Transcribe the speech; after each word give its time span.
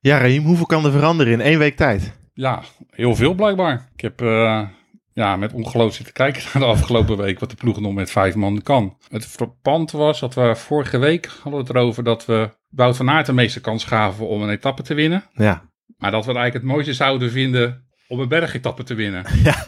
Ja, 0.00 0.18
Raheem, 0.18 0.44
hoeveel 0.44 0.66
kan 0.66 0.84
er 0.84 0.92
veranderen 0.92 1.32
in 1.32 1.40
één 1.40 1.58
week 1.58 1.76
tijd? 1.76 2.18
Ja, 2.34 2.62
heel 2.90 3.14
veel 3.14 3.34
blijkbaar. 3.34 3.88
Ik 3.94 4.00
heb 4.00 4.22
uh, 4.22 4.68
ja, 5.12 5.36
met 5.36 5.52
ongeloof 5.52 5.94
zitten 5.94 6.14
kijken 6.14 6.42
naar 6.52 6.62
de 6.62 6.68
afgelopen 6.68 7.16
week 7.16 7.38
wat 7.38 7.50
de 7.50 7.56
ploeg 7.56 7.80
nog 7.80 7.92
met 7.92 8.10
vijf 8.10 8.34
man 8.34 8.62
kan. 8.62 8.96
Het 9.08 9.26
frappant 9.26 9.90
was 9.90 10.20
dat 10.20 10.34
we 10.34 10.56
vorige 10.56 10.98
week 10.98 11.26
hadden 11.42 11.60
het 11.60 11.70
erover 11.70 12.04
dat 12.04 12.26
we 12.26 12.50
Wout 12.70 12.96
van 12.96 13.10
Aert 13.10 13.26
de 13.26 13.32
meeste 13.32 13.60
kans 13.60 13.84
gaven 13.84 14.28
om 14.28 14.42
een 14.42 14.50
etappe 14.50 14.82
te 14.82 14.94
winnen. 14.94 15.24
Ja. 15.32 15.70
Maar 15.96 16.10
dat 16.10 16.24
we 16.24 16.30
het 16.30 16.38
eigenlijk 16.38 16.66
het 16.66 16.74
mooiste 16.74 16.94
zouden 16.94 17.30
vinden 17.30 17.86
om 18.08 18.20
een 18.20 18.28
bergetappe 18.28 18.82
te 18.82 18.94
winnen. 18.94 19.24
Ja. 19.44 19.66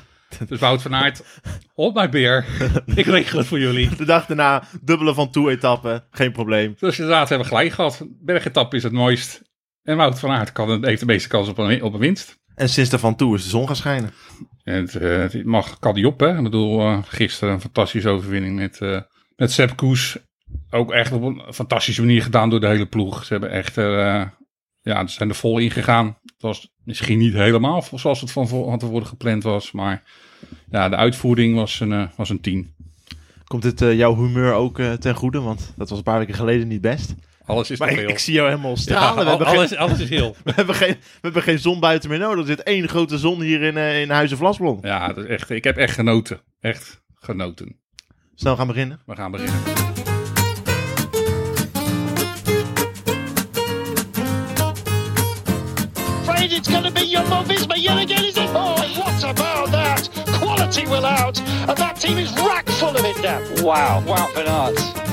Dus 0.49 0.61
Wout 0.61 0.83
van 0.83 0.95
Aert, 0.95 1.41
op 1.75 1.95
mijn 1.95 2.11
beer. 2.11 2.45
Ik 2.95 3.07
regel 3.07 3.39
het 3.39 3.47
voor 3.47 3.59
jullie. 3.59 3.97
De 3.97 4.05
dag 4.05 4.27
daarna 4.27 4.63
dubbele 4.83 5.15
van 5.15 5.31
toe-etappen, 5.31 6.05
geen 6.11 6.33
probleem. 6.33 6.75
Dus 6.79 6.99
inderdaad 6.99 7.29
hebben 7.29 7.49
we 7.49 7.55
gelijk 7.55 7.73
gehad. 7.73 8.07
Bergetappe 8.21 8.77
is 8.77 8.83
het 8.83 8.93
mooist. 8.93 9.50
En 9.83 9.97
Wout 9.97 10.19
van 10.19 10.31
Aert 10.31 10.53
kan, 10.53 10.85
heeft 10.85 11.01
de 11.01 11.07
meeste 11.07 11.29
kans 11.29 11.49
op 11.49 11.59
een, 11.59 11.83
op 11.83 11.93
een 11.93 12.01
winst. 12.01 12.39
En 12.55 12.69
sinds 12.69 12.91
de 12.91 12.99
Van 12.99 13.17
Toe 13.17 13.35
is 13.35 13.43
de 13.43 13.49
zon 13.49 13.67
gaan 13.67 13.77
schijnen. 13.77 14.13
En 14.63 14.75
het, 14.75 14.95
uh, 14.95 15.19
het 15.19 15.45
mag 15.45 15.79
kan 15.79 15.95
die 15.95 16.07
op, 16.07 16.21
hè. 16.21 16.37
Ik 16.37 16.43
bedoel, 16.43 16.81
uh, 16.81 16.99
gisteren 17.03 17.55
een 17.55 17.61
fantastische 17.61 18.09
overwinning 18.09 18.57
met, 18.57 18.81
uh, 18.81 19.01
met 19.37 19.53
Sepp 19.53 19.77
Koes. 19.77 20.19
Ook 20.71 20.93
echt 20.93 21.13
op 21.13 21.23
een 21.23 21.43
fantastische 21.53 22.01
manier 22.01 22.23
gedaan 22.23 22.51
door 22.51 22.61
de 22.61 22.67
hele 22.67 22.87
ploeg. 22.87 23.25
Ze 23.25 23.33
hebben 23.33 23.51
echt, 23.51 23.75
ja, 23.75 25.07
ze 25.07 25.15
zijn 25.15 25.29
er 25.29 25.35
vol 25.35 25.59
in 25.59 25.71
gegaan. 25.71 26.07
Het 26.07 26.43
was 26.43 26.73
misschien 26.85 27.19
niet 27.19 27.33
helemaal 27.33 27.85
zoals 27.95 28.21
het 28.21 28.33
van, 28.33 28.49
van 28.49 28.79
tevoren 28.79 29.07
gepland 29.07 29.43
was. 29.43 29.73
Maar 29.73 30.03
ja, 30.71 30.89
de 30.89 30.97
uitvoering 30.97 31.55
was 31.55 31.81
een, 31.81 32.11
was 32.17 32.29
een 32.29 32.41
10. 32.41 32.75
Komt 33.45 33.63
dit 33.63 33.79
jouw 33.97 34.17
humeur 34.17 34.53
ook 34.53 34.81
ten 34.81 35.15
goede? 35.15 35.41
Want 35.41 35.73
dat 35.77 35.89
was 35.89 35.99
een 35.99 36.05
paar 36.05 36.19
weken 36.19 36.35
geleden 36.35 36.69
niet 36.69 36.81
best. 36.81 37.15
Alles 37.51 37.71
is 37.71 37.79
maar 37.79 37.91
ik, 37.91 37.99
heel. 37.99 38.09
ik, 38.09 38.19
zie 38.19 38.35
jou 38.35 38.49
helemaal 38.49 38.77
stralen. 38.77 39.25
Ja, 39.25 39.33
alles, 39.33 39.69
geen, 39.69 39.79
alles 39.79 40.01
is 40.01 40.09
heel. 40.09 40.37
We 40.45 40.53
hebben, 40.55 40.75
geen, 40.75 40.97
we 41.01 41.19
hebben 41.21 41.43
geen 41.43 41.59
zon 41.59 41.81
buiten 41.81 42.11
meer 42.11 42.19
nodig. 42.19 42.39
Er 42.41 42.47
zit 42.47 42.63
één 42.63 42.89
grote 42.89 43.19
zon 43.19 43.41
hier 43.41 43.63
in, 43.63 43.77
uh, 43.77 44.01
in 44.01 44.11
Huizen 44.11 44.37
Vlasblom. 44.37 44.79
Ja, 44.83 45.09
dat 45.09 45.25
is 45.25 45.31
echt, 45.31 45.51
ik 45.51 45.65
heb 45.65 45.77
echt 45.77 45.95
genoten. 45.95 46.41
Echt 46.61 47.01
genoten. 47.15 47.77
Snel 48.35 48.57
gaan 48.57 48.67
beginnen? 48.67 49.01
We 49.07 49.15
gaan 49.15 49.31
beginnen. 49.31 49.55
Afraid 56.21 56.53
it's 56.53 56.69
going 56.69 56.85
to 56.85 56.93
be 56.93 57.07
Jumbo-Visma 57.07 57.77
yet 57.77 57.99
again, 57.99 58.25
is 58.25 58.37
it? 58.37 58.49
Oh, 58.55 58.75
what 58.99 59.25
about 59.25 59.71
that? 59.71 60.09
Quality 60.39 60.87
will 60.87 61.05
out. 61.05 61.43
And 61.69 61.77
that 61.77 62.01
team 62.01 62.19
is 62.19 62.33
rack 62.33 62.69
full 62.69 62.97
of 62.97 63.05
it 63.05 63.23
now. 63.23 63.65
Wow. 63.65 64.03
Wow, 64.07 64.29
Van 64.35 65.10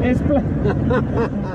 Is 0.00 0.18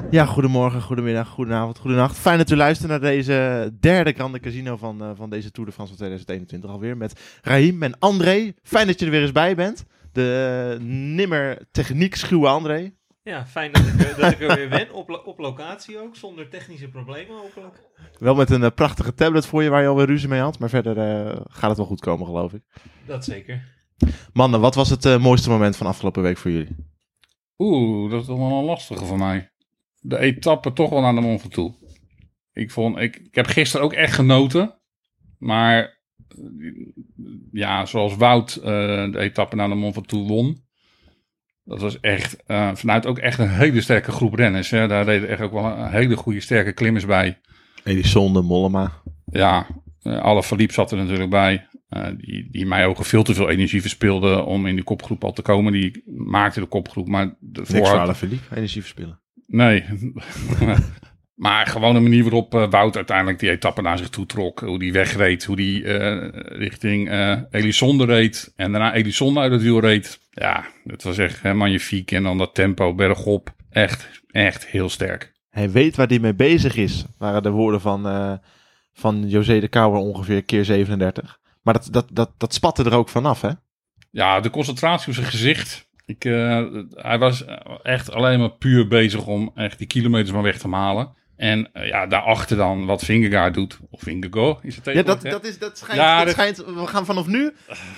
ja, 0.18 0.26
goedemorgen, 0.26 0.82
goedemiddag, 0.82 1.28
goedenavond, 1.28 1.78
goedenacht. 1.78 2.18
Fijn 2.18 2.38
dat 2.38 2.50
u 2.50 2.56
luistert 2.56 2.90
naar 2.90 3.00
deze 3.00 3.70
derde 3.80 4.14
Grande 4.14 4.40
Casino 4.40 4.78
van, 4.78 5.04
uh, 5.04 5.12
van 5.16 5.30
deze 5.30 5.52
Tour 5.52 5.70
de 5.70 5.76
France 5.76 5.96
van 5.96 6.06
2021 6.06 6.70
alweer. 6.70 6.98
Met 6.98 7.40
Rahim 7.42 7.84
en 7.84 8.00
André. 8.00 8.54
Fijn 8.64 8.88
dat 8.88 9.00
je 9.00 9.06
er 9.06 9.12
weer 9.12 9.22
eens 9.22 9.32
bij 9.32 9.56
bent. 9.56 9.86
De 10.12 10.78
uh, 10.80 10.86
nimmer 11.16 11.58
techniek 11.72 12.16
schuwe 12.16 12.48
André. 12.48 12.94
Ja, 13.22 13.46
fijn 13.46 13.72
dat 13.72 13.82
ik, 13.82 14.16
dat 14.18 14.32
ik 14.32 14.42
er 14.42 14.56
weer 14.56 14.70
ben. 14.70 14.94
Op, 14.94 15.22
op 15.26 15.40
locatie 15.40 16.00
ook, 16.00 16.16
zonder 16.16 16.50
technische 16.50 16.88
problemen 16.88 17.38
hopelijk. 17.38 17.80
Wel 18.20 18.36
met 18.36 18.50
een 18.50 18.62
uh, 18.62 18.70
prachtige 18.76 19.14
tablet 19.14 19.46
voor 19.46 19.64
je 19.64 19.70
waar 19.70 19.82
je 19.82 19.88
alweer 19.88 20.06
ruzie 20.06 20.30
mee 20.30 20.42
had. 20.42 20.60
Maar 20.60 20.70
verder 20.70 20.96
gaat 21.50 21.70
het 21.70 21.78
wel 21.78 21.88
goed 21.88 22.02
komen, 22.02 22.26
geloof 22.26 22.54
ik. 22.54 22.62
Dat 23.06 23.26
zeker. 23.26 23.83
Mannen, 24.34 24.60
wat 24.60 24.76
was 24.76 24.90
het 24.90 25.06
uh, 25.06 25.20
mooiste 25.20 25.50
moment 25.50 25.78
van 25.78 25.88
afgelopen 25.88 26.22
week 26.22 26.38
voor 26.38 26.52
jullie? 26.52 26.76
Oeh, 27.58 28.12
dat 28.12 28.22
is 28.22 28.28
toch 28.28 28.38
wel 28.38 28.58
een 28.58 28.66
lastige 28.66 29.06
voor 29.06 29.18
mij. 29.18 29.52
De 30.00 30.18
etappe 30.18 30.74
toch 30.74 30.90
wel 30.90 31.02
naar 31.02 31.16
de 31.16 31.22
Mont 31.22 31.42
Ventoux. 31.42 31.76
Ik, 32.54 32.72
vond, 32.72 32.98
ik, 32.98 33.16
ik 33.16 33.36
heb 33.36 33.46
gisteren 33.46 33.86
ook 33.86 33.94
echt 33.94 34.14
genoten. 34.14 34.80
Maar 35.38 36.02
ja, 37.52 37.86
zoals 37.86 38.16
Wout 38.16 38.56
uh, 38.56 38.64
de 39.12 39.20
etappe 39.20 39.56
naar 39.56 39.70
de 39.70 39.76
Mont 39.76 39.94
Ventoux 39.94 40.28
won. 40.28 40.62
Dat 41.64 41.82
was 41.82 42.00
echt 42.00 42.44
uh, 42.48 42.76
vanuit 42.76 43.06
ook 43.06 43.18
echt 43.18 43.40
een 43.40 43.50
hele 43.50 43.82
sterke 43.82 44.12
groep 44.12 44.34
renners. 44.34 44.70
Hè. 44.70 44.88
Daar 44.88 45.06
deden 45.06 45.30
echt 45.30 45.42
ook 45.42 45.52
wel 45.52 45.66
een 45.66 45.92
hele 45.92 46.16
goede 46.16 46.40
sterke 46.40 46.74
klimmers 46.74 47.06
bij. 47.06 47.40
Edison, 47.84 48.34
de 48.34 48.42
Mollema. 48.42 49.02
Ja, 49.26 49.68
uh, 50.04 50.22
alle 50.22 50.44
verliep 50.44 50.72
zat 50.72 50.92
er 50.92 50.98
natuurlijk 50.98 51.30
bij. 51.30 51.68
Uh, 51.90 52.06
die, 52.18 52.48
die 52.52 52.62
in 52.62 52.68
mijn 52.68 52.88
ogen 52.88 53.06
veel 53.06 53.24
te 53.24 53.34
veel 53.34 53.50
energie 53.50 53.82
verspeelde 53.82 54.44
om 54.44 54.68
in 54.68 54.76
die 54.76 54.84
kopgroep 54.84 55.24
al 55.24 55.34
te 55.34 55.42
komen. 55.42 55.72
Die 55.72 56.04
maakte 56.16 56.60
de 56.60 56.66
kopgroep, 56.66 57.08
maar... 57.08 57.26
De 57.40 57.64
Niks 57.68 57.90
vooruit... 57.90 58.18
Philippe, 58.18 58.56
energie 58.56 58.82
verspillen. 58.82 59.20
Nee. 59.48 59.86
maar 61.36 61.68
gewoon 61.68 61.94
de 61.94 62.00
manier 62.00 62.22
waarop 62.24 62.56
uh, 62.56 62.70
Wout 62.70 62.96
uiteindelijk 62.96 63.40
die 63.40 63.50
etappe 63.50 63.82
naar 63.82 63.98
zich 63.98 64.10
toe 64.10 64.26
trok. 64.26 64.60
Hoe 64.60 64.80
die 64.80 64.94
wegreed, 64.94 65.46
hoe 65.46 65.56
die 65.56 65.98
richting 66.58 67.12
Elisonde 67.52 68.06
reed. 68.06 68.54
En 68.56 68.72
daarna 68.72 68.94
Elisonde 68.94 69.40
uit 69.40 69.52
het 69.52 69.62
wiel 69.62 69.80
reed. 69.80 70.20
Ja, 70.32 70.66
dat 70.84 71.04
was 71.04 71.18
echt 71.18 71.42
hè, 71.42 71.54
magnifiek. 71.54 72.12
En 72.12 72.24
dan 72.24 72.38
dat 72.38 72.56
tempo 72.56 72.96
bergop. 72.96 73.54
Echt, 73.70 74.22
echt 74.32 74.66
heel 74.66 74.90
sterk. 74.90 75.34
Hij 75.50 75.72
weet 75.72 75.96
waar 75.96 76.08
hij 76.08 76.20
mee 76.20 76.36
bezig 76.36 76.76
is, 76.76 77.06
waren 77.18 77.44
de 77.44 77.50
woorden 77.50 77.82
van, 77.82 78.06
van 78.94 79.28
José 79.28 79.60
de 79.60 79.68
Kouwer 79.68 80.00
ongeveer 80.00 80.44
keer 80.44 80.66
37. 80.66 81.40
Maar 81.62 81.74
dat, 81.74 81.88
dat, 81.92 82.08
dat, 82.12 82.32
dat 82.38 82.54
spatte 82.54 82.84
er 82.84 82.94
ook 82.94 83.10
vanaf, 83.10 83.42
hè? 83.42 83.50
Ja, 84.12 84.40
de 84.40 84.50
concentratie 84.50 85.08
op 85.08 85.14
zijn 85.14 85.28
gezicht. 85.28 85.90
Ik, 86.06 86.26
uh, 86.26 86.66
hij 86.90 87.20
was 87.20 87.46
echt 87.84 88.12
alleen 88.12 88.40
maar 88.40 88.52
puur 88.52 88.88
bezig 88.88 89.26
om 89.26 89.52
echt 89.56 89.78
die 89.78 89.88
kilometers 89.88 90.32
maar 90.32 90.42
weg 90.42 90.58
te 90.58 90.70
halen. 90.70 91.14
En 91.36 91.70
uh, 91.74 91.88
ja, 91.88 92.08
daarachter 92.08 92.58
dan 92.58 92.86
wat 92.86 93.04
Vingegaard 93.04 93.54
doet. 93.54 93.80
Of 93.90 94.02
Vingegaard 94.02 94.64
is 94.64 94.76
het 94.76 94.86
Ja, 94.86 95.02
dat, 95.04 95.22
dat, 95.22 95.46
is, 95.46 95.60
dat, 95.60 95.78
schijnt, 95.78 96.02
ja, 96.02 96.18
dat, 96.18 96.26
dat 96.26 96.34
schijnt... 96.34 96.58
We 96.58 96.88
gaan 96.88 97.06
vanaf 97.06 97.28
nu... 97.28 97.54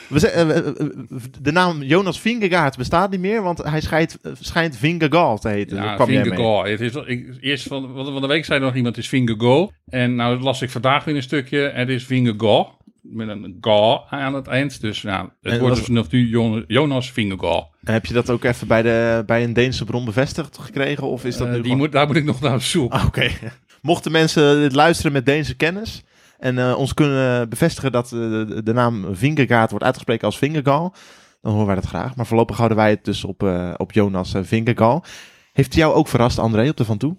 We 0.09 0.19
zeggen, 0.19 0.47
uh, 0.49 1.19
de 1.41 1.51
naam 1.51 1.83
Jonas 1.83 2.19
Vingegaard 2.19 2.77
bestaat 2.77 3.11
niet 3.11 3.19
meer, 3.19 3.41
want 3.41 3.63
hij 3.63 3.81
schijnt, 3.81 4.17
schijnt 4.39 4.77
Vingegaard 4.77 5.41
te 5.41 5.49
heten. 5.49 5.77
Ja, 5.77 6.05
Vingegaard. 6.05 6.69
Het 6.69 6.81
is, 6.81 6.95
ik, 6.95 7.37
eerst 7.39 7.67
van, 7.67 7.91
van 7.93 8.21
de 8.21 8.27
week 8.27 8.45
zei 8.45 8.59
er 8.59 8.65
nog 8.65 8.75
iemand, 8.75 8.95
het 8.95 9.03
is 9.03 9.09
Vingegaard. 9.09 9.71
En 9.85 10.15
nou 10.15 10.39
las 10.39 10.61
ik 10.61 10.69
vandaag 10.69 11.03
weer 11.03 11.15
een 11.15 11.23
stukje, 11.23 11.71
het 11.73 11.89
is 11.89 12.05
Vingegaard 12.05 12.67
met 13.01 13.27
een 13.27 13.57
ga 13.61 14.05
aan 14.09 14.33
het 14.33 14.47
eind. 14.47 14.81
Dus 14.81 15.01
ja, 15.01 15.35
het 15.41 15.53
en 15.53 15.59
wordt 15.59 15.75
dus 15.75 15.87
nog 15.87 16.11
nu 16.11 16.63
Jonas 16.67 17.11
Vingegaard. 17.11 17.67
Heb 17.85 18.05
je 18.05 18.13
dat 18.13 18.29
ook 18.29 18.43
even 18.43 18.67
bij, 18.67 18.81
de, 18.81 19.23
bij 19.25 19.43
een 19.43 19.53
Deense 19.53 19.85
bron 19.85 20.05
bevestigd 20.05 20.57
gekregen? 20.57 21.07
Of 21.07 21.25
is 21.25 21.37
dat 21.37 21.47
uh, 21.47 21.53
nu 21.53 21.59
die 21.59 21.63
gewoon... 21.63 21.77
moet, 21.77 21.91
daar 21.91 22.07
moet 22.07 22.15
ik 22.15 22.23
nog 22.23 22.41
naar 22.41 22.61
zoeken. 22.61 22.99
Ah, 22.99 23.05
Oké. 23.05 23.19
Okay. 23.19 23.51
Mochten 23.81 24.11
mensen 24.11 24.59
dit 24.59 24.73
luisteren 24.73 25.11
met 25.11 25.25
Deense 25.25 25.55
kennis 25.55 26.03
en 26.39 26.57
uh, 26.57 26.77
ons 26.77 26.93
kunnen 26.93 27.49
bevestigen 27.49 27.91
dat 27.91 28.11
uh, 28.11 28.19
de, 28.19 28.63
de, 28.63 28.73
naam 28.73 29.15
Vingegaard 29.15 29.69
wordt 29.69 29.85
uitgesproken 29.85 30.25
als 30.25 30.37
Vingegaard, 30.37 30.97
dan 31.41 31.51
horen 31.51 31.65
wij 31.65 31.75
dat 31.75 31.85
graag. 31.85 32.15
Maar 32.15 32.25
voorlopig 32.25 32.57
houden 32.57 32.77
wij 32.77 32.89
het 32.89 33.05
dus 33.05 33.23
op, 33.23 33.43
op 33.77 33.91
Jonas 33.91 34.33
Vingegaard. 34.41 35.07
Heeft 35.53 35.73
hij 35.73 35.81
jou 35.81 35.93
ook 35.95 36.07
verrast, 36.07 36.39
André, 36.39 36.69
op 36.69 36.77
de 36.77 36.85
Van 36.85 36.97
Toe? 36.97 37.15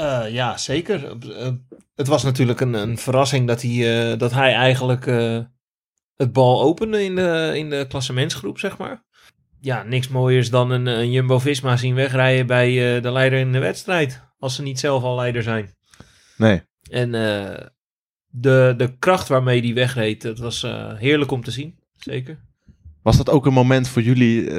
Uh, 0.00 0.24
ja, 0.30 0.56
zeker. 0.56 1.16
Uh, 1.28 1.48
het 1.94 2.06
was 2.06 2.22
natuurlijk 2.22 2.60
een, 2.60 2.74
een 2.74 2.98
verrassing 2.98 3.46
dat 3.46 3.62
hij, 3.62 4.10
uh, 4.12 4.18
dat 4.18 4.32
hij 4.32 4.54
eigenlijk 4.54 5.04
het 6.16 6.32
bal 6.32 6.62
opende 6.62 7.04
in 7.04 7.14
de, 7.14 7.52
in 7.54 7.70
de 7.70 7.86
klassementsgroep, 7.88 8.58
zeg 8.58 8.78
maar. 8.78 9.04
Ja, 9.60 9.82
niks 9.82 10.08
mooiers 10.08 10.50
dan 10.50 10.70
een, 10.70 10.86
een 10.86 11.10
Jumbo-Visma 11.10 11.76
zien 11.76 11.94
wegrijden 11.94 12.46
bij 12.46 13.00
de 13.00 13.10
leider 13.10 13.38
in 13.38 13.52
de 13.52 13.58
wedstrijd. 13.58 14.22
Als 14.38 14.54
ze 14.54 14.62
niet 14.62 14.78
zelf 14.78 15.02
al 15.02 15.16
leider 15.16 15.42
zijn. 15.42 15.76
Nee. 16.36 16.62
En 16.90 17.10
de, 18.26 18.74
de 18.76 18.96
kracht 18.98 19.28
waarmee 19.28 19.60
hij 19.60 19.74
wegreed, 19.74 20.22
dat 20.22 20.38
was 20.38 20.62
heerlijk 20.96 21.30
om 21.30 21.42
te 21.42 21.50
zien. 21.50 21.78
Zeker. 21.96 22.46
Was 23.02 23.16
dat 23.16 23.30
ook 23.30 23.46
een 23.46 23.52
moment 23.52 23.88
voor 23.88 24.02
jullie 24.02 24.50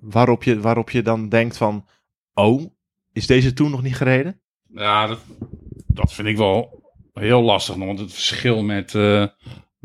waarop, 0.00 0.42
je, 0.42 0.60
waarop 0.60 0.90
je 0.90 1.02
dan 1.02 1.28
denkt 1.28 1.56
van... 1.56 1.88
Oh, 2.34 2.72
is 3.12 3.26
deze 3.26 3.52
toen 3.52 3.70
nog 3.70 3.82
niet 3.82 3.96
gereden? 3.96 4.40
Ja, 4.68 5.06
dat, 5.06 5.20
dat 5.86 6.12
vind 6.12 6.28
ik 6.28 6.36
wel 6.36 6.82
heel 7.12 7.42
lastig. 7.42 7.76
Want 7.76 7.98
het 7.98 8.12
verschil 8.12 8.62
met 8.62 8.94
uh, 8.94 9.26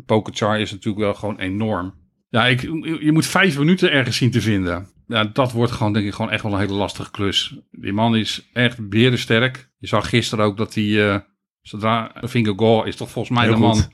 Pokerchar 0.06 0.59
is 0.59 0.71
natuurlijk 0.71 1.03
wel 1.03 1.13
gewoon 1.13 1.39
enorm. 1.39 1.98
Ja, 2.29 2.47
ik, 2.47 2.61
je 3.01 3.11
moet 3.11 3.25
vijf 3.25 3.57
minuten 3.57 3.91
ergens 3.91 4.17
zien 4.17 4.31
te 4.31 4.41
vinden. 4.41 4.87
Ja, 5.07 5.23
dat 5.23 5.51
wordt 5.51 5.71
gewoon, 5.71 5.93
denk 5.93 6.05
ik, 6.05 6.13
gewoon 6.13 6.31
echt 6.31 6.43
wel 6.43 6.53
een 6.53 6.59
hele 6.59 6.73
lastige 6.73 7.11
klus. 7.11 7.55
Die 7.71 7.93
man 7.93 8.15
is 8.15 8.49
echt 8.53 8.89
berensterk. 8.89 9.69
Je 9.77 9.87
zag 9.87 10.09
gisteren 10.09 10.45
ook 10.45 10.57
dat 10.57 10.73
hij, 10.73 11.09
eh, 11.09 11.19
zodra 11.61 12.11
Finger 12.27 12.53
Goal 12.55 12.85
is 12.85 12.95
toch 12.95 13.11
volgens 13.11 13.37
mij 13.37 13.47
Heel 13.47 13.55
de 13.55 13.61
man 13.61 13.75
goed. 13.75 13.89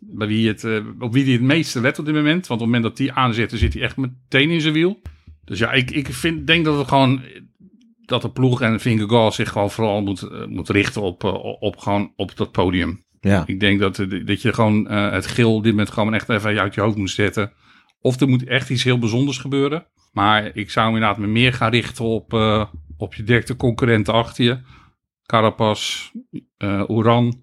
bij 0.00 0.26
wie 0.26 0.48
het, 0.48 0.64
eh, 0.64 0.78
op 0.98 1.12
wie 1.12 1.24
hij 1.24 1.32
het 1.32 1.42
meeste 1.42 1.80
let 1.80 1.98
op 1.98 2.04
dit 2.04 2.14
moment. 2.14 2.46
Want 2.46 2.60
op 2.60 2.66
het 2.66 2.76
moment 2.76 2.82
dat 2.82 2.96
die 2.96 3.12
aanzet, 3.12 3.50
dan 3.50 3.58
zit 3.58 3.72
hij 3.72 3.82
echt 3.82 3.96
meteen 3.96 4.50
in 4.50 4.60
zijn 4.60 4.74
wiel. 4.74 5.00
Dus 5.44 5.58
ja, 5.58 5.72
ik, 5.72 5.90
ik 5.90 6.12
vind, 6.12 6.46
denk 6.46 6.64
dat 6.64 6.78
het 6.78 6.88
gewoon, 6.88 7.22
dat 8.04 8.22
de 8.22 8.30
ploeg 8.30 8.60
en 8.60 8.80
Finger 8.80 9.08
Goal 9.08 9.32
zich 9.32 9.50
gewoon 9.50 9.70
vooral 9.70 10.02
moet, 10.02 10.22
eh, 10.22 10.46
moet 10.46 10.68
richten 10.68 11.02
op, 11.02 11.24
op, 11.60 11.76
gewoon 11.76 12.12
op 12.16 12.36
dat 12.36 12.52
podium. 12.52 13.04
Ja. 13.20 13.42
Ik 13.46 13.60
denk 13.60 13.80
dat, 13.80 13.96
dat 14.24 14.42
je 14.42 14.52
gewoon 14.52 14.90
het 14.90 15.26
geel 15.26 15.54
op 15.54 15.62
dit 15.62 15.72
moment 15.72 15.90
gewoon 15.90 16.14
echt 16.14 16.28
even 16.28 16.60
uit 16.60 16.74
je 16.74 16.80
hoofd 16.80 16.96
moet 16.96 17.10
zetten. 17.10 17.52
Of 18.00 18.20
er 18.20 18.28
moet 18.28 18.44
echt 18.44 18.70
iets 18.70 18.84
heel 18.84 18.98
bijzonders 18.98 19.38
gebeuren. 19.38 19.86
Maar 20.12 20.56
ik 20.56 20.70
zou 20.70 20.86
inderdaad 20.86 21.18
me 21.18 21.26
meer 21.26 21.52
gaan 21.52 21.70
richten 21.70 22.04
op, 22.04 22.34
eh, 22.34 22.66
op 22.96 23.14
je 23.14 23.22
directe 23.22 23.56
concurrenten 23.56 24.14
achter 24.14 24.44
je. 24.44 24.60
Carapaz, 25.26 26.10
eh 26.56 26.82
Oran, 26.86 27.42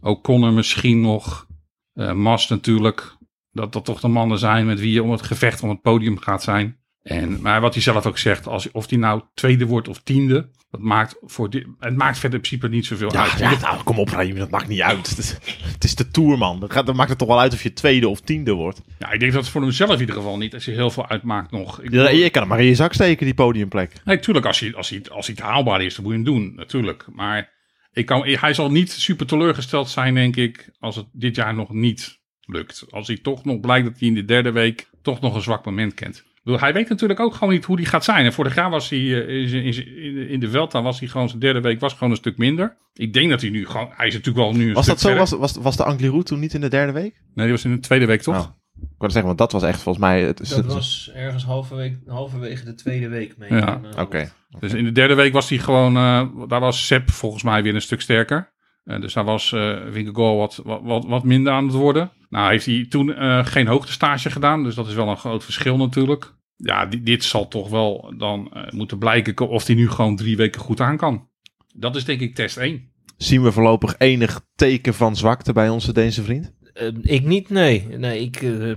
O'Connor 0.00 0.52
misschien 0.52 1.00
nog. 1.00 1.46
eh 1.92 2.12
Mas 2.12 2.48
natuurlijk. 2.48 3.16
Dat 3.50 3.72
dat 3.72 3.84
toch 3.84 4.00
de 4.00 4.08
mannen 4.08 4.38
zijn 4.38 4.66
met 4.66 4.80
wie 4.80 4.92
je 4.92 5.02
om 5.02 5.10
het 5.10 5.22
gevecht 5.22 5.62
om 5.62 5.68
het 5.68 5.80
podium 5.80 6.18
gaat 6.18 6.42
zijn. 6.42 6.81
En, 7.02 7.40
maar 7.40 7.60
wat 7.60 7.74
hij 7.74 7.82
zelf 7.82 8.06
ook 8.06 8.18
zegt, 8.18 8.46
als, 8.46 8.70
of 8.70 8.88
hij 8.90 8.98
nou 8.98 9.22
tweede 9.34 9.66
wordt 9.66 9.88
of 9.88 10.00
tiende, 10.02 10.48
dat 10.70 10.80
maakt 10.80 11.16
voor 11.22 11.48
het 11.78 11.96
maakt 11.96 12.18
verder 12.18 12.38
in 12.38 12.44
principe 12.44 12.68
niet 12.68 12.86
zoveel 12.86 13.12
Ja, 13.12 13.22
uit. 13.22 13.38
ja, 13.38 13.58
nou, 13.58 13.82
kom 13.82 13.98
op, 13.98 14.08
Raim, 14.08 14.34
dat 14.36 14.50
maakt 14.50 14.68
niet 14.68 14.80
uit. 14.80 15.08
Het 15.08 15.18
is, 15.18 15.30
het 15.72 15.84
is 15.84 15.94
de 15.94 16.08
Tour, 16.08 16.38
man. 16.38 16.64
Gaat, 16.68 16.86
dan 16.86 16.96
maakt 16.96 17.08
het 17.10 17.18
toch 17.18 17.28
wel 17.28 17.40
uit 17.40 17.52
of 17.52 17.62
je 17.62 17.72
tweede 17.72 18.08
of 18.08 18.20
tiende 18.20 18.52
wordt. 18.52 18.80
Ja, 18.98 19.12
ik 19.12 19.20
denk 19.20 19.32
dat 19.32 19.42
het 19.42 19.50
voor 19.50 19.62
hemzelf 19.62 19.92
in 19.94 20.00
ieder 20.00 20.14
geval 20.14 20.36
niet 20.36 20.54
als 20.54 20.64
hij 20.64 20.74
heel 20.74 20.90
veel 20.90 21.08
uitmaakt 21.08 21.50
nog. 21.50 21.80
Ik 21.80 21.92
Ja, 21.92 22.08
je 22.08 22.30
kan 22.30 22.40
hem 22.42 22.50
maar 22.50 22.60
in 22.60 22.66
je 22.66 22.74
zak 22.74 22.92
steken, 22.92 23.24
die 23.24 23.34
podiumplek. 23.34 23.92
Nee, 24.04 24.18
tuurlijk, 24.18 24.46
als 24.46 24.60
hij, 24.60 24.74
als, 24.74 24.88
hij, 24.90 25.02
als 25.10 25.26
hij 25.26 25.34
het 25.38 25.44
haalbaar 25.44 25.82
is, 25.82 25.94
dan 25.94 26.04
moet 26.04 26.12
je 26.12 26.18
hem 26.18 26.26
doen, 26.28 26.52
natuurlijk. 26.54 27.06
Maar 27.12 27.50
ik 27.92 28.06
kan, 28.06 28.26
hij 28.26 28.54
zal 28.54 28.70
niet 28.70 28.90
super 28.92 29.26
teleurgesteld 29.26 29.88
zijn, 29.90 30.14
denk 30.14 30.36
ik, 30.36 30.70
als 30.78 30.96
het 30.96 31.06
dit 31.12 31.36
jaar 31.36 31.54
nog 31.54 31.72
niet 31.72 32.20
lukt. 32.40 32.84
Als 32.90 33.06
hij 33.06 33.16
toch 33.16 33.44
nog 33.44 33.60
blijkt 33.60 33.86
dat 33.86 33.98
hij 33.98 34.08
in 34.08 34.14
de 34.14 34.24
derde 34.24 34.50
week 34.50 34.90
toch 35.02 35.20
nog 35.20 35.34
een 35.34 35.42
zwak 35.42 35.64
moment 35.64 35.94
kent. 35.94 36.24
Bedoel, 36.42 36.60
hij 36.60 36.72
weet 36.72 36.88
natuurlijk 36.88 37.20
ook 37.20 37.34
gewoon 37.34 37.52
niet 37.52 37.64
hoe 37.64 37.76
hij 37.76 37.84
gaat 37.84 38.04
zijn. 38.04 38.24
En 38.24 38.32
vorig 38.32 38.54
jaar 38.54 38.70
was 38.70 38.88
hij 38.88 38.98
eh, 38.98 39.52
in, 39.52 39.70
de- 40.14 40.38
de 40.38 40.50
Velta 40.50 40.82
was 40.82 40.98
hij 41.00 41.08
gewoon 41.08 41.28
zijn 41.28 41.40
derde 41.40 41.60
week 41.60 41.80
was 41.80 41.92
gewoon 41.92 42.10
een 42.10 42.16
stuk 42.16 42.36
minder. 42.38 42.76
Ik 42.94 43.12
denk 43.12 43.30
dat 43.30 43.40
hij 43.40 43.50
nu 43.50 43.66
gewoon, 43.66 43.88
hij 43.90 44.06
is 44.06 44.14
natuurlijk 44.14 44.44
wel 44.44 44.54
nu 44.54 44.68
een 44.68 44.74
Was 44.74 44.84
stuk 44.84 44.98
dat 45.00 45.10
zo? 45.12 45.16
Was, 45.18 45.30
was, 45.30 45.56
was 45.56 45.76
de 45.76 45.84
Angliru 45.84 46.22
toen 46.22 46.40
niet 46.40 46.54
in 46.54 46.60
de 46.60 46.68
derde 46.68 46.92
week? 46.92 47.22
Nee, 47.34 47.44
die 47.46 47.54
was 47.54 47.64
in 47.64 47.74
de 47.74 47.80
tweede 47.80 48.06
week 48.06 48.22
toch? 48.22 48.34
Oh. 48.34 48.60
Ik 48.82 48.98
wou 48.98 49.10
zeggen, 49.10 49.26
want 49.26 49.38
dat 49.38 49.52
was 49.52 49.62
echt 49.62 49.80
volgens 49.82 50.04
mij... 50.04 50.22
Het, 50.22 50.48
Dat 50.48 50.64
was 50.64 51.10
ergens 51.14 51.44
halverwege, 51.44 51.96
halverwege 52.06 52.64
de 52.64 52.74
tweede 52.74 53.08
week 53.08 53.36
mee. 53.38 53.52
Ja. 53.54 53.80
Oké. 53.98 54.32
Dus 54.60 54.72
in 54.72 54.84
de 54.84 54.92
derde 54.92 55.14
week 55.14 55.32
was 55.32 55.48
hij 55.48 55.58
gewoon, 55.58 55.96
eh, 55.96 56.28
daar 56.48 56.60
was 56.60 56.86
Sepp 56.86 57.10
volgens 57.10 57.42
mij 57.42 57.62
weer 57.62 57.74
een 57.74 57.82
stuk 57.82 58.00
sterker. 58.00 58.52
Eh, 58.84 59.00
dus 59.00 59.12
daar 59.12 59.24
was 59.24 59.52
uh, 59.52 59.78
Vingegaard 59.90 60.36
wat, 60.36 60.60
wat, 60.64 60.80
wat, 60.82 61.04
wat 61.04 61.24
minder 61.24 61.52
aan 61.52 61.64
het 61.66 61.74
worden. 61.74 62.10
Nou 62.28 62.50
heeft 62.50 62.66
hij 62.66 62.86
toen 62.88 63.14
eh, 63.14 63.46
geen 63.46 63.66
hoogtestage 63.66 64.30
gedaan, 64.30 64.62
dus 64.64 64.74
dat 64.74 64.86
is 64.88 64.94
wel 64.94 65.08
een 65.08 65.16
groot 65.16 65.44
verschil 65.44 65.76
natuurlijk. 65.76 66.34
Ja, 66.56 66.86
di- 66.86 67.02
dit 67.02 67.24
zal 67.24 67.48
toch 67.48 67.68
wel 67.68 68.14
dan 68.18 68.50
eh, 68.52 68.72
moeten 68.72 68.98
blijken 68.98 69.48
of 69.48 69.66
hij 69.66 69.74
nu 69.76 69.90
gewoon 69.90 70.16
drie 70.16 70.36
weken 70.36 70.60
goed 70.60 70.80
aan 70.80 70.96
kan. 70.96 71.28
Dat 71.74 71.96
is 71.96 72.04
denk 72.04 72.20
ik 72.20 72.34
test 72.34 72.56
1. 72.56 72.90
Zien 73.16 73.42
we 73.42 73.52
voorlopig 73.52 73.94
enig 73.98 74.40
teken 74.54 74.94
van 74.94 75.16
zwakte 75.16 75.52
bij 75.52 75.68
onze 75.68 75.92
Deense 75.92 76.22
vriend? 76.22 76.52
Eh, 76.72 76.88
ik 77.02 77.24
niet, 77.24 77.50
nee. 77.50 77.86
nee 77.88 78.20
ik, 78.20 78.36
eh, 78.42 78.72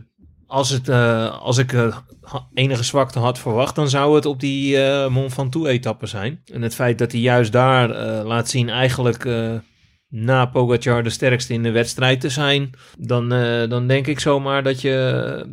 als, 0.48 0.70
het, 0.70 0.90
eh, 0.90 1.42
als 1.42 1.58
ik 1.58 1.74
eh, 1.74 1.98
enige 2.54 2.84
zwakte 2.84 3.20
had 3.20 3.40
verwacht, 3.40 3.76
dan 3.76 3.90
zou 3.90 4.16
het 4.16 4.26
op 4.26 4.40
die 4.40 4.78
eh 4.84 5.10
Mont 5.10 5.34
Ventoux-etappe 5.34 6.06
zijn. 6.06 6.42
En 6.54 6.62
het 6.62 6.76
feit 6.76 6.98
dat 6.98 7.12
hij 7.12 7.22
juist 7.22 7.52
daar 7.52 7.90
eh, 7.92 8.26
laat 8.26 8.50
zien 8.50 8.70
eigenlijk 8.70 9.26
eh, 9.26 9.54
na 10.16 10.46
Pogacar 10.46 11.04
de 11.04 11.10
sterkste 11.10 11.54
in 11.54 11.64
de 11.64 11.72
wedstrijd 11.72 12.22
te 12.22 12.30
zijn, 12.30 12.70
dan, 12.98 13.32
eh, 13.32 13.70
dan 13.70 13.88
denk 13.88 14.08
ik 14.08 14.20
zomaar 14.20 14.64
dat 14.64 14.82
je 14.82 15.46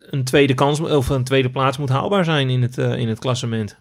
een 0.00 0.24
tweede, 0.24 0.54
kans, 0.54 0.80
of 0.80 1.08
een 1.08 1.24
tweede 1.24 1.50
plaats 1.50 1.78
moet 1.78 1.88
haalbaar 1.88 2.24
zijn 2.24 2.50
in 2.50 2.62
het, 2.62 2.78
eh, 2.78 2.96
in 2.96 3.08
het 3.08 3.18
klassement. 3.18 3.78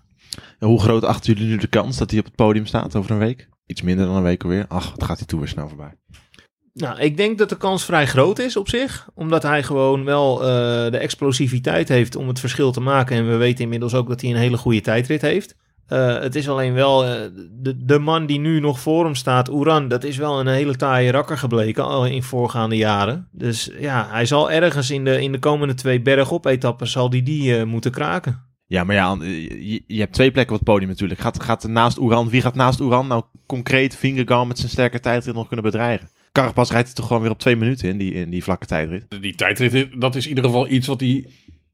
En 0.59 0.67
hoe 0.67 0.81
groot 0.81 1.03
achten 1.03 1.33
jullie 1.33 1.49
nu 1.49 1.57
de 1.57 1.67
kans 1.67 1.97
dat 1.97 2.09
hij 2.09 2.19
op 2.19 2.25
het 2.25 2.35
podium 2.35 2.65
staat 2.65 2.95
over 2.95 3.11
een 3.11 3.19
week? 3.19 3.49
Iets 3.65 3.81
minder 3.81 4.05
dan 4.05 4.15
een 4.15 4.23
week 4.23 4.43
alweer. 4.43 4.65
Ach, 4.67 4.91
wat 4.91 5.03
gaat 5.03 5.17
die 5.17 5.27
Tour 5.27 5.43
weer 5.43 5.53
snel 5.53 5.67
voorbij. 5.67 5.97
Nou, 6.73 6.99
ik 6.99 7.17
denk 7.17 7.37
dat 7.37 7.49
de 7.49 7.57
kans 7.57 7.85
vrij 7.85 8.07
groot 8.07 8.39
is 8.39 8.57
op 8.57 8.69
zich. 8.69 9.09
Omdat 9.13 9.43
hij 9.43 9.63
gewoon 9.63 10.03
wel 10.03 10.41
eh, 10.41 10.47
de 10.91 10.97
explosiviteit 10.97 11.89
heeft 11.89 12.15
om 12.15 12.27
het 12.27 12.39
verschil 12.39 12.71
te 12.71 12.79
maken. 12.79 13.17
En 13.17 13.29
we 13.29 13.35
weten 13.35 13.63
inmiddels 13.63 13.93
ook 13.93 14.07
dat 14.07 14.21
hij 14.21 14.29
een 14.29 14.35
hele 14.35 14.57
goede 14.57 14.81
tijdrit 14.81 15.21
heeft. 15.21 15.55
Eh, 15.89 16.19
het 16.19 16.35
is 16.35 16.49
alleen 16.49 16.73
wel 16.73 17.05
eh, 17.05 17.11
de, 17.51 17.85
de 17.85 17.99
man 17.99 18.25
die 18.25 18.39
nu 18.39 18.59
nog 18.59 18.79
voor 18.79 19.03
hem 19.03 19.15
staat, 19.15 19.49
Oeran, 19.49 19.87
dat 19.87 20.03
is 20.03 20.17
wel 20.17 20.39
een 20.39 20.47
hele 20.47 20.75
taaie 20.75 21.11
rakker 21.11 21.37
gebleken 21.37 21.83
al 21.83 22.05
in 22.05 22.23
voorgaande 22.23 22.77
jaren. 22.77 23.27
Dus 23.31 23.71
ja, 23.79 24.07
hij 24.11 24.25
zal 24.25 24.51
ergens 24.51 24.91
in 24.91 25.03
de, 25.03 25.21
in 25.21 25.31
de 25.31 25.39
komende 25.39 25.73
twee 25.73 26.01
bergop-etappen 26.01 26.87
zal 26.87 27.09
die, 27.09 27.23
die 27.23 27.57
eh, 27.57 27.63
moeten 27.65 27.91
kraken. 27.91 28.47
Ja, 28.65 28.83
maar 28.83 28.95
ja, 28.95 29.17
je, 29.21 29.83
je 29.87 29.99
hebt 29.99 30.13
twee 30.13 30.31
plekken 30.31 30.53
op 30.55 30.61
het 30.61 30.69
podium 30.69 30.89
natuurlijk. 30.89 31.19
Gaat, 31.19 31.43
gaat 31.43 31.63
er 31.63 31.69
naast 31.69 31.97
Oeran, 31.97 32.29
wie 32.29 32.41
gaat 32.41 32.55
naast 32.55 32.79
Oeran 32.79 33.07
nou 33.07 33.23
concreet 33.45 33.95
Vingegaard 33.95 34.47
met 34.47 34.57
zijn 34.57 34.71
sterke 34.71 34.99
tijdrit 34.99 35.35
nog 35.35 35.47
kunnen 35.47 35.65
bedreigen? 35.65 36.09
Carapaz 36.31 36.71
rijdt 36.71 36.87
hij 36.87 36.95
toch 36.95 37.07
gewoon 37.07 37.21
weer 37.21 37.31
op 37.31 37.39
twee 37.39 37.55
minuten 37.55 37.89
in 37.89 37.97
die, 37.97 38.13
in 38.13 38.29
die 38.29 38.43
vlakke 38.43 38.65
tijdrit. 38.65 39.21
Die 39.21 39.35
tijdrit, 39.35 40.01
dat 40.01 40.15
is 40.15 40.23
in 40.23 40.29
ieder 40.29 40.43
geval 40.43 40.69
iets 40.69 40.87
wat 40.87 40.99
hij, 40.99 41.25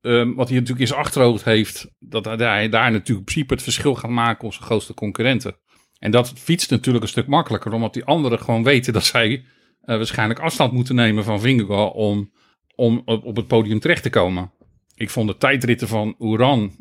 ehm, 0.06 0.34
wat 0.34 0.48
hij 0.48 0.57
natuurlijk 0.57 0.80
in 0.80 0.88
zijn 0.88 1.00
achterhoofd 1.00 1.44
heeft. 1.44 1.88
Dat 2.00 2.25
hij, 2.25 2.69
daar 2.69 2.92
natuurlijk 2.92 3.07
in 3.07 3.24
principe 3.24 3.54
het 3.54 3.63
verschil 3.63 3.96
gaat 3.96 4.12
maken 4.12 4.46
op 4.46 4.54
zijn 4.54 4.66
grootste 4.66 4.94
concurrenten. 4.94 5.57
En 6.00 6.12
dat 6.12 6.34
fietst 6.36 6.69
natuurlijk 6.69 7.04
een 7.04 7.10
stuk 7.10 7.28
makkelijker, 7.28 7.74
omdat 7.74 7.94
die 7.94 8.06
anderen 8.06 8.40
gewoon 8.40 8.63
weten 8.63 8.94
dat 8.94 9.04
zij 9.04 9.46
eh, 9.81 9.96
waarschijnlijk 9.96 10.40
afstand 10.40 10.72
moeten 10.72 10.96
nemen 10.96 11.24
van 11.24 11.40
Vingegaard 11.40 11.94
om, 11.94 12.31
om 12.75 13.02
op, 13.06 13.36
het 13.36 13.48
podium 13.48 13.80
terecht 13.80 14.04
te 14.04 14.10
komen. 14.10 14.52
Ik 14.96 15.10
vond 15.10 15.28
de 15.28 15.38
tijdritten 15.38 15.88
van 15.88 16.16
Oeran, 16.19 16.72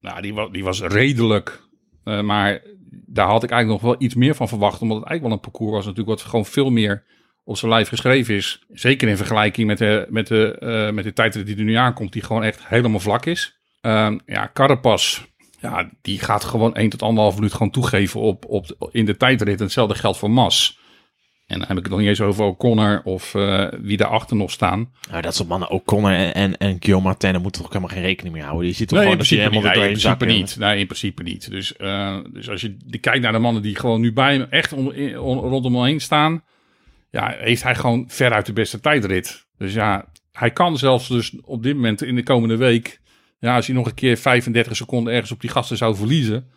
nou, 0.00 0.22
die, 0.22 0.34
was, 0.34 0.52
die 0.52 0.64
was 0.64 0.80
redelijk, 0.80 1.68
eh, 2.04 2.20
maar 2.20 2.62
daar 3.06 3.28
had 3.28 3.42
ik 3.42 3.50
eigenlijk 3.50 3.82
nog 3.82 3.92
wel 3.92 4.02
iets 4.02 4.14
meer 4.14 4.34
van 4.34 4.48
verwacht, 4.48 4.80
omdat 4.80 4.98
het 4.98 5.06
eigenlijk 5.06 5.22
wel 5.22 5.44
een 5.44 5.52
parcours 5.52 5.76
was 5.76 5.86
natuurlijk 5.86 6.18
wat 6.18 6.30
gewoon 6.30 6.46
veel 6.46 6.70
meer 6.70 7.04
op 7.48 7.56
zijn 7.56 7.70
lijf 7.70 7.88
geschreven 7.88 8.34
is. 8.34 8.62
Zeker 8.72 9.08
in 9.08 9.16
vergelijking 9.16 9.66
met 9.66 9.78
de, 9.78 10.06
met 10.08 10.26
de, 10.26 10.56
eh, 10.58 10.90
met 10.94 11.04
de 11.04 11.12
tijdrit 11.12 11.46
die 11.46 11.56
er 11.56 11.62
nu 11.64 11.74
aankomt, 11.74 12.12
die 12.12 12.22
gewoon 12.22 12.42
echt 12.44 12.66
helemaal 12.66 13.00
vlak 13.00 13.26
is. 13.26 13.58
Ehm, 13.80 14.18
ja, 14.26 14.50
Carapaz, 14.52 15.20
ja, 15.60 15.90
die 16.02 16.18
gaat 16.18 16.44
gewoon 16.44 16.74
1 16.76 16.88
tot 16.88 17.02
1,5 17.02 17.34
minuut 17.38 17.52
gewoon 17.52 17.70
toegeven 17.70 18.20
op, 18.20 18.44
op, 18.48 18.88
in 18.92 19.04
de 19.04 19.16
tijdrit. 19.16 19.56
En 19.58 19.62
hetzelfde 19.64 19.94
geldt 19.94 20.18
voor 20.18 20.30
Mas. 20.30 20.78
En 21.46 21.58
dan 21.58 21.68
heb 21.68 21.76
ik 21.76 21.82
het 21.82 21.92
nog 21.92 21.98
niet 22.00 22.08
eens 22.08 22.20
over 22.20 22.44
O'Connor 22.44 23.00
of 23.04 23.34
eh, 23.34 23.66
wie 23.80 23.96
daarachter 23.96 24.36
nog 24.36 24.50
staan. 24.50 24.90
Nou, 25.10 25.22
dat 25.22 25.34
soort 25.34 25.48
mannen, 25.48 25.70
O'Connor 25.70 26.12
en, 26.12 26.34
en, 26.34 26.56
en 26.58 26.76
Guillaume 26.78 27.06
Martin, 27.06 27.32
daar 27.32 27.40
moeten 27.40 27.60
we 27.62 27.66
toch 27.68 27.76
helemaal 27.76 27.96
geen 27.96 28.06
rekening 28.08 28.34
mee 28.34 28.44
houden. 28.44 28.66
Je 28.66 28.72
ziet 28.72 28.88
toch 28.88 28.98
Nee, 28.98 29.06
in 29.08 29.24
gewoon 29.24 29.28
die 29.28 29.38
principe, 29.38 29.74
helemaal 29.74 29.90
niet. 29.96 29.98
Nee, 30.00 30.12
in 30.12 30.16
principe 30.16 30.24
niet. 30.40 30.56
Nee, 30.70 30.78
in 30.80 30.86
principe 30.86 31.22
niet. 31.22 31.50
Dus, 31.50 31.76
eh, 31.76 32.16
dus 32.32 32.50
als 32.50 32.60
je 32.60 32.76
die 32.84 33.00
kijkt 33.00 33.22
naar 33.22 33.32
de 33.32 33.38
mannen 33.38 33.62
die 33.62 33.76
gewoon 33.76 34.00
nu 34.00 34.12
bij 34.12 34.32
hem 34.34 34.46
echt 34.50 34.72
om, 34.72 34.90
in- 34.90 35.18
om- 35.20 35.38
rondom 35.38 35.74
hem 35.74 35.84
heen 35.84 36.00
staan. 36.00 36.42
Ja, 37.10 37.34
heeft 37.38 37.62
hij 37.62 37.74
gewoon 37.74 38.04
veruit 38.08 38.46
de 38.46 38.52
beste 38.52 38.80
tijdrit. 38.80 39.46
Dus 39.56 39.72
ja, 39.74 40.08
hij 40.32 40.50
kan 40.50 40.78
zelfs 40.78 41.08
dus 41.08 41.36
op 41.40 41.62
dit 41.62 41.74
moment 41.74 42.02
in 42.02 42.14
de 42.14 42.22
komende 42.22 42.56
week. 42.56 43.00
Ja, 43.38 43.54
als 43.54 43.66
hij 43.66 43.76
nog 43.76 43.86
een 43.86 43.94
keer 43.94 44.16
35 44.16 44.76
seconden 44.76 45.12
ergens 45.12 45.32
op 45.32 45.40
die 45.40 45.50
gasten 45.50 45.76
zou 45.76 45.96
verliezen. 45.96 46.50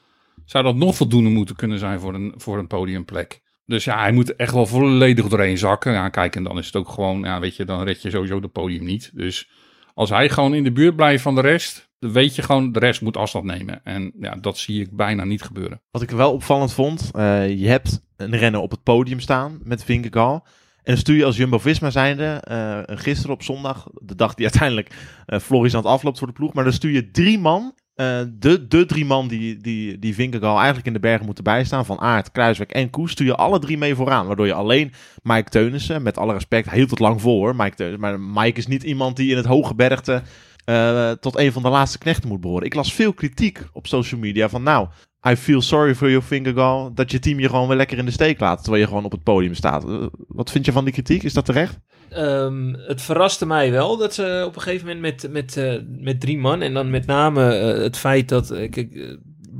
Zou 0.46 0.64
dat 0.64 0.76
nog 0.76 0.96
voldoende 0.96 1.30
moeten 1.30 1.56
kunnen 1.56 1.80
zijn 1.80 2.00
voor 2.00 2.14
een, 2.14 2.34
voor 2.36 2.58
een 2.58 2.68
podiumplek. 2.68 3.42
Dus 3.66 3.84
ja, 3.84 4.00
hij 4.00 4.12
moet 4.12 4.36
echt 4.36 4.54
wel 4.54 4.66
volledig 4.66 5.28
doorheen 5.28 5.58
zakken. 5.58 5.92
Ja, 5.94 6.10
kijk, 6.10 6.36
en 6.36 6.44
dan 6.44 6.58
is 6.58 6.66
het 6.66 6.76
ook 6.76 6.90
gewoon, 6.90 7.24
ja, 7.24 7.40
weet 7.40 7.56
je, 7.56 7.66
dan 7.66 7.84
red 7.84 8.02
je 8.02 8.10
sowieso 8.10 8.40
de 8.40 8.48
podium 8.48 8.84
niet. 8.84 9.12
Dus 9.14 9.50
als 9.94 10.10
hij 10.10 10.30
gewoon 10.30 10.54
in 10.54 10.64
de 10.64 10.72
buurt 10.72 10.96
blijft 10.96 11.24
van 11.24 11.36
de 11.36 11.42
rest, 11.42 11.90
dan 12.00 12.12
weet 12.12 12.36
je 12.36 12.42
gewoon, 12.42 12.72
de 12.72 12.80
rest 12.80 13.02
moet 13.02 13.18
afstand 13.18 13.46
nemen. 13.46 13.84
En 13.84 14.12
ja, 14.20 14.36
dat 14.36 14.58
zie 14.58 14.82
ik 14.82 14.96
bijna 14.96 15.24
niet 15.24 15.42
gebeuren. 15.42 15.82
Wat 15.92 16.02
ik 16.02 16.10
wel 16.10 16.34
opvallend 16.34 16.74
vond, 16.74 17.10
eh, 17.14 17.60
je 17.60 17.68
hebt 17.68 18.02
een 18.18 18.38
renner 18.38 18.62
op 18.62 18.72
het 18.72 18.84
podium 18.84 19.20
staan 19.20 19.60
met 19.64 19.84
Vingegaard. 19.84 20.44
En 20.84 20.94
dan 20.94 20.98
stuur 20.98 21.16
je 21.16 21.26
als 21.26 21.38
Jumbo-Visma 21.38 21.90
zijnde, 21.90 22.24
eh, 22.24 22.80
gisteren 22.86 23.34
op 23.36 23.44
zondag, 23.44 23.88
de 23.94 24.16
dag 24.16 24.34
die 24.34 24.46
uiteindelijk 24.46 24.96
Florisant 25.42 25.86
afloopt 25.86 26.18
voor 26.18 26.28
de 26.28 26.34
ploeg. 26.34 26.54
Maar 26.54 26.64
dan 26.64 26.74
stuur 26.74 26.92
je 26.92 27.12
drie 27.12 27.40
man, 27.40 27.74
eh, 28.02 28.22
de, 28.40 28.68
de 28.68 28.86
drie 28.86 29.06
man 29.06 29.28
die, 29.28 29.58
die, 29.58 30.00
die 30.00 30.14
Vingegaard 30.14 30.58
eigenlijk 30.58 30.88
in 30.88 30.94
de 30.94 31.00
bergen 31.00 31.26
moeten 31.26 31.44
bijstaan. 31.44 31.86
Van 31.86 32.00
Aert, 32.00 32.32
Kruiswijk 32.32 32.72
en 32.72 32.90
Koes, 32.90 33.12
stuur 33.12 33.26
je 33.26 33.36
alle 33.36 33.60
drie 33.60 33.78
mee 33.78 33.96
vooraan. 33.96 34.28
Waardoor 34.28 34.46
je 34.46 34.54
alleen 34.54 34.92
Mike 35.22 35.50
Teunissen, 35.50 36.04
met 36.04 36.18
alle 36.18 36.34
respect, 36.34 36.72
hield 36.72 36.90
het 36.90 37.00
lang 37.00 37.22
vol 37.22 37.38
hoor, 37.40 37.56
Mike 37.56 37.76
Teunissen. 37.76 38.02
Maar 38.02 38.20
Mike 38.20 38.58
is 38.58 38.68
niet 38.68 38.84
iemand 38.84 39.16
die 39.16 39.32
in 39.32 39.38
het 39.38 39.46
hoge 39.46 39.76
bergte 39.76 40.22
eh, 40.66 41.12
tot 41.12 41.38
een 41.38 41.52
van 41.52 41.62
de 41.62 41.70
laatste 41.70 41.98
knechten 41.98 42.30
moet 42.30 42.42
behoren. 42.42 42.66
Ik 42.66 42.74
las 42.74 42.94
veel 42.94 43.14
kritiek 43.14 43.60
op 43.74 43.88
social 43.88 44.20
media 44.20 44.50
van 44.50 44.64
nou, 44.64 44.88
I 45.30 45.36
feel 45.36 45.62
sorry 45.62 45.96
for 45.96 46.10
your 46.10 46.26
finger 46.26 46.54
dat 46.96 47.12
je 47.12 47.20
team 47.20 47.40
je 47.40 47.50
gewoon 47.50 47.68
weer 47.68 47.78
lekker 47.78 47.98
in 47.98 48.06
de 48.06 48.12
steek 48.12 48.40
laat, 48.40 48.62
terwijl 48.62 48.82
je 48.82 48.88
gewoon 48.88 49.06
op 49.06 49.12
het 49.12 49.24
podium 49.24 49.54
staat. 49.54 49.90
Eh, 49.90 50.06
wat 50.28 50.52
vind 50.52 50.66
je 50.66 50.72
van 50.72 50.84
die 50.84 50.94
kritiek? 50.94 51.24
Is 51.24 51.34
dat 51.34 51.46
terecht? 51.46 51.80
Ehm, 52.12 52.74
het 52.74 53.02
verraste 53.02 53.46
mij 53.46 53.72
wel 53.72 53.98
dat 53.98 54.14
ze 54.14 54.44
op 54.48 54.56
een 54.56 54.62
gegeven 54.62 54.88
moment 54.88 55.02
met, 55.22 55.32
met, 55.32 55.58
eh, 55.58 55.80
met 55.88 56.20
drie 56.20 56.38
man... 56.38 56.62
en 56.62 56.74
dan 56.74 56.90
met 56.90 57.06
name 57.06 57.54
eh, 57.54 57.82
het 57.82 57.98
feit 57.98 58.30
dat... 58.30 58.52
eh, 58.52 58.70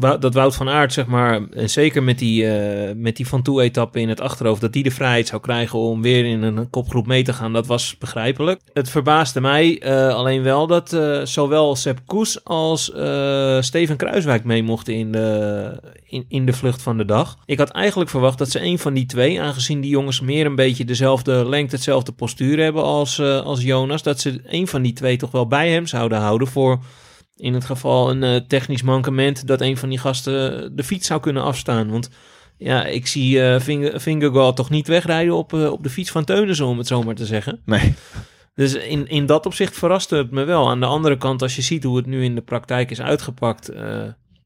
dat 0.02 0.34
Wout 0.34 0.56
van 0.56 0.70
Aert, 0.70 0.94
zeg 0.94 1.06
maar, 1.06 1.42
en 1.50 1.70
zeker 1.70 2.04
met 2.04 2.20
die, 2.20 2.48
eh, 2.48 2.96
met 2.96 3.16
die 3.16 3.28
Van 3.28 3.42
Toe-etappe 3.42 4.00
in 4.00 4.10
het 4.10 4.22
achterhoofd, 4.22 4.62
dat 4.62 4.74
die 4.74 4.84
de 4.84 4.92
vrijheid 4.92 5.28
zou 5.28 5.42
krijgen 5.42 5.80
om 5.80 6.02
weer 6.02 6.26
in 6.26 6.42
een 6.42 6.70
kopgroep 6.70 7.08
mee 7.08 7.24
te 7.24 7.34
gaan, 7.34 7.54
dat 7.54 7.68
was 7.68 7.98
begrijpelijk. 7.98 8.62
Het 8.74 8.90
verbaasde 8.90 9.42
mij 9.42 9.80
eh, 9.80 10.16
alleen 10.16 10.44
wel 10.44 10.68
dat 10.68 10.94
eh, 10.94 11.22
zowel 11.24 11.76
Sepp 11.76 12.00
Koes 12.06 12.44
als 12.44 12.84
Steven 13.60 13.98
Kruiswijk 13.98 14.44
mee 14.44 14.64
mochten 14.64 14.94
in 14.94 15.12
de, 15.12 15.80
in, 16.06 16.26
in 16.28 16.46
de 16.46 16.54
vlucht 16.54 16.82
van 16.82 16.98
de 16.98 17.06
dag. 17.06 17.38
Ik 17.46 17.58
had 17.58 17.70
eigenlijk 17.70 18.10
verwacht 18.10 18.38
dat 18.38 18.50
ze 18.50 18.62
een 18.62 18.80
van 18.80 18.94
die 18.94 19.06
twee, 19.06 19.42
aangezien 19.42 19.82
die 19.82 19.90
jongens 19.90 20.22
meer 20.22 20.46
een 20.46 20.56
beetje 20.56 20.86
dezelfde 20.86 21.50
lengte, 21.50 21.76
hetzelfde 21.76 22.12
postuur 22.12 22.60
hebben 22.60 22.84
als, 22.84 23.20
als 23.20 23.62
Jonas, 23.62 24.04
dat 24.04 24.20
ze 24.20 24.42
een 24.46 24.68
van 24.68 24.82
die 24.82 24.94
twee 24.94 25.18
toch 25.18 25.32
wel 25.32 25.48
bij 25.48 25.72
hem 25.72 25.88
zouden 25.88 26.18
houden 26.18 26.48
voor 26.48 26.80
in 27.42 27.54
het 27.54 27.66
geval 27.66 28.10
een 28.10 28.24
eh, 28.24 28.36
technisch 28.48 28.82
mankement 28.82 29.48
dat 29.48 29.62
een 29.62 29.78
van 29.78 29.90
die 29.90 29.98
gasten 29.98 30.76
de 30.76 30.84
fiets 30.84 31.08
zou 31.08 31.20
kunnen 31.20 31.44
afstaan. 31.44 31.90
Want 31.90 32.10
ja, 32.58 32.86
ik 32.86 33.08
zie 33.08 33.42
eh 33.42 33.60
Finger, 33.60 34.00
Fingergaard 34.00 34.56
toch 34.56 34.70
niet 34.70 34.88
wegrijden 34.88 35.36
op, 35.36 35.54
eh, 35.54 35.72
op 35.72 35.84
de 35.84 35.90
fiets 35.90 36.12
van 36.12 36.24
Teunissen, 36.24 36.66
om 36.66 36.78
het 36.78 36.88
zo 36.88 37.04
maar 37.04 37.16
te 37.16 37.26
zeggen. 37.26 37.62
Nee. 37.66 37.94
Dus 38.56 38.74
in, 38.74 39.08
in 39.08 39.26
dat 39.26 39.46
opzicht 39.46 39.78
verraste 39.78 40.16
het 40.16 40.32
me 40.32 40.44
wel. 40.44 40.70
Aan 40.70 40.80
de 40.80 40.86
andere 40.86 41.18
kant, 41.18 41.42
als 41.42 41.56
je 41.56 41.62
ziet 41.62 41.84
hoe 41.84 41.98
het 41.98 42.06
nu 42.06 42.24
in 42.24 42.36
de 42.36 42.42
praktijk 42.42 42.92
is 42.92 43.02
uitgepakt. 43.02 43.72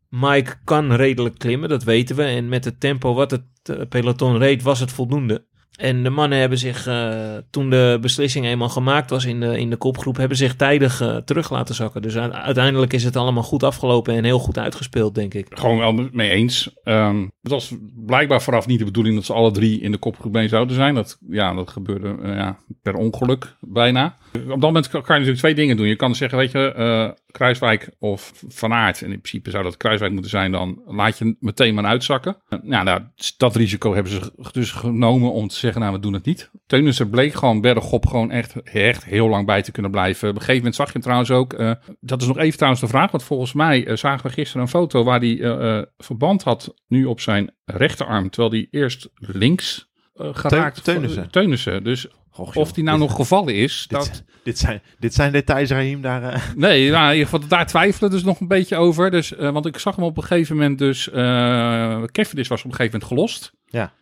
Mike 0.09 0.53
kan 0.63 0.93
redelijk 0.93 1.37
klimmen, 1.37 1.69
dat 1.69 1.83
weten 1.83 2.15
we. 2.15 2.23
En 2.23 2.49
met 2.49 2.65
het 2.65 2.79
tempo 2.79 3.13
wat 3.13 3.31
het 3.31 3.89
peloton 3.89 4.37
reed, 4.37 4.61
was 4.61 4.79
het 4.79 4.91
voldoende. 4.91 5.45
En 5.75 6.03
de 6.03 6.09
mannen 6.09 6.39
hebben 6.39 6.57
zich, 6.57 6.87
eh, 6.87 7.35
toen 7.49 7.69
de 7.69 7.97
beslissing 8.01 8.45
eenmaal 8.45 8.69
gemaakt 8.69 9.09
was 9.09 9.25
in 9.25 9.39
de, 9.39 9.59
in 9.59 9.69
de 9.69 9.75
kopgroep, 9.75 10.17
hebben 10.17 10.37
zich 10.37 10.55
tijdig 10.55 11.01
eh, 11.01 11.15
terug 11.15 11.49
laten 11.49 11.75
zakken. 11.75 12.01
Dus 12.01 12.17
uiteindelijk 12.17 12.93
is 12.93 13.03
het 13.03 13.15
allemaal 13.15 13.43
goed 13.43 13.63
afgelopen 13.63 14.15
en 14.15 14.23
heel 14.23 14.39
goed 14.39 14.57
uitgespeeld, 14.57 15.15
denk 15.15 15.33
ik. 15.33 15.47
Gewoon 15.49 15.77
wel 15.77 16.09
mee 16.11 16.29
eens. 16.29 16.73
Ehm, 16.83 17.21
het 17.41 17.51
was 17.51 17.73
blijkbaar 18.05 18.41
vooraf 18.41 18.67
niet 18.67 18.79
de 18.79 18.85
bedoeling 18.85 19.15
dat 19.15 19.25
ze 19.25 19.33
alle 19.33 19.51
drie 19.51 19.81
in 19.81 19.91
de 19.91 19.97
kopgroep 19.97 20.33
mee 20.33 20.47
zouden 20.47 20.75
zijn. 20.75 20.95
Dat, 20.95 21.17
ja, 21.29 21.53
dat 21.53 21.69
gebeurde 21.69 22.15
eh, 22.23 22.35
ja, 22.35 22.57
per 22.81 22.95
ongeluk 22.95 23.55
bijna. 23.59 24.15
Op 24.35 24.47
dat 24.47 24.59
moment 24.59 24.87
kan, 24.87 25.01
je 25.01 25.07
natuurlijk 25.07 25.37
twee 25.37 25.55
dingen 25.55 25.77
doen. 25.77 25.87
Je 25.87 25.95
kan 25.95 26.15
zeggen, 26.15 26.37
weet 26.37 26.51
je, 26.51 26.73
eh, 26.73 27.09
Kruiswijk 27.31 27.89
of 27.99 28.33
Van 28.47 28.73
Aert. 28.73 29.01
En 29.01 29.11
in 29.11 29.19
principe 29.19 29.49
zou 29.49 29.63
dat 29.63 29.77
Kruiswijk 29.77 30.11
moeten 30.11 30.31
zijn. 30.31 30.51
Dan 30.51 30.81
laat 30.85 31.17
je 31.17 31.35
meteen 31.39 31.73
maar 31.73 31.85
uitzakken. 31.85 32.37
Eh, 32.49 32.59
nou, 32.61 32.83
nou, 32.83 33.01
dat 33.37 33.55
risico 33.55 33.93
hebben 33.93 34.11
ze 34.11 34.31
dus 34.51 34.71
genomen 34.71 35.31
om 35.31 35.47
te 35.47 35.55
zeggen, 35.55 35.81
nou, 35.81 35.93
we 35.93 35.99
doen 35.99 36.13
het 36.13 36.25
niet. 36.25 36.49
Teunissen 36.67 37.09
bleek 37.09 37.33
gewoon 37.33 37.61
bergop 37.61 38.05
gewoon 38.05 38.31
echt, 38.31 38.61
echt 38.63 39.05
heel 39.05 39.29
lang 39.29 39.45
bij 39.45 39.61
te 39.61 39.71
kunnen 39.71 39.91
blijven. 39.91 40.29
Op 40.29 40.35
een 40.35 40.39
gegeven 40.39 40.57
moment 40.57 40.75
zag 40.75 40.85
je 40.85 40.93
hem 40.93 41.01
trouwens 41.01 41.31
ook. 41.31 41.53
eh, 41.53 41.71
dat 41.99 42.21
is 42.21 42.27
nog 42.27 42.37
even 42.37 42.55
trouwens 42.55 42.83
de 42.83 42.89
vraag. 42.89 43.11
Want 43.11 43.23
volgens 43.23 43.53
mij 43.53 43.95
zagen 43.95 44.27
we 44.27 44.33
gisteren 44.33 44.61
een 44.61 44.67
foto 44.67 45.03
waar 45.03 45.19
hij 45.19 45.87
verband 45.97 46.43
had 46.43 46.73
nu 46.87 47.05
op 47.05 47.19
zijn 47.19 47.51
rechterarm. 47.65 48.29
Terwijl 48.29 48.53
hij 48.53 48.67
eerst 48.71 49.09
links 49.15 49.93
geraakt. 50.15 50.83
Teunissen. 50.83 51.29
Teunissen. 51.29 51.83
Dus 51.83 52.07
of 52.37 52.71
die 52.73 52.83
nou 52.83 52.97
dit- 52.99 53.07
nog 53.07 53.15
gevallen 53.15 53.55
is, 53.55 53.85
Dit, 53.89 53.99
dat... 53.99 54.23
dit, 54.43 54.57
zijn, 54.57 54.81
dit 54.99 55.13
zijn 55.13 55.31
details, 55.31 55.69
Raheem. 55.69 56.01
Daar, 56.01 56.23
eh, 56.23 56.41
Nee, 56.55 56.89
nou, 56.91 57.05
in 57.05 57.11
ieder 57.17 57.29
geval, 57.29 57.47
daar 57.47 57.67
twijfelen 57.67 58.09
dus 58.11 58.23
nog 58.23 58.39
een 58.39 58.47
beetje 58.47 58.75
over. 58.77 59.11
Dus, 59.11 59.35
eh, 59.35 59.51
want 59.51 59.65
ik 59.65 59.77
zag 59.77 59.95
hem 59.95 60.05
op 60.05 60.17
een 60.17 60.23
gegeven 60.23 60.55
moment 60.55 60.79
dus... 60.79 61.09
eh 61.09 62.03
Cavendish 62.03 62.47
was 62.47 62.59
op 62.59 62.65
een 62.71 62.75
gegeven 62.75 62.99
moment 62.99 63.03
gelost. 63.03 63.53
Ja. 63.65 63.93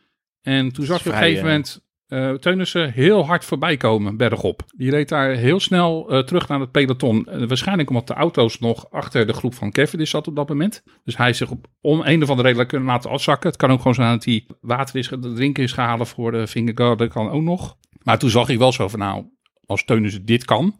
En 0.42 0.72
toen 0.72 0.86
zag 0.86 1.04
je 1.04 1.10
op 1.10 1.16
een 1.16 1.22
gegeven 1.22 1.42
eh, 1.44 1.48
moment 1.50 1.82
eh 2.14 2.34
Teunissen 2.34 2.92
heel 2.92 3.26
hard 3.26 3.46
voorbij 3.46 3.78
komen, 3.78 4.18
bergop. 4.18 4.64
Die 4.76 4.90
reed 4.90 5.10
daar 5.10 5.30
heel 5.30 5.60
snel 5.60 6.10
eh, 6.10 6.20
terug 6.20 6.48
naar 6.48 6.60
het 6.60 6.72
peloton. 6.72 7.26
Eh, 7.26 7.48
waarschijnlijk 7.48 7.90
omdat 7.90 8.08
de 8.08 8.14
auto's 8.14 8.60
nog 8.60 8.92
achter 8.92 9.28
de 9.28 9.34
groep 9.34 9.54
van 9.54 9.72
Cavendish 9.72 10.10
zat 10.10 10.28
op 10.28 10.36
dat 10.36 10.50
moment. 10.50 10.84
Dus 11.04 11.18
hij 11.18 11.34
zich 11.34 11.50
op 11.50 11.68
om 11.82 12.02
een 12.04 12.24
of 12.24 12.30
andere 12.30 12.48
reden 12.48 12.68
kunnen 12.68 12.88
laten 12.88 13.10
afzakken. 13.10 13.50
Het 13.50 13.58
kan 13.58 13.72
ook 13.72 13.78
gewoon 13.78 13.94
zijn 13.94 14.12
dat 14.12 14.26
hij 14.26 14.46
water 14.62 14.96
is, 14.96 15.12
drinken 15.20 15.64
is 15.64 15.72
gehaald 15.72 16.08
voor 16.08 16.32
de 16.32 16.48
Fingerguard. 16.48 17.00
Dat 17.00 17.10
kan 17.10 17.30
ook 17.30 17.42
nog. 17.42 17.78
Maar 18.04 18.20
toen 18.20 18.30
zag 18.30 18.50
ik 18.50 18.58
wel 18.58 18.72
zo 18.72 18.88
van, 18.88 19.00
nou, 19.00 19.26
als 19.66 19.86
Teunissen 19.86 20.26
dit 20.26 20.46
kan... 20.46 20.76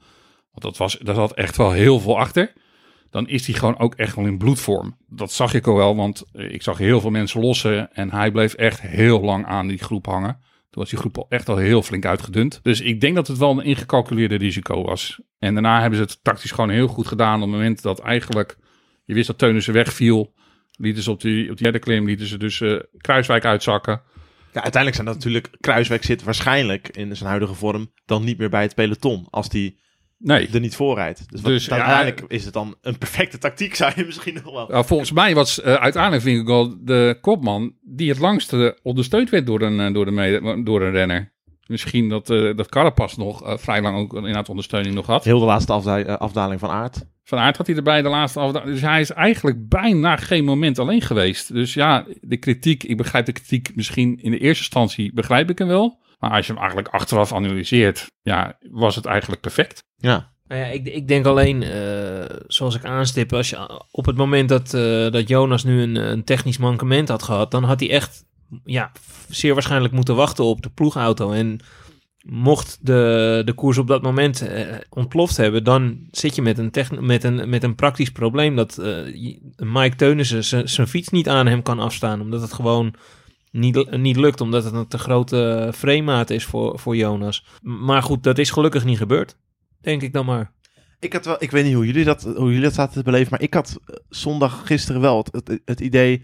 Want 0.52 0.66
dat 0.66 0.78
was, 0.78 0.98
daar 0.98 1.16
zat 1.16 1.34
echt 1.34 1.58
wel 1.58 1.72
heel 1.72 2.00
veel 2.00 2.20
achter. 2.20 2.54
Dan 3.10 3.28
is 3.28 3.46
hij 3.46 3.56
gewoon 3.56 3.80
ook 3.80 3.96
echt 3.96 4.16
wel 4.16 4.26
in 4.26 4.38
bloedvorm. 4.38 4.98
Dat 5.08 5.32
zag 5.32 5.54
ik 5.54 5.68
al 5.68 5.76
wel, 5.76 5.96
want 5.96 6.24
ik 6.32 6.62
zag 6.62 6.78
heel 6.78 7.02
veel 7.02 7.10
mensen 7.10 7.42
lossen. 7.42 7.94
En 7.94 8.12
hij 8.12 8.32
bleef 8.32 8.54
echt 8.54 8.82
heel 8.82 9.22
lang 9.22 9.46
aan 9.46 9.68
die 9.68 9.78
groep 9.78 10.06
hangen. 10.06 10.40
Toen 10.74 10.82
was 10.82 10.92
die 10.92 11.00
groep 11.00 11.18
al 11.18 11.26
echt 11.30 11.50
al 11.50 11.58
heel 11.58 11.82
flink 11.82 12.06
uitgedund. 12.06 12.60
Dus 12.64 12.82
ik 12.82 13.02
denk 13.02 13.16
dat 13.16 13.28
het 13.28 13.38
wel 13.38 13.52
een 13.52 13.66
ingecalculeerde 13.66 14.36
risico 14.36 14.84
was. 14.84 15.22
En 15.40 15.54
daarna 15.54 15.80
hebben 15.80 16.00
ze 16.00 16.04
het 16.06 16.24
tactisch 16.24 16.52
gewoon 16.52 16.70
heel 16.70 16.88
goed 16.88 17.08
gedaan. 17.08 17.36
Op 17.36 17.42
het 17.42 17.50
moment 17.50 17.82
dat 17.82 18.00
eigenlijk 18.00 18.58
je 19.06 19.14
wist 19.14 19.28
dat 19.28 19.38
Teunissen 19.38 19.74
wegviel. 19.74 20.34
Lieten 20.72 21.04
ze 21.04 21.12
op 21.12 21.22
die, 21.22 21.50
op 21.50 21.56
die 21.56 21.64
derde 21.64 21.80
klim, 21.80 22.06
lieten 22.06 22.26
ze 22.26 22.38
dus 22.38 22.62
eh, 22.62 22.80
Kruiswijk 22.98 23.46
uitzakken. 23.46 24.02
ja, 24.54 24.62
uiteindelijk 24.62 24.96
zijn 24.96 25.08
dat 25.08 25.16
natuurlijk... 25.16 25.50
Kruiswijk 25.60 26.04
zit 26.04 26.24
waarschijnlijk 26.24 26.88
in 26.88 27.16
zijn 27.16 27.30
huidige 27.30 27.54
vorm 27.54 27.94
dan 28.06 28.24
niet 28.24 28.38
meer 28.38 28.50
bij 28.50 28.62
het 28.62 28.76
peloton. 28.76 29.28
Als 29.30 29.50
die 29.50 29.80
Nee, 30.26 30.48
er 30.54 30.60
niet 30.60 30.76
voorrijdt. 30.76 31.24
Dus, 31.32 31.42
wat- 31.42 31.52
Dus, 31.52 31.66
ja, 31.66 31.72
uiteindelijk 31.76 32.24
is 32.28 32.44
het 32.46 32.54
dan 32.54 32.76
een 32.82 32.98
perfecte 32.98 33.38
tactiek, 33.38 33.76
zou 33.82 33.92
je 33.96 34.06
misschien 34.06 34.34
nog 34.44 34.54
wel... 34.54 34.68
Nou, 34.68 34.86
volgens 34.86 35.12
mij 35.12 35.36
was 35.36 35.62
eh, 35.62 35.74
uiteindelijk 35.74 36.24
Vingegaard 36.24 36.70
de 36.88 37.18
kopman 37.22 37.74
die 37.82 38.10
het 38.10 38.20
langste 38.20 38.78
ondersteund 38.84 39.30
werd 39.30 39.46
door 39.46 39.62
een, 39.62 39.80
eh, 39.80 39.94
door 39.94 40.06
de 40.06 40.12
mede- 40.12 40.64
door 40.64 40.82
een 40.82 40.92
renner. 40.92 41.32
Misschien 41.68 42.10
dat, 42.10 42.30
eh 42.30 42.56
dat 42.56 42.70
Carapaz 42.70 43.16
nog 43.16 43.42
vrij 43.62 43.82
lang 43.82 43.98
ook 43.98 44.14
inderdaad 44.14 44.50
ondersteuning 44.50 44.96
nog 44.96 45.06
had. 45.06 45.24
Heel 45.24 45.40
de 45.40 45.46
laatste 45.46 45.74
afda- 45.74 46.02
afdaling 46.14 46.60
van 46.60 46.70
aard. 46.70 47.06
Van 47.24 47.38
Aert 47.40 47.58
had 47.58 47.68
hij 47.68 47.76
erbij 47.76 48.02
de 48.02 48.10
laatste 48.10 48.40
afdaling. 48.40 48.72
Dus 48.72 48.82
hij 48.82 49.02
is 49.02 49.12
eigenlijk 49.12 49.70
bijna 49.70 50.16
geen 50.16 50.44
moment 50.46 50.80
alleen 50.80 51.02
geweest. 51.02 51.54
Dus 51.54 51.74
ja, 51.74 52.06
de 52.22 52.38
kritiek, 52.38 52.84
ik 52.84 52.98
begrijp 52.98 53.26
de 53.26 53.32
kritiek 53.32 53.72
misschien 53.76 54.20
in 54.22 54.32
de 54.32 54.38
eerste 54.38 54.64
instantie, 54.64 55.14
begrijp 55.14 55.50
ik 55.50 55.58
hem 55.58 55.68
wel. 55.68 56.02
Maar 56.24 56.32
als 56.32 56.46
je 56.46 56.52
hem 56.52 56.62
eigenlijk 56.62 56.94
achteraf 56.94 57.34
analyseert, 57.34 58.12
ja, 58.22 58.58
was 58.70 58.96
het 58.96 59.06
eigenlijk 59.06 59.42
perfect. 59.42 59.84
Ja. 59.96 60.32
Nou 60.48 60.62
ja, 60.62 60.68
ik, 60.68 60.86
ik 60.86 61.08
denk 61.08 61.26
alleen, 61.26 61.64
eh, 61.64 62.38
zoals 62.48 62.76
ik 62.76 62.86
aanstip, 62.86 63.34
als 63.34 63.50
je 63.50 63.82
op 63.92 64.06
het 64.06 64.16
moment 64.16 64.50
dat, 64.50 64.74
eh, 64.74 65.12
dat 65.12 65.28
Jonas 65.28 65.64
nu 65.64 65.82
een, 65.82 65.96
een 65.96 66.24
technisch 66.24 66.58
mankement 66.58 67.08
had 67.08 67.24
gehad, 67.24 67.52
dan 67.52 67.64
had 67.64 67.80
hij 67.80 67.90
echt 67.90 68.26
ja, 68.64 68.92
zeer 69.30 69.54
waarschijnlijk 69.54 69.94
moeten 69.94 70.16
wachten 70.16 70.44
op 70.44 70.62
de 70.62 70.70
ploegauto. 70.70 71.32
En 71.32 71.60
mocht 72.26 72.78
de, 72.82 73.42
de 73.46 73.54
koers 73.54 73.78
op 73.78 73.88
dat 73.88 74.02
moment 74.02 74.48
eh, 74.48 74.76
ontploft 74.90 75.38
hebben, 75.38 75.64
dan 75.64 76.08
zit 76.12 76.36
je 76.36 76.42
met 76.42 76.58
een, 76.58 76.72
techn- 76.72 77.06
met 77.06 77.24
een, 77.24 77.50
met 77.50 77.64
een 77.64 77.76
praktisch 77.76 78.12
probleem 78.12 78.56
dat 78.56 78.78
eh, 78.78 78.96
Mike 79.56 79.96
Teunissen 79.96 80.70
zijn 80.70 80.88
fiets 80.88 81.10
niet 81.10 81.30
aan 81.30 81.48
hem 81.48 81.62
kan 81.62 81.80
afstaan, 81.80 82.22
omdat 82.22 82.42
het 82.42 82.54
gewoon 82.54 82.96
niet, 83.54 83.98
niet 83.98 84.16
lukt, 84.16 84.42
omdat 84.42 84.64
het 84.64 84.74
een 84.74 84.88
te 84.88 84.98
grote 84.98 85.72
framemaat 85.76 86.30
is 86.30 86.46
voor, 86.46 86.80
voor 86.80 86.96
Jonas. 86.96 87.46
Maar 87.62 88.04
goed, 88.04 88.24
dat 88.24 88.38
is 88.38 88.50
gelukkig 88.52 88.86
niet 88.86 88.98
gebeurd, 88.98 89.38
denk 89.82 90.02
ik 90.02 90.14
dan 90.14 90.26
maar. 90.26 90.52
Ik, 91.00 91.14
had 91.14 91.26
wel, 91.26 91.36
ik 91.40 91.52
weet 91.52 91.64
niet 91.66 91.74
hoe 91.74 91.86
jullie, 91.86 92.04
dat, 92.04 92.24
hoe 92.24 92.48
jullie 92.48 92.62
dat 92.62 92.74
zaten 92.74 92.94
te 92.94 93.04
beleven, 93.04 93.28
maar 93.32 93.42
ik 93.42 93.54
had 93.54 93.80
eh, 93.86 93.96
zondag 94.10 94.62
gisteren 94.66 95.02
wel 95.02 95.18
het, 95.18 95.46
het, 95.48 95.62
het 95.66 95.80
idee 95.80 96.24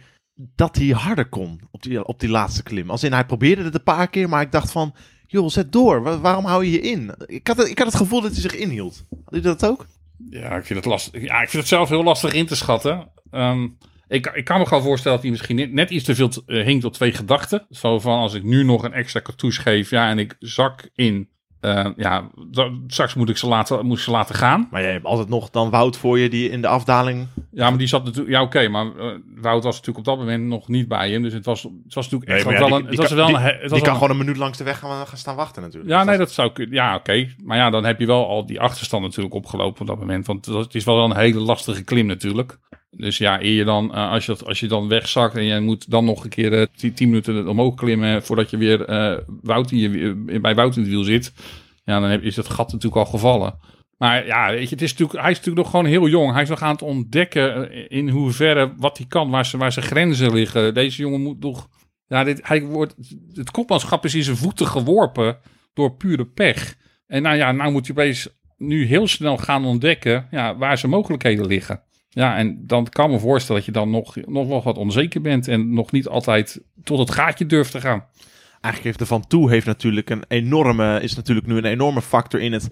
dat 0.56 0.76
hij 0.76 0.88
harder 0.88 1.30
kon 1.30 1.60
op 1.72 1.84
die, 1.84 2.06
op 2.06 2.20
die 2.20 2.30
laatste 2.30 2.64
klim. 2.64 2.90
Als 2.90 3.04
in, 3.04 3.14
hij 3.14 3.26
probeerde 3.26 3.64
het 3.64 3.74
een 3.74 3.84
paar 3.84 4.10
keer, 4.10 4.30
maar 4.30 4.42
ik 4.42 4.52
dacht 4.52 4.72
van, 4.72 4.96
joh, 5.28 5.50
zet 5.50 5.72
door. 5.72 6.02
Wa- 6.04 6.20
waarom 6.20 6.46
hou 6.46 6.66
je 6.66 6.72
je 6.72 6.82
in? 6.82 7.16
Ik 7.26 7.48
had, 7.48 7.58
het, 7.58 7.68
ik 7.70 7.78
had 7.78 7.88
het 7.88 7.96
gevoel 7.96 8.22
dat 8.22 8.32
hij 8.32 8.42
zich 8.42 8.56
inhield. 8.56 9.06
Had 9.10 9.20
jullie 9.30 9.42
dat 9.42 9.66
ook? 9.66 9.86
Ja, 10.30 10.56
ik 10.56 10.66
vind 10.66 10.80
het 10.80 10.88
lastig. 10.88 11.22
Ja, 11.22 11.42
ik 11.42 11.50
vind 11.50 11.62
het 11.64 11.72
zelf 11.72 11.90
heel 11.90 12.04
lastig 12.04 12.34
in 12.34 12.46
te 12.46 12.56
schatten. 12.56 13.10
Ehm, 13.32 13.68
ik, 14.10 14.32
ik 14.34 14.44
kan 14.46 14.60
me 14.60 14.66
gewoon 14.66 14.84
voorstellen 14.84 15.14
dat 15.18 15.22
hij 15.22 15.32
misschien 15.32 15.74
net, 15.76 15.90
iets 15.90 16.04
te 16.06 16.16
veel 16.16 16.30
eh, 16.46 16.64
hinkt 16.66 16.86
op 16.86 16.94
twee 16.94 17.12
gedachten. 17.14 17.66
Zo 17.70 18.00
van 18.00 18.20
als 18.20 18.34
ik 18.34 18.44
nu 18.44 18.64
nog 18.64 18.84
een 18.84 18.94
extra 18.94 19.22
cartouche 19.22 19.62
geef, 19.62 19.90
ja, 19.90 20.10
en 20.10 20.20
ik 20.20 20.36
zak 20.40 20.90
in. 20.96 21.30
eh, 21.60 21.88
ja, 21.96 22.30
straks 22.88 23.14
moet 23.14 23.30
ik 23.30 23.38
ze 23.38 23.48
laten, 23.48 23.86
moet 23.86 23.98
ik 23.98 24.04
ze 24.04 24.12
laten 24.12 24.36
gaan. 24.36 24.68
Maar 24.72 24.82
jij 24.82 24.92
hebt 24.92 25.06
altijd 25.06 25.30
nog 25.30 25.50
dan 25.50 25.70
Wout 25.70 25.98
voor 25.98 26.20
je 26.20 26.30
die 26.30 26.50
in 26.50 26.62
de 26.62 26.68
afdaling... 26.68 27.28
Ja, 27.52 27.70
maar 27.70 27.78
die 27.78 27.88
zat 27.88 28.04
natuurlijk. 28.04 28.30
Ja, 28.30 28.42
oké, 28.42 28.68
maar 28.68 28.86
eh, 28.86 29.06
Wout 29.36 29.64
was 29.64 29.72
natuurlijk 29.76 29.98
op 29.98 30.04
dat 30.06 30.18
moment 30.18 30.44
nog 30.46 30.68
niet 30.68 30.88
bij 30.88 31.12
hem. 31.12 31.22
Dus 31.24 31.34
het 31.34 31.46
was, 31.46 31.64
het 31.64 31.94
was 31.94 32.10
natuurlijk 32.10 32.32
echt 32.32 32.46
Nee, 32.46 32.58
wel 32.60 32.68
ja, 32.68 32.76
een. 32.76 32.82
die- 32.82 32.82
Het 32.82 32.90
die 32.90 32.98
was 33.00 33.08
kan- 33.08 33.18
wel 33.18 33.28
een. 33.28 33.34
die- 33.36 33.44
het 33.44 33.54
was 33.54 33.62
Die 33.62 33.70
wel 33.70 33.82
kan 33.82 33.94
gewoon 33.94 34.10
een 34.10 34.18
minuut 34.18 34.38
langs 34.38 34.58
de 34.58 34.64
weg 34.64 34.80
gaan, 34.80 35.08
gaan 35.08 35.18
staan 35.18 35.36
wachten 35.36 35.62
natuurlijk. 35.62 35.92
Ja, 35.92 35.98
nee, 36.04 36.18
dat- 36.18 36.28
dat 36.28 36.32
zou. 36.32 36.68
Ja, 36.72 36.96
oké. 36.96 37.28
Maar 37.44 37.58
ja, 37.58 37.70
dan 37.70 37.86
heb 37.86 38.00
je 38.00 38.06
wel 38.06 38.28
al 38.28 38.46
die 38.46 38.60
achterstand 38.60 39.04
natuurlijk 39.04 39.36
opgelopen 39.36 39.82
op 39.82 39.88
dat 39.88 40.00
moment. 40.00 40.28
Want 40.28 40.46
het 40.46 40.76
is 40.76 40.84
wel 40.84 41.04
een 41.04 41.16
hele 41.16 41.40
lastige 41.40 41.84
klim 41.84 42.06
natuurlijk. 42.06 42.60
Dus 42.92 43.18
ja, 43.18 43.42
eer 43.42 43.54
je 43.54 43.64
dan, 43.64 43.94
eh, 43.94 44.12
als, 44.12 44.26
je, 44.26 44.32
dat- 44.32 44.46
als 44.46 44.60
je 44.60 44.68
dan 44.68 44.88
wegzakt 44.88 45.36
en 45.36 45.44
je 45.44 45.60
moet 45.60 45.90
dan 45.92 46.06
nog 46.06 46.24
een 46.24 46.30
keer 46.30 46.54
eh, 46.54 46.66
tien 46.76 46.94
10 46.94 47.08
minuten 47.08 47.48
omhoog 47.48 47.76
klimmen 47.76 48.24
voordat 48.24 48.50
je 48.50 48.58
weer 48.58 48.86
eh, 48.86 49.18
Wout 49.42 49.72
in 49.72 49.78
je, 49.78 50.40
bij 50.42 50.56
Wout 50.56 50.76
in 50.76 50.82
het 50.82 50.92
wiel 50.92 51.04
zit. 51.04 51.34
Ja, 51.84 52.00
dan 52.00 52.10
heb, 52.10 52.22
is 52.24 52.36
het 52.36 52.50
gat 52.50 52.72
natuurlijk 52.72 53.06
al 53.06 53.12
gevallen. 53.12 53.60
Maar 53.98 54.26
ja, 54.26 54.50
weet 54.50 54.64
je, 54.70 54.76
het 54.76 54.82
is 54.82 54.92
natuurlijk, 54.92 55.20
hij 55.22 55.32
is 55.32 55.38
natuurlijk 55.38 55.64
nog 55.66 55.70
gewoon 55.76 55.86
heel 55.92 56.08
jong. 56.08 56.34
Hij 56.34 56.42
is 56.42 56.50
nog 56.50 56.62
aan 56.62 56.72
het 56.72 56.82
ontdekken 56.82 57.72
in 57.90 58.10
hoeverre 58.10 58.74
wat 58.78 58.98
hij 58.98 59.08
kan, 59.08 59.30
waar, 59.30 59.52
waar 59.58 59.72
zijn 59.72 59.86
grenzen 59.86 60.34
liggen. 60.34 60.74
Deze 60.74 61.02
jongen 61.02 61.22
moet 61.22 61.42
toch... 61.42 61.70
Ja, 62.08 62.24
dit, 62.24 62.48
hij 62.48 62.62
wordt, 62.64 62.96
het 63.34 63.52
kopmanschap 63.52 64.06
is 64.06 64.16
in 64.16 64.24
zijn 64.24 64.38
voeten 64.38 64.68
geworpen 64.68 65.38
door 65.74 65.96
pure 65.96 66.26
pech. 66.26 66.76
En 67.08 67.22
nou 67.22 67.36
ja, 67.38 67.52
nou 67.52 67.72
moet 67.72 67.86
je 67.86 67.92
opeens 67.92 68.30
nu 68.58 68.86
heel 68.86 69.08
snel 69.08 69.38
gaan 69.38 69.66
ontdekken 69.66 70.28
ja, 70.32 70.58
waar 70.58 70.78
zijn 70.78 70.92
mogelijkheden 70.92 71.46
liggen. 71.48 71.84
Ja, 72.10 72.38
en 72.38 72.68
dan 72.68 72.90
kan 72.90 73.12
me 73.12 73.20
voorstellen 73.20 73.62
dat 73.62 73.74
je 73.74 73.80
dan 73.80 73.90
nog, 73.90 74.16
nog 74.16 74.48
wel 74.48 74.64
wat 74.64 74.78
onzeker 74.78 75.22
bent 75.22 75.48
en 75.48 75.74
nog 75.74 75.92
niet 75.92 76.08
altijd 76.08 76.62
tot 76.84 77.00
het 77.00 77.12
gaatje 77.12 77.46
durft 77.46 77.72
te 77.72 77.82
gaan. 77.82 78.06
Eigenlijk 78.52 78.84
heeft 78.84 79.00
de 79.00 79.06
Van 79.06 79.28
Toe 79.28 79.50
heeft 79.50 79.66
natuurlijk 79.66 80.10
een 80.10 80.24
enorme, 80.28 81.02
is 81.02 81.16
natuurlijk 81.16 81.48
nu 81.48 81.58
een 81.58 81.66
enorme 81.66 82.02
factor 82.02 82.42
in 82.42 82.54
het 82.54 82.70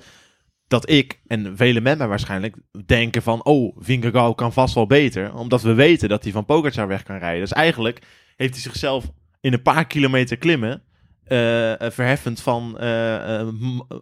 dat 0.68 0.90
ik 0.90 1.22
en 1.28 1.58
vele 1.58 1.82
met 1.82 1.98
mij 1.98 2.08
waarschijnlijk 2.08 2.56
denken 2.86 3.22
van, 3.22 3.44
oh, 3.44 3.78
Vingegaard 3.80 4.36
kan 4.36 4.54
vast 4.54 4.76
wel 4.76 4.88
beter, 4.88 5.34
omdat 5.34 5.62
we 5.62 5.74
weten 5.74 6.10
dat 6.10 6.24
hij 6.24 6.32
van 6.32 6.46
Pogacar 6.46 6.88
weg 6.88 7.04
kan 7.04 7.18
rijden. 7.18 7.40
Dus 7.40 7.54
eigenlijk 7.54 8.02
heeft 8.36 8.54
hij 8.54 8.62
zichzelf 8.62 9.12
in 9.42 9.54
een 9.54 9.62
paar 9.62 9.88
kilometer 9.88 10.38
klimmen 10.38 10.84
eh, 11.28 11.90
verheffend 11.90 12.42
van 12.42 12.80
eh, 12.80 13.48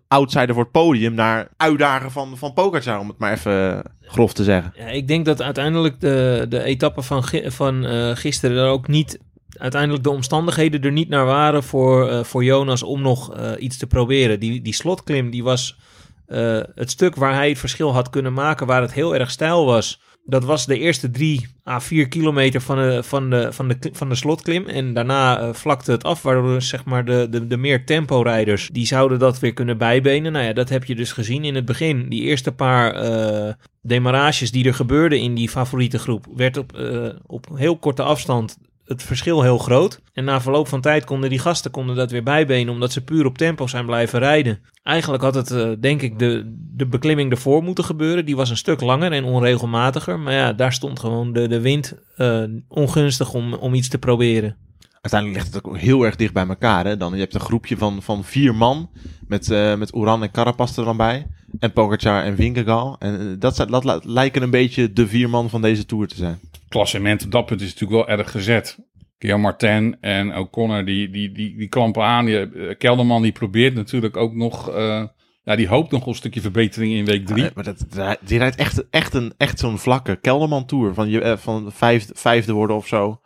outsider 0.08 0.54
voor 0.54 0.64
het 0.64 0.72
podium 0.72 1.14
naar 1.14 1.48
uitdagen 1.58 2.12
van, 2.12 2.38
van 2.38 2.54
Pogacar, 2.54 3.00
om 3.00 3.08
het 3.08 3.18
maar 3.18 3.32
even 3.32 3.84
grof 4.02 4.34
te 4.34 4.44
zeggen. 4.44 4.74
Ja, 4.76 4.86
ik 4.86 5.08
denk 5.08 5.26
dat 5.26 5.42
uiteindelijk 5.42 6.00
de, 6.00 6.46
de 6.50 6.64
etappe 6.64 7.02
van, 7.02 7.24
van 7.46 7.86
gisteren 8.18 8.58
er 8.58 8.70
ook 8.70 8.88
niet... 8.88 9.20
Uiteindelijk 9.58 10.04
de 10.04 10.10
omstandigheden 10.10 10.82
er 10.82 10.92
niet 10.92 11.10
naar 11.10 11.26
waren 11.26 11.64
voor, 11.64 12.26
voor 12.26 12.44
Jonas 12.44 12.84
om 12.84 13.02
nog 13.02 13.38
iets 13.58 13.78
te 13.78 13.88
proberen. 13.88 14.40
Die, 14.40 14.62
die 14.62 14.74
slotklim 14.74 15.30
die 15.30 15.44
was 15.44 15.78
het 16.76 16.92
stuk 16.92 17.16
waar 17.16 17.34
hij 17.34 17.50
het 17.50 17.58
verschil 17.58 17.94
had 17.94 18.10
kunnen 18.10 18.34
maken, 18.34 18.68
waar 18.68 18.82
het 18.82 18.94
heel 18.94 19.16
erg 19.16 19.32
stijl 19.32 19.66
was. 19.66 20.02
Dat 20.28 20.44
was 20.44 20.66
de 20.66 20.80
eerste 20.80 21.12
drie 21.12 21.48
à 21.68 21.82
vier 21.82 22.08
kilometer 22.08 22.62
van 22.62 22.78
de, 22.78 23.04
van 23.04 23.30
de, 23.30 23.54
van 23.54 23.68
de, 23.68 23.78
van 23.92 24.10
de 24.10 24.16
slotklim. 24.16 24.66
En 24.66 24.94
daarna 24.94 25.40
eh, 25.40 25.54
vlakte 25.54 25.92
het 25.92 26.04
af, 26.04 26.22
waardoor 26.22 26.62
zeg 26.62 26.86
maar 26.86 27.06
de, 27.06 27.28
de, 27.30 27.48
de 27.48 27.58
meer 27.58 27.86
tempo-rijders... 27.86 28.70
die 28.72 28.86
zouden 28.86 29.20
dat 29.20 29.40
weer 29.40 29.54
kunnen 29.54 29.78
bijbenen. 29.78 30.32
Nou 30.32 30.46
ja, 30.46 30.54
dat 30.54 30.70
heb 30.70 30.84
je 30.84 30.96
dus 30.96 31.12
gezien 31.12 31.44
in 31.44 31.56
het 31.56 31.66
begin. 31.66 32.10
Die 32.10 32.22
eerste 32.22 32.52
paar 32.52 32.94
eh, 32.94 33.54
demarages 33.82 34.52
die 34.52 34.66
er 34.66 34.74
gebeurden 34.74 35.20
in 35.20 35.36
die 35.36 35.50
favoriete 35.50 36.00
groep... 36.00 36.26
werd 36.36 36.58
op, 36.58 36.76
eh, 36.76 37.10
op 37.26 37.48
heel 37.56 37.78
korte 37.78 38.04
afstand 38.04 38.58
het 38.86 39.04
verschil 39.04 39.42
heel 39.42 39.58
groot. 39.58 40.02
En 40.14 40.24
na 40.24 40.42
verloop 40.42 40.68
van 40.68 40.82
tijd 40.82 41.04
konden 41.04 41.30
die 41.30 41.40
gasten 41.40 41.72
konden 41.72 41.96
dat 41.96 42.12
weer 42.12 42.24
bijbenen... 42.24 42.74
omdat 42.74 42.92
ze 42.92 43.04
puur 43.04 43.26
op 43.26 43.38
tempo 43.38 43.68
zijn 43.68 43.86
blijven 43.86 44.20
rijden. 44.20 44.60
Eigenlijk 44.84 45.24
had 45.24 45.36
het, 45.36 45.52
eh, 45.52 45.70
denk 45.80 46.02
ik, 46.02 46.20
de, 46.20 46.56
de 46.76 46.88
beklimming 46.88 47.32
ervoor 47.32 47.64
moeten 47.64 47.84
gebeuren. 47.84 48.26
Die 48.26 48.36
was 48.36 48.50
een 48.50 48.58
stuk 48.58 48.82
langer 48.82 49.12
en 49.12 49.24
onregelmatiger. 49.24 50.20
Maar 50.20 50.34
ja, 50.34 50.54
daar 50.54 50.74
stond 50.74 51.00
gewoon 51.00 51.34
de, 51.34 51.48
de 51.48 51.62
wind 51.62 51.94
eh, 52.16 52.44
ongunstig 52.68 53.34
om, 53.34 53.54
om 53.54 53.74
iets 53.74 53.90
te 53.90 53.98
proberen. 53.98 54.56
Uiteindelijk 55.06 55.44
ligt 55.44 55.56
het 55.56 55.66
ook 55.66 55.78
heel 55.78 56.06
erg 56.06 56.16
dicht 56.16 56.34
bij 56.34 56.48
elkaar. 56.48 56.86
Hè? 56.86 56.98
Dan, 56.98 57.14
je 57.14 57.20
hebt 57.20 57.34
een 57.34 57.40
groepje 57.40 57.78
van, 57.78 58.02
van 58.02 58.24
vier 58.24 58.56
man 58.56 58.90
met, 59.28 59.52
eh 59.52 59.76
met 59.76 59.96
Oeran 59.96 60.24
en 60.24 60.32
Carapaz 60.32 60.78
er 60.78 60.86
dan 60.86 60.98
bij. 60.98 61.28
En 61.60 61.74
Pogacar 61.74 62.24
en 62.24 62.36
Vingegaard. 62.36 63.02
En 63.02 63.20
eh, 63.20 63.40
dat, 63.40 64.06
lijken 64.06 64.42
een 64.42 64.50
beetje 64.50 64.94
de 64.94 65.08
vier 65.08 65.30
man 65.30 65.50
van 65.50 65.62
deze 65.62 65.86
Tour 65.86 66.08
te 66.08 66.16
zijn. 66.16 66.40
Klassement 66.70 67.24
op 67.24 67.32
dat 67.32 67.46
punt 67.46 67.62
is 67.62 67.74
natuurlijk 67.74 68.08
wel 68.08 68.18
erg 68.18 68.32
gezet. 68.32 68.78
Guillaume 69.18 69.48
Martin 69.48 69.98
en 70.02 70.38
O'Connor 70.38 70.86
die, 70.86 71.10
die, 71.10 71.32
die, 71.32 71.58
die 71.58 71.68
klampen 71.68 72.04
aan. 72.04 72.26
Die, 72.26 72.40
eh, 72.40 72.78
Kelderman 72.78 73.22
die 73.22 73.32
probeert 73.32 73.74
natuurlijk 73.74 74.18
ook 74.18 74.34
nog... 74.34 74.72
ja, 75.44 75.56
die 75.56 75.68
hoopt 75.68 75.92
nog 75.92 76.06
een 76.06 76.16
stukje 76.16 76.42
verbetering 76.42 76.94
in 76.94 77.06
week 77.06 77.26
drie. 77.26 77.50
Maar 77.56 77.64
dat, 77.64 77.86
die 78.22 78.38
rijdt 78.38 78.56
echt, 78.56 78.90
echt, 78.90 79.14
een, 79.14 79.34
echt 79.38 79.60
zo'n 79.60 79.78
vlakke 79.78 80.16
Kelderman 80.16 80.66
Tour. 80.66 80.94
Van, 80.94 81.10
je, 81.10 81.38
van 81.40 81.72
vijfde, 81.72 82.14
vijfde 82.16 82.54
worden 82.54 82.76
of 82.76 82.88
zo. 82.88 83.20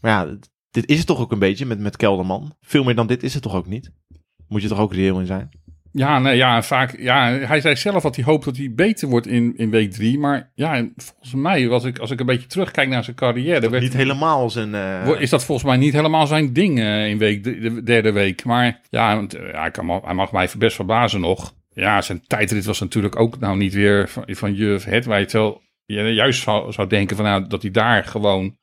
Maar 0.00 0.10
ja, 0.10 0.36
dit 0.76 0.88
is 0.90 0.98
het 0.98 1.06
toch 1.06 1.20
ook 1.20 1.32
een 1.32 1.38
beetje 1.38 1.66
met, 1.66 1.78
met 1.78 1.96
Kelderman. 1.96 2.54
Veel 2.62 2.84
meer 2.84 2.94
dan 2.94 3.06
dit 3.06 3.22
is 3.22 3.34
het 3.34 3.42
toch 3.42 3.54
ook 3.54 3.66
niet? 3.66 3.90
Moet 4.48 4.62
je 4.62 4.68
toch 4.68 4.78
ook 4.78 4.94
reëel 4.94 5.20
in 5.20 5.26
zijn? 5.26 5.48
Ja, 5.92 6.18
nee, 6.18 6.36
ja, 6.36 6.62
vaak, 6.62 6.96
ja, 6.98 7.32
hij 7.32 7.60
zei 7.60 7.76
zelf 7.76 8.02
dat 8.02 8.16
hij 8.16 8.24
hoopt 8.24 8.44
dat 8.44 8.56
hij 8.56 8.72
beter 8.74 9.08
wordt 9.08 9.26
in, 9.26 9.54
in 9.56 9.70
week 9.70 9.92
drie. 9.92 10.18
Maar 10.18 10.50
ja, 10.54 10.74
en 10.74 10.92
volgens 10.96 11.34
mij, 11.34 11.68
als 11.68 11.84
ik, 11.84 11.98
als 11.98 12.10
ik 12.10 12.20
een 12.20 12.26
beetje 12.26 12.46
terugkijk 12.46 12.88
naar 12.88 13.04
zijn 13.04 13.16
carrière... 13.16 13.70
werd- 13.70 13.82
Niet 13.82 13.92
helemaal 13.92 14.50
zijn... 14.50 14.74
eh, 14.74 15.20
Is 15.20 15.30
dat 15.30 15.44
volgens 15.44 15.66
mij 15.68 15.76
niet 15.76 15.92
helemaal 15.92 16.26
zijn 16.26 16.52
ding 16.52 16.78
eh, 16.78 17.08
in 17.08 17.18
week, 17.18 17.44
de, 17.44 17.58
de 17.58 17.82
derde 17.82 18.12
week. 18.12 18.44
Maar 18.44 18.80
ja, 18.88 19.14
want, 19.16 19.34
eh, 19.34 19.50
ja, 19.52 19.60
hij, 19.60 19.70
kan, 19.70 20.00
hij 20.04 20.14
mag 20.14 20.32
mij 20.32 20.48
best 20.58 20.76
verbazen 20.76 21.20
nog. 21.20 21.54
Ja, 21.72 22.02
zijn 22.02 22.22
tijdrit 22.26 22.64
was 22.64 22.80
natuurlijk 22.80 23.18
ook 23.20 23.38
nou 23.38 23.56
niet 23.56 23.74
weer 23.74 24.08
van, 24.08 24.24
van 24.28 24.56
je 24.56 24.78
het. 24.84 25.04
Waar 25.04 25.18
je 25.18 25.22
het 25.24 25.32
wel 25.32 25.62
je 25.86 26.02
juist 26.02 26.42
zou, 26.42 26.72
zou 26.72 26.88
denken 26.88 27.16
van, 27.16 27.24
nou, 27.24 27.46
dat 27.48 27.62
hij 27.62 27.70
daar 27.70 28.04
gewoon, 28.04 28.56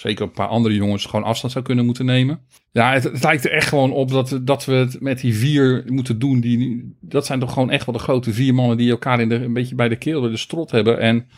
zeker 0.00 0.24
een 0.24 0.30
paar 0.30 0.48
andere 0.48 0.74
jongens, 0.74 1.04
gewoon 1.04 1.24
afstand 1.24 1.52
zou 1.52 1.64
kunnen 1.64 1.84
moeten 1.84 2.04
nemen. 2.04 2.40
Ja, 2.70 2.92
het, 2.92 3.22
lijkt 3.22 3.44
er 3.44 3.50
echt 3.50 3.68
gewoon 3.68 3.92
op 3.92 4.10
dat, 4.10 4.40
dat 4.42 4.64
we 4.64 4.72
het 4.72 5.00
met 5.00 5.20
die 5.20 5.34
vier 5.34 5.84
moeten 5.86 6.18
doen. 6.18 6.40
Die, 6.40 6.96
dat 7.00 7.26
zijn 7.26 7.40
toch 7.40 7.52
gewoon 7.52 7.70
echt 7.70 7.86
wel 7.86 7.94
de 7.94 8.00
grote 8.00 8.32
vier 8.32 8.54
mannen 8.54 8.76
die 8.76 8.90
elkaar 8.90 9.20
in 9.20 9.28
de, 9.28 9.34
een 9.34 9.52
beetje 9.52 9.74
bij 9.74 9.88
de 9.88 9.96
keel, 9.96 10.20
de 10.20 10.36
strot 10.36 10.70
hebben. 10.70 11.00
En 11.00 11.28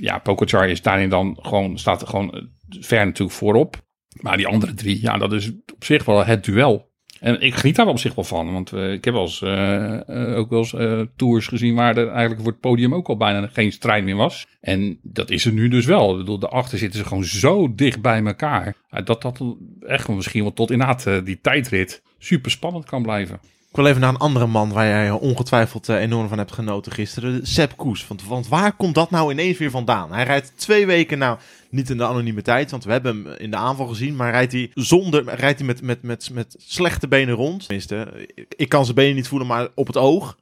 ja, 0.00 0.18
Pogacar 0.18 0.68
is 0.68 0.82
daarin 0.82 1.08
dan 1.08 1.38
gewoon, 1.40 1.78
staat 1.78 2.00
er 2.00 2.08
gewoon 2.08 2.34
eh, 2.34 2.42
ver 2.80 3.06
natuurlijk 3.06 3.38
voorop. 3.38 3.84
Maar 4.20 4.36
die 4.36 4.46
andere 4.46 4.74
drie, 4.74 5.02
ja, 5.02 5.18
dat 5.18 5.32
is 5.32 5.50
op 5.74 5.84
zich 5.84 6.04
wel 6.04 6.24
het 6.24 6.44
duel. 6.44 6.91
En 7.22 7.40
ik 7.40 7.54
geniet 7.54 7.76
daar 7.76 7.86
op 7.86 7.98
zich 7.98 8.14
wel 8.14 8.24
van. 8.24 8.52
Want 8.52 8.72
eh, 8.72 8.92
ik 8.92 9.04
heb 9.04 9.14
wel 9.14 9.22
eens, 9.22 9.42
eh, 9.42 10.08
eh, 10.08 10.38
ook 10.38 10.50
wel 10.50 10.58
eens 10.58 11.08
tours 11.16 11.46
gezien 11.46 11.74
waar 11.74 11.96
er 11.96 12.08
eigenlijk 12.08 12.40
voor 12.40 12.50
het 12.50 12.60
podium 12.60 12.94
ook 12.94 13.08
al 13.08 13.16
bijna 13.16 13.46
geen 13.46 13.72
strijd 13.72 14.04
meer 14.04 14.16
was. 14.16 14.46
En 14.60 14.98
dat 15.02 15.30
is 15.30 15.44
er 15.44 15.52
nu 15.52 15.68
dus 15.68 15.86
wel. 15.86 16.10
Ik 16.10 16.16
bedoel, 16.16 16.38
daarachter 16.38 16.78
zitten 16.78 16.98
ze 16.98 17.06
gewoon 17.06 17.24
zo 17.24 17.74
dicht 17.74 18.00
bij 18.00 18.24
elkaar. 18.24 18.74
Dat 19.04 19.22
dat 19.22 19.40
echt 19.80 20.08
misschien 20.08 20.42
wel 20.42 20.52
tot 20.52 20.70
inderdaad 20.70 21.24
die 21.24 21.40
tijdrit 21.40 22.02
super 22.18 22.50
spannend 22.50 22.84
kan 22.84 23.02
blijven. 23.02 23.40
Ik 23.72 23.78
wil 23.78 23.86
even 23.86 24.00
naar 24.00 24.10
een 24.10 24.16
andere 24.16 24.46
man 24.46 24.72
waar 24.72 24.86
jij 24.86 25.10
ongetwijfeld 25.10 25.88
eh, 25.88 26.00
enorm 26.00 26.28
van 26.28 26.38
hebt 26.38 26.52
genoten 26.52 26.92
gisteren. 26.92 27.46
Sepp 27.46 27.76
Koes. 27.76 28.06
Want, 28.28 28.48
waar 28.48 28.72
komt 28.72 28.94
dat 28.94 29.10
nou 29.10 29.32
ineens 29.32 29.58
weer 29.58 29.70
vandaan? 29.70 30.12
Hij 30.12 30.24
rijdt 30.24 30.52
twee 30.56 30.86
weken, 30.86 31.18
nou 31.18 31.38
niet 31.70 31.90
in 31.90 31.96
de 31.96 32.04
anonimiteit, 32.04 32.70
want 32.70 32.84
we 32.84 32.92
hebben 32.92 33.14
hem 33.14 33.34
in 33.38 33.50
de 33.50 33.56
aanval 33.56 33.86
gezien. 33.86 34.16
Maar 34.16 34.30
rijdt 34.30 34.52
hij, 34.52 34.70
zonder, 34.74 35.24
rijdt 35.24 35.58
hij 35.58 35.66
met, 35.66 35.82
met, 35.82 36.02
met, 36.02 36.30
met 36.32 36.54
slechte 36.58 37.08
benen 37.08 37.34
rond. 37.34 37.60
Tenminste, 37.60 38.28
ik, 38.56 38.68
kan 38.68 38.84
zijn 38.84 38.96
benen 38.96 39.14
niet 39.14 39.28
voelen, 39.28 39.48
maar 39.48 39.68
op 39.74 39.86
het 39.86 39.96
oog. 39.96 40.36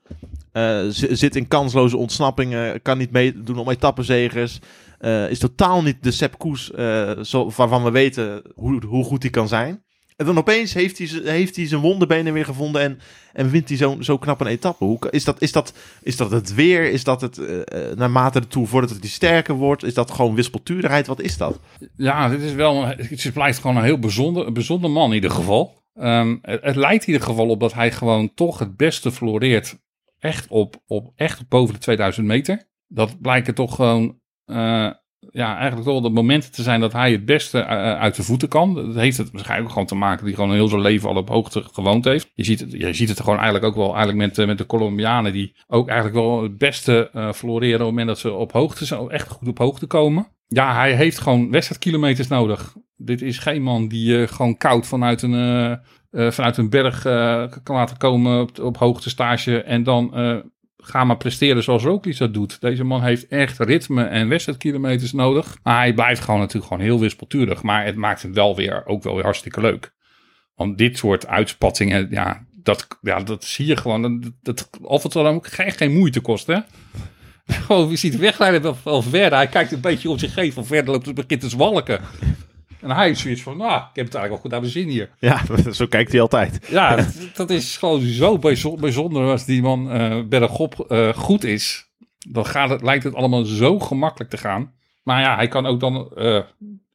Eh, 0.52 0.84
zit 0.88 1.36
in 1.36 1.48
kansloze 1.48 1.96
ontsnappingen, 1.96 2.82
kan 2.82 2.98
niet 2.98 3.10
meedoen 3.10 3.58
om 3.58 3.70
etappenzegers. 3.70 4.58
Eh, 4.98 5.30
is 5.30 5.38
totaal 5.38 5.82
niet 5.82 6.02
de 6.02 6.10
Sepp 6.10 6.38
Koes 6.38 6.70
zo, 7.22 7.50
waarvan 7.56 7.84
we 7.84 7.90
weten 7.90 8.42
hoe, 8.54 8.84
hoe 8.86 9.04
goed 9.04 9.22
hij 9.22 9.30
kan 9.30 9.48
zijn. 9.48 9.82
En 10.20 10.26
dan 10.26 10.38
opeens 10.38 10.74
heeft 10.74 10.98
hij, 10.98 11.32
heeft 11.32 11.56
hij 11.56 11.66
zijn 11.66 11.80
wonderbenen 11.80 12.32
weer 12.32 12.44
gevonden 12.44 12.82
en, 12.82 13.00
en 13.32 13.50
wint 13.50 13.68
hij 13.68 13.76
zo, 13.76 13.96
zo 14.00 14.18
knap 14.18 14.40
een 14.40 14.46
etappe. 14.46 14.84
Hoe, 14.84 14.98
is, 15.10 15.24
dat, 15.24 15.42
is, 15.42 15.52
dat, 15.52 15.74
is 16.02 16.16
dat 16.16 16.30
het 16.30 16.54
weer? 16.54 16.90
Is 16.90 17.04
dat 17.04 17.20
het 17.20 17.38
eh, 17.38 17.90
naarmate 17.96 18.40
de 18.40 18.46
Tour 18.46 18.68
voordat 18.68 18.90
hij 18.90 19.08
sterker 19.08 19.54
wordt? 19.54 19.82
Is 19.82 19.94
dat 19.94 20.10
gewoon 20.10 20.34
wispelturigheid? 20.34 21.06
Wat 21.06 21.20
is 21.20 21.36
dat? 21.36 21.60
Ja, 21.96 22.28
dit 22.28 22.40
is 22.40 22.52
wel, 22.52 22.86
het 22.86 23.30
blijft 23.32 23.58
gewoon 23.58 23.76
een 23.76 23.82
heel 23.82 23.98
bijzonder, 23.98 24.46
een 24.46 24.52
bijzonder 24.52 24.90
man 24.90 25.08
in 25.08 25.14
ieder 25.14 25.30
geval. 25.30 25.82
Ehm, 25.94 26.36
het, 26.42 26.76
lijkt 26.76 27.06
in 27.06 27.12
ieder 27.12 27.28
geval 27.28 27.48
op 27.48 27.60
dat 27.60 27.74
hij 27.74 27.92
gewoon 27.92 28.34
toch 28.34 28.58
het 28.58 28.76
beste 28.76 29.12
floreert. 29.12 29.78
Echt 30.18 30.48
op, 30.48 30.82
op 30.86 31.12
echt 31.16 31.48
boven 31.48 31.74
de 31.74 31.80
2000 31.80 32.26
meter. 32.26 32.68
Dat 32.88 33.20
blijken 33.20 33.54
toch 33.54 33.74
gewoon, 33.74 34.18
eh, 34.44 34.90
ja, 35.32 35.56
eigenlijk 35.56 35.86
wel 35.86 36.00
de 36.00 36.10
momenten 36.10 36.52
te 36.52 36.62
zijn 36.62 36.80
dat 36.80 36.92
hij 36.92 37.12
het 37.12 37.24
beste 37.24 37.58
eh, 37.58 37.98
uit 37.98 38.16
de 38.16 38.22
voeten 38.22 38.48
kan. 38.48 38.74
Dat 38.74 38.94
heeft 38.94 39.16
het 39.16 39.30
waarschijnlijk 39.30 39.70
gewoon 39.70 39.86
te 39.86 39.94
maken 39.94 40.24
hij 40.24 40.34
gewoon 40.34 40.52
heel 40.52 40.68
zijn 40.68 40.80
leven 40.80 41.08
al 41.08 41.16
op 41.16 41.28
hoogte 41.28 41.64
gewoond 41.72 42.04
heeft. 42.04 42.30
Je 42.34 42.44
ziet 42.44 42.60
het, 42.60 42.72
je 42.72 42.92
ziet 42.92 43.08
het 43.08 43.20
gewoon 43.20 43.38
eigenlijk 43.38 43.64
ook 43.64 43.76
wel 43.76 43.94
eigenlijk 43.94 44.18
met, 44.18 44.38
eh, 44.38 44.46
met 44.46 44.58
de 44.58 44.66
Colombianen 44.66 45.32
die 45.32 45.54
ook 45.66 45.88
eigenlijk 45.88 46.18
wel 46.18 46.42
het 46.42 46.58
beste 46.58 47.10
eh, 47.12 47.32
floreren 47.32 47.80
op 47.80 47.80
het 47.80 47.88
moment 47.88 48.06
dat 48.06 48.18
ze 48.18 48.32
op 48.32 48.52
hoogte 48.52 48.84
zijn, 48.84 49.08
echt 49.08 49.28
goed 49.28 49.48
op 49.48 49.58
hoogte 49.58 49.86
komen. 49.86 50.26
Ja, 50.52 50.74
hij 50.74 50.94
heeft 50.94 51.18
gewoon 51.18 51.50
wedstrijdkilometers 51.50 52.28
nodig. 52.28 52.76
Dit 52.96 53.22
is 53.22 53.38
geen 53.38 53.62
man 53.62 53.88
die 53.88 54.12
je 54.12 54.28
gewoon 54.28 54.56
koud 54.56 54.86
vanuit 54.86 55.22
een, 55.22 55.34
eh, 55.34 55.70
eh, 56.10 56.32
vanuit 56.32 56.56
een 56.56 56.70
berg 56.70 57.04
eh, 57.04 57.44
kan 57.62 57.76
laten 57.76 57.96
komen 57.96 58.40
op, 58.40 58.58
op 58.58 58.76
hoogtestage 58.76 59.62
en 59.62 59.82
dan 59.82 60.14
eh 60.14 60.36
ga 60.82 61.04
maar 61.04 61.16
presteren 61.16 61.62
zoals 61.62 61.82
Roglic 61.82 62.18
dat 62.18 62.34
doet. 62.34 62.60
Deze 62.60 62.84
man 62.84 63.02
heeft 63.02 63.26
echt 63.26 63.58
ritme 63.58 64.04
en 64.04 64.28
wedstrijdkilometers 64.28 65.12
nodig. 65.12 65.58
Maar 65.62 65.76
hij 65.76 65.94
blijft 65.94 66.20
gewoon 66.20 66.40
natuurlijk 66.40 66.66
gewoon 66.66 66.82
heel 66.82 67.00
wispelturig. 67.00 67.62
Maar 67.62 67.84
het 67.84 67.96
maakt 67.96 68.22
hem 68.22 68.34
wel 68.34 68.56
weer, 68.56 68.86
ook 68.86 69.02
wel 69.02 69.14
weer 69.14 69.24
hartstikke 69.24 69.60
leuk. 69.60 69.92
Want 70.54 70.78
dit 70.78 70.98
soort 70.98 71.26
uitspattingen, 71.26 72.06
ja, 72.10 72.46
dat, 72.62 72.86
ja, 73.02 73.20
dat 73.20 73.44
zie 73.44 73.66
je 73.66 73.76
gewoon. 73.76 74.02
Dat, 74.02 74.32
dat, 74.42 74.70
of 74.82 75.02
het 75.02 75.12
dan 75.12 75.26
ook 75.26 75.46
geen, 75.46 75.72
geen 75.72 75.92
moeite 75.92 76.20
kost, 76.20 76.46
hè. 76.46 76.58
Gewoon, 77.46 77.90
je 77.90 77.96
ziet 77.96 78.16
wegrijden 78.16 78.76
wel 78.84 79.02
verder. 79.02 79.38
Hij 79.38 79.48
kijkt 79.48 79.72
een 79.72 79.80
beetje 79.80 80.10
om 80.10 80.18
zich 80.18 80.34
heen. 80.34 80.52
Van 80.52 80.66
verder 80.66 80.92
loopt 80.92 81.06
het 81.06 81.14
begint 81.14 81.40
te 81.40 81.48
zwalken. 81.48 82.00
En 82.80 82.90
hij 82.90 83.10
is 83.10 83.20
zoiets 83.20 83.42
van, 83.42 83.56
nou, 83.56 83.72
ik 83.76 83.96
heb 83.96 84.04
het 84.04 84.14
eigenlijk 84.14 84.28
wel 84.28 84.38
goed 84.38 84.50
naar 84.50 84.60
mijn 84.60 84.72
zin 84.72 84.88
hier. 84.88 85.10
Ja, 85.18 85.42
zo 85.72 85.86
kijkt 85.86 86.12
hij 86.12 86.20
altijd. 86.20 86.66
Ja, 86.70 86.96
dat, 86.96 87.06
dat 87.34 87.50
is 87.50 87.76
gewoon 87.76 88.00
zo 88.00 88.38
bijzo- 88.38 88.76
bijzonder 88.76 89.30
als 89.30 89.44
die 89.44 89.62
man 89.62 89.90
eh 89.90 90.20
bergop 90.28 90.84
eh, 90.88 91.08
goed 91.08 91.44
is. 91.44 91.88
Dan 92.28 92.46
gaat 92.46 92.70
het, 92.70 92.82
lijkt 92.82 93.04
het 93.04 93.14
allemaal 93.14 93.44
zo 93.44 93.78
gemakkelijk 93.78 94.30
te 94.30 94.36
gaan. 94.38 94.72
Maar 95.02 95.20
ja, 95.20 95.34
hij 95.36 95.48
kan 95.48 95.66
ook 95.66 95.80
dan 95.80 96.10
eh, 96.16 96.40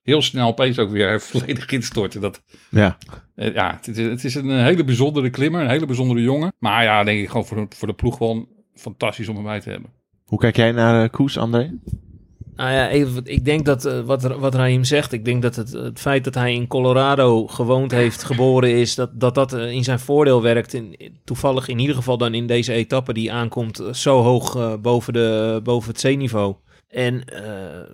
heel 0.03 0.21
snel 0.21 0.47
opeens 0.47 0.79
ook 0.79 0.89
weer 0.91 1.21
volledig 1.31 1.69
instorten. 1.71 2.21
Dat, 2.21 2.41
Ja. 2.69 2.97
ja, 3.35 3.79
het 3.81 3.97
is, 3.97 4.05
het 4.05 4.23
is 4.23 4.35
een 4.35 4.49
hele 4.63 4.83
bijzondere 4.83 5.29
klimmer, 5.29 5.61
een 5.61 5.69
hele 5.69 5.85
bijzondere 5.85 6.21
jongen. 6.21 6.53
Maar 6.59 6.83
ja, 6.83 7.03
denk 7.03 7.19
ik 7.19 7.27
gewoon 7.29 7.45
voor 7.45 7.57
de, 7.69 7.75
voor 7.75 7.87
de 7.87 7.93
ploeg 7.93 8.17
gewoon 8.17 8.47
fantastisch 8.75 9.27
om 9.27 9.35
hem 9.35 9.43
bij 9.43 9.59
te 9.59 9.69
hebben. 9.69 9.89
Hoe 10.25 10.39
kijk 10.39 10.55
jij 10.55 10.71
naar 10.71 11.09
Koes, 11.09 11.37
André? 11.37 11.71
Nou 12.55 12.71
ja, 12.71 12.89
even, 12.89 13.21
ik 13.25 13.45
denk 13.45 13.65
dat 13.65 13.85
eh, 13.85 13.99
wat, 13.99 14.21
wat 14.23 14.55
zegt, 14.81 15.11
ik 15.11 15.25
denk 15.25 15.41
dat 15.41 15.55
het, 15.55 15.71
het 15.71 15.99
feit 15.99 16.23
dat 16.23 16.35
hij 16.35 16.53
in 16.53 16.67
Colorado 16.67 17.47
gewoond 17.47 17.91
heeft, 17.91 18.23
geboren 18.23 18.71
is, 18.71 18.95
dat 18.95 19.09
dat, 19.13 19.35
dat 19.35 19.53
eh, 19.53 19.71
in 19.71 19.83
zijn 19.83 19.99
voordeel 19.99 20.41
werkt. 20.41 20.81
Toevallig 21.23 21.67
in 21.67 21.79
ieder 21.79 21.95
geval 21.95 22.17
dan 22.17 22.33
in 22.33 22.47
deze 22.47 22.73
etappe 22.73 23.13
die 23.13 23.31
aankomt 23.31 23.79
eh, 23.79 23.93
zo 23.93 24.21
hoog 24.21 24.79
boven, 24.81 25.13
de, 25.13 25.59
boven 25.63 25.89
het 25.89 25.99
zeeniveau. 25.99 26.55
En 26.87 27.23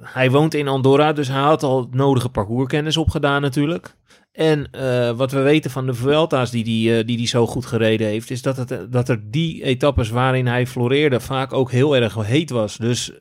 hij 0.01 0.31
woont 0.31 0.53
in 0.53 0.67
Andorra, 0.67 1.13
dus 1.13 1.27
hij 1.27 1.41
had 1.41 1.63
al 1.63 1.79
het 1.79 1.93
nodige 1.93 2.29
parcourskennis 2.29 2.97
opgedaan 2.97 3.41
natuurlijk. 3.41 3.95
En 4.31 4.69
wat 5.15 5.31
we 5.31 5.41
weten 5.41 5.71
van 5.71 5.85
de 5.85 5.93
Vuelta's 5.93 6.51
die 6.51 6.63
die, 6.63 6.97
eh, 6.97 7.05
die 7.05 7.17
die 7.17 7.27
zo 7.27 7.47
goed 7.47 7.65
gereden 7.65 8.07
heeft, 8.07 8.31
is 8.31 8.41
dat, 8.41 8.57
het, 8.57 8.91
dat 8.91 9.09
er 9.09 9.21
die 9.31 9.63
etappes 9.63 10.09
waarin 10.09 10.47
hij 10.47 10.67
floreerde 10.67 11.19
vaak 11.19 11.53
ook 11.53 11.71
heel 11.71 11.95
erg 11.95 12.15
heet 12.15 12.49
was. 12.49 12.77
Dus 12.77 13.11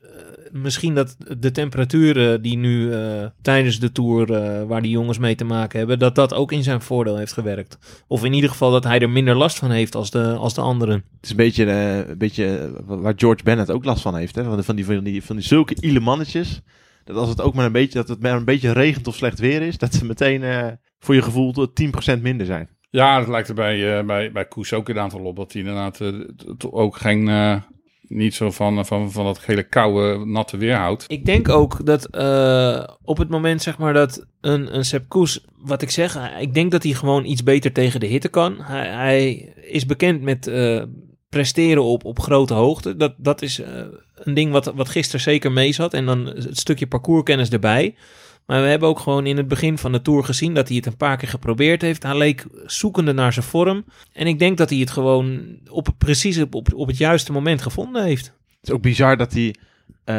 misschien 0.51 0.95
dat 0.95 1.15
de 1.39 1.51
temperaturen 1.51 2.41
die 2.41 2.57
nu 2.57 2.93
eh, 2.93 3.25
tijdens 3.41 3.79
de 3.79 3.91
Tour, 3.91 4.33
eh, 4.33 4.63
waar 4.63 4.81
die 4.81 4.91
jongens 4.91 5.17
mee 5.17 5.35
te 5.35 5.43
maken 5.43 5.79
hebben, 5.79 5.99
dat 5.99 6.15
dat 6.15 6.33
ook 6.33 6.51
in 6.51 6.63
zijn 6.63 6.81
voordeel 6.81 7.17
heeft 7.17 7.33
gewerkt. 7.33 8.03
Of 8.07 8.23
in 8.23 8.33
ieder 8.33 8.49
geval 8.49 8.71
dat 8.71 8.83
hij 8.83 8.99
er 8.99 9.09
minder 9.09 9.35
last 9.35 9.59
van 9.59 9.71
heeft 9.71 9.95
als 9.95 10.11
de, 10.11 10.33
als 10.33 10.53
de 10.53 10.61
anderen. 10.61 10.95
Het 10.95 11.23
is 11.23 11.29
een 11.29 11.35
beetje, 11.35 11.65
eh, 11.65 11.97
een 11.97 12.17
beetje 12.17 12.57
eh, 12.57 12.69
waar 12.85 13.13
George 13.15 13.43
Bennett 13.43 13.71
ook 13.71 13.85
last 13.85 14.01
van 14.01 14.15
heeft. 14.15 14.35
Hè? 14.35 14.43
Van, 14.43 14.55
die, 14.55 14.65
van, 14.65 14.75
die, 14.75 14.85
van, 14.85 15.03
die, 15.03 15.23
van 15.23 15.35
die 15.35 15.45
zulke 15.45 15.75
ile 15.79 15.99
mannetjes. 15.99 16.61
Dat 17.03 17.15
als 17.15 17.29
het 17.29 17.41
ook 17.41 17.53
maar 17.53 17.65
een 17.65 17.71
beetje, 17.71 17.99
dat 17.99 18.07
het 18.07 18.21
maar 18.21 18.35
een 18.35 18.45
beetje 18.45 18.71
regent 18.71 19.07
of 19.07 19.15
slecht 19.15 19.39
weer 19.39 19.61
is, 19.61 19.77
dat 19.77 19.93
ze 19.93 20.05
meteen 20.05 20.43
eh, 20.43 20.67
voor 20.99 21.15
je 21.15 21.21
gevoel 21.21 21.51
tot 21.51 21.81
10% 22.17 22.21
minder 22.21 22.45
zijn. 22.45 22.69
Ja, 22.91 23.19
dat 23.19 23.27
lijkt 23.27 23.47
er 23.47 23.55
bij, 23.55 23.97
eh, 23.97 24.05
bij, 24.05 24.31
bij 24.31 24.45
Koes 24.45 24.73
ook 24.73 24.89
een 24.89 24.99
aantal 24.99 25.19
op. 25.19 25.35
Dat 25.35 25.51
hij 25.53 25.61
inderdaad 25.61 26.01
eh, 26.01 26.13
ook 26.71 26.97
geen, 26.97 27.27
eh, 27.27 27.61
niet 28.11 28.33
zo 28.35 28.51
van, 28.51 28.85
van, 28.85 29.11
van 29.11 29.25
dat 29.25 29.37
gele 29.39 29.63
koude, 29.63 30.25
natte 30.25 30.57
weer 30.57 30.75
houdt. 30.75 31.05
Ik 31.07 31.25
denk 31.25 31.49
ook 31.49 31.85
dat 31.85 32.05
eh, 32.05 32.83
op 33.03 33.17
het 33.17 33.29
moment 33.29 33.61
zeg 33.61 33.77
maar 33.77 33.93
dat 33.93 34.25
een, 34.41 34.75
een 34.75 34.85
Sepp 34.85 35.09
Koes, 35.09 35.45
wat 35.57 35.81
ik 35.81 35.89
zeg, 35.89 36.13
hij- 36.13 36.41
ik 36.41 36.53
denk 36.53 36.71
dat 36.71 36.83
hij 36.83 36.91
gewoon 36.93 37.25
iets 37.25 37.43
beter 37.43 37.71
tegen 37.71 37.99
de 37.99 38.05
hitte 38.05 38.27
kan. 38.29 38.55
Hij, 38.61 39.53
is 39.61 39.85
bekend 39.85 40.21
met 40.21 40.47
eh, 40.47 40.83
presteren 41.29 41.83
op, 41.83 42.05
op 42.05 42.19
grote 42.19 42.53
hoogte. 42.53 42.95
Dat, 42.95 43.13
dat 43.17 43.41
is 43.41 43.59
eh, 43.59 43.81
een 44.15 44.33
ding 44.33 44.51
wat, 44.51 44.65
wat 44.75 44.89
gisteren 44.89 45.21
zeker 45.21 45.51
mee 45.51 45.71
zat. 45.73 45.93
En 45.93 46.05
dan 46.05 46.25
het 46.25 46.57
stukje 46.57 46.87
parcourskennis 46.87 47.49
erbij. 47.49 47.95
Maar 48.51 48.61
we 48.61 48.67
hebben 48.67 48.89
ook 48.89 48.99
gewoon 48.99 49.25
in 49.25 49.37
het 49.37 49.47
begin 49.47 49.77
van 49.77 49.91
de 49.91 50.01
Tour 50.01 50.23
gezien 50.23 50.53
dat 50.53 50.67
hij 50.67 50.77
het 50.77 50.85
een 50.85 50.97
paar 50.97 51.17
keer 51.17 51.27
geprobeerd 51.27 51.81
heeft. 51.81 52.03
Hij 52.03 52.17
leek 52.17 52.45
zoekende 52.65 53.13
naar 53.13 53.33
zijn 53.33 53.45
vorm. 53.45 53.85
En 54.13 54.27
ik 54.27 54.39
denk 54.39 54.57
dat 54.57 54.69
hij 54.69 54.79
het 54.79 54.89
gewoon 54.89 55.57
op, 55.69 55.87
precies 55.97 56.41
op, 56.41 56.55
op, 56.55 56.73
op 56.73 56.87
het 56.87 56.97
juiste 56.97 57.31
moment 57.31 57.61
gevonden 57.61 58.03
heeft. 58.03 58.25
Het 58.25 58.57
is 58.69 58.71
ook 58.71 58.81
bizar 58.81 59.17
dat 59.17 59.33
hij, 59.33 59.55
eh, 60.03 60.15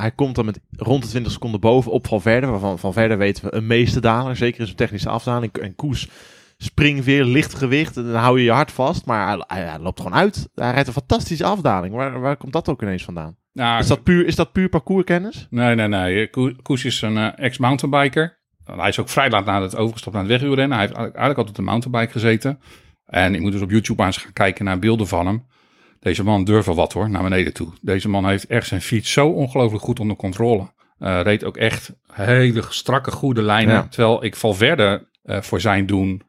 hij 0.00 0.12
komt 0.14 0.34
dan 0.34 0.44
met 0.44 0.60
rond 0.76 1.02
de 1.02 1.08
20 1.08 1.32
seconden 1.32 1.60
boven 1.60 1.92
op 1.92 2.06
Valverde, 2.06 2.46
waarvan 2.46 2.78
Valverde 2.78 3.16
weten 3.16 3.44
we 3.44 3.54
een 3.54 3.66
meeste 3.66 4.00
daler, 4.00 4.36
zeker 4.36 4.60
in 4.60 4.66
zijn 4.66 4.78
technische 4.78 5.08
afdaling. 5.08 5.52
En 5.52 5.74
Koes 5.74 6.08
springt 6.56 7.04
weer, 7.04 7.24
licht 7.24 7.54
gewicht, 7.54 7.96
en 7.96 8.04
dan 8.04 8.14
hou 8.14 8.38
je 8.38 8.44
je 8.44 8.50
hart 8.50 8.72
vast, 8.72 9.04
maar 9.04 9.44
hij 9.46 9.78
loopt 9.78 10.00
gewoon 10.00 10.18
uit. 10.18 10.48
Hij 10.54 10.70
rijdt 10.70 10.86
een 10.86 10.92
fantastische 10.92 11.44
afdaling. 11.44 11.94
Waar, 11.94 12.20
waar 12.20 12.36
komt 12.36 12.52
dat 12.52 12.68
ook 12.68 12.82
ineens 12.82 13.04
vandaan? 13.04 13.36
Nou, 13.56 13.78
Is 13.80 13.86
dat 13.86 14.02
puur, 14.02 14.26
is 14.26 14.34
dat 14.36 14.52
puur 14.52 14.68
parcourskennis? 14.68 15.46
Nee, 15.50 15.74
nee, 15.74 15.88
nee. 15.88 16.30
Ko- 16.30 16.52
Koes 16.62 16.84
is 16.84 17.02
een 17.02 17.16
eh, 17.16 17.28
ex-mountainbiker. 17.36 18.38
Hij 18.64 18.88
is 18.88 18.98
ook 19.00 19.08
vrij 19.08 19.30
laat 19.30 19.44
na 19.44 19.62
het 19.62 19.76
overgestapt 19.76 20.14
naar 20.14 20.24
het 20.24 20.32
wegwielrennen. 20.32 20.78
Hij 20.78 20.86
heeft 20.86 20.98
eigenlijk 20.98 21.26
altijd 21.26 21.48
op 21.48 21.64
de 21.64 21.70
mountainbike 21.70 22.12
gezeten. 22.12 22.60
En 23.06 23.34
ik 23.34 23.40
moet 23.40 23.52
dus 23.52 23.60
op 23.60 23.70
YouTube 23.70 24.00
aan 24.00 24.06
eens 24.06 24.16
gaan 24.16 24.32
kijken 24.32 24.64
naar 24.64 24.78
beelden 24.78 25.06
van 25.06 25.26
hem. 25.26 25.46
Deze 26.00 26.24
man 26.24 26.44
durft 26.44 26.66
wel 26.66 26.74
wat 26.74 26.92
hoor, 26.92 27.10
naar 27.10 27.22
beneden 27.22 27.52
toe. 27.52 27.68
Deze 27.80 28.08
man 28.08 28.26
heeft 28.28 28.46
echt 28.46 28.66
zijn 28.66 28.80
fiets 28.80 29.12
zo 29.12 29.28
ongelooflijk 29.28 29.84
goed 29.84 30.00
onder 30.00 30.16
controle. 30.16 30.72
Eh, 30.98 31.20
reed 31.22 31.44
ook 31.44 31.56
echt 31.56 31.92
hele 32.12 32.62
strakke, 32.68 33.10
goede 33.10 33.42
lijnen. 33.42 33.74
Ja. 33.74 33.86
Terwijl 33.88 34.24
ik 34.24 34.36
Valverde 34.36 35.08
eh 35.22 35.40
voor 35.40 35.60
zijn 35.60 35.86
doen 35.86 36.22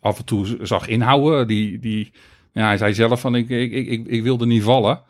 af 0.00 0.18
en 0.18 0.24
toe 0.24 0.58
zag 0.62 0.88
inhouden. 0.88 1.46
Die, 1.46 1.78
die, 1.78 2.12
ja, 2.52 2.66
hij 2.66 2.76
zei 2.76 2.94
zelf 2.94 3.20
van 3.20 3.34
ik, 3.34 3.48
ik, 3.48 3.72
ik, 3.72 4.06
ik 4.06 4.22
wilde 4.22 4.46
niet 4.46 4.62
vallen. 4.62 5.02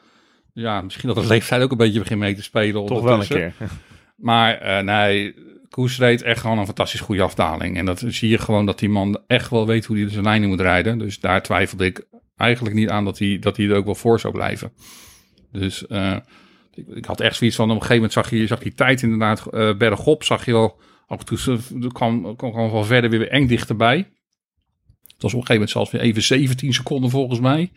Ja, 0.59 0.81
misschien 0.81 1.09
dat 1.09 1.23
de 1.23 1.27
leeftijd 1.27 1.63
ook 1.63 1.71
een 1.71 1.77
beetje 1.77 1.99
begint 1.99 2.21
mee 2.21 2.35
te 2.35 2.43
spelen. 2.43 2.87
Toch 2.87 3.03
wel 3.03 3.21
een 3.21 3.27
keer. 3.27 3.53
Maar 4.17 4.55
eh, 4.61 4.85
nee, 4.85 5.35
Koes 5.69 5.99
reed 5.99 6.23
echt 6.23 6.41
gewoon 6.41 6.59
een 6.59 6.67
fantastisch 6.67 7.01
goede 7.01 7.23
afdaling. 7.23 7.77
En 7.77 7.85
dat 7.85 8.05
zie 8.07 8.29
je 8.29 8.39
gewoon 8.39 8.67
dat 8.67 8.79
die 8.79 8.89
man 8.89 9.21
echt 9.27 9.51
wel 9.51 9.67
weet 9.67 9.85
hoe 9.85 9.99
hij 9.99 10.11
zijn 10.11 10.25
lijnen 10.25 10.49
moet 10.49 10.61
rijden. 10.61 10.99
Dus 10.99 11.21
daar 11.21 11.43
twijfelde 11.43 11.85
ik 11.85 12.07
eigenlijk 12.37 12.77
niet 12.77 12.89
aan 12.89 13.05
dat 13.05 13.19
hij, 13.19 13.39
dat 13.39 13.57
hij 13.57 13.67
er 13.67 13.77
ook 13.77 13.85
wel 13.85 13.95
voor 13.95 14.21
zou 14.21 14.33
blijven. 14.33 14.73
Dus 15.53 15.87
eh, 15.87 16.17
ik, 16.75 16.87
ik 16.89 17.05
had 17.05 17.21
echt 17.21 17.37
zoiets 17.37 17.57
van, 17.57 17.65
op 17.65 17.71
een 17.71 17.83
gegeven 17.83 17.97
moment 17.97 18.13
zag 18.13 18.31
je, 18.31 18.47
zag 18.47 18.59
die 18.59 18.75
tijd 18.75 19.03
inderdaad 19.03 19.47
eh 19.47 19.77
bergop. 19.77 20.25
Zag 20.25 20.45
je 20.45 20.53
wel, 20.53 20.81
af 21.07 21.19
en 21.19 21.25
toe 21.25 21.93
kwam, 21.93 22.37
kwam 22.37 22.53
gewoon 22.53 22.73
wel 22.73 22.85
verder 22.85 23.11
weer 23.11 23.29
eng 23.29 23.47
dichterbij. 23.47 23.97
Het 23.97 25.23
was 25.23 25.35
op 25.35 25.41
een 25.41 25.47
gegeven 25.47 25.55
moment 25.55 25.71
zelfs 25.71 25.91
weer 25.91 26.01
even 26.01 26.23
17 26.23 26.73
seconden 26.73 27.11
volgens 27.11 27.41
mij. 27.41 27.71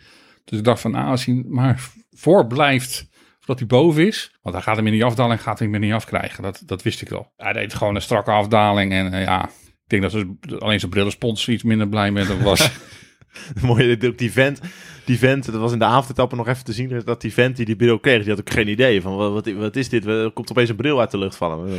Dus 0.45 0.59
ik 0.59 0.65
dacht 0.65 0.81
van, 0.81 0.95
ah, 0.95 1.17
hij 1.25 1.43
maar 1.47 1.89
voor 2.21 2.47
blijft 2.47 3.09
voordat 3.39 3.59
hij 3.59 3.67
boven 3.67 4.07
is. 4.07 4.37
Want 4.41 4.55
hij 4.55 4.63
gaat 4.63 4.75
hem 4.75 4.85
in 4.85 4.91
die 4.91 5.05
afdaling 5.05 5.41
gaat 5.41 5.59
hij 5.59 5.67
hem 5.67 5.79
niet 5.79 5.93
afkrijgen. 5.93 6.43
Dat, 6.43 6.63
dat 6.65 6.83
wist 6.83 7.01
ik 7.01 7.09
wel. 7.09 7.31
Hij 7.37 7.53
deed 7.53 7.73
gewoon 7.73 7.95
een 7.95 8.01
strakke 8.01 8.31
afdaling. 8.31 8.91
En 8.91 9.13
eh, 9.13 9.23
ja, 9.23 9.45
ik 9.45 9.87
denk 9.87 10.01
dat 10.01 10.11
ze, 10.11 10.35
alleen 10.59 10.79
zijn 10.79 10.91
brillensponsor 10.91 11.53
iets 11.53 11.63
minder 11.63 11.89
blij 11.89 12.11
met 12.11 12.41
was. 12.41 12.71
Mooie, 13.61 13.97
ook 14.05 14.17
die 14.17 14.31
vent, 14.31 14.61
die 15.05 15.17
vent, 15.17 15.45
dat 15.45 15.61
was 15.61 15.71
in 15.71 15.79
de 15.79 15.85
avondetappe 15.85 16.35
nog 16.35 16.47
even 16.47 16.63
te 16.63 16.73
zien, 16.73 17.01
dat 17.05 17.21
die 17.21 17.33
vent 17.33 17.55
die 17.55 17.65
die 17.65 17.75
bril 17.75 17.99
kreeg, 17.99 18.19
die 18.19 18.29
had 18.29 18.39
ook 18.39 18.49
geen 18.49 18.67
idee 18.67 19.01
van 19.01 19.15
wat, 19.15 19.51
wat, 19.51 19.75
is 19.75 19.89
dit, 19.89 20.05
er 20.05 20.31
komt 20.31 20.51
opeens 20.51 20.69
een 20.69 20.75
bril 20.75 20.99
uit 20.99 21.11
de 21.11 21.17
lucht 21.17 21.35
vallen. 21.35 21.67
Eh, 21.67 21.73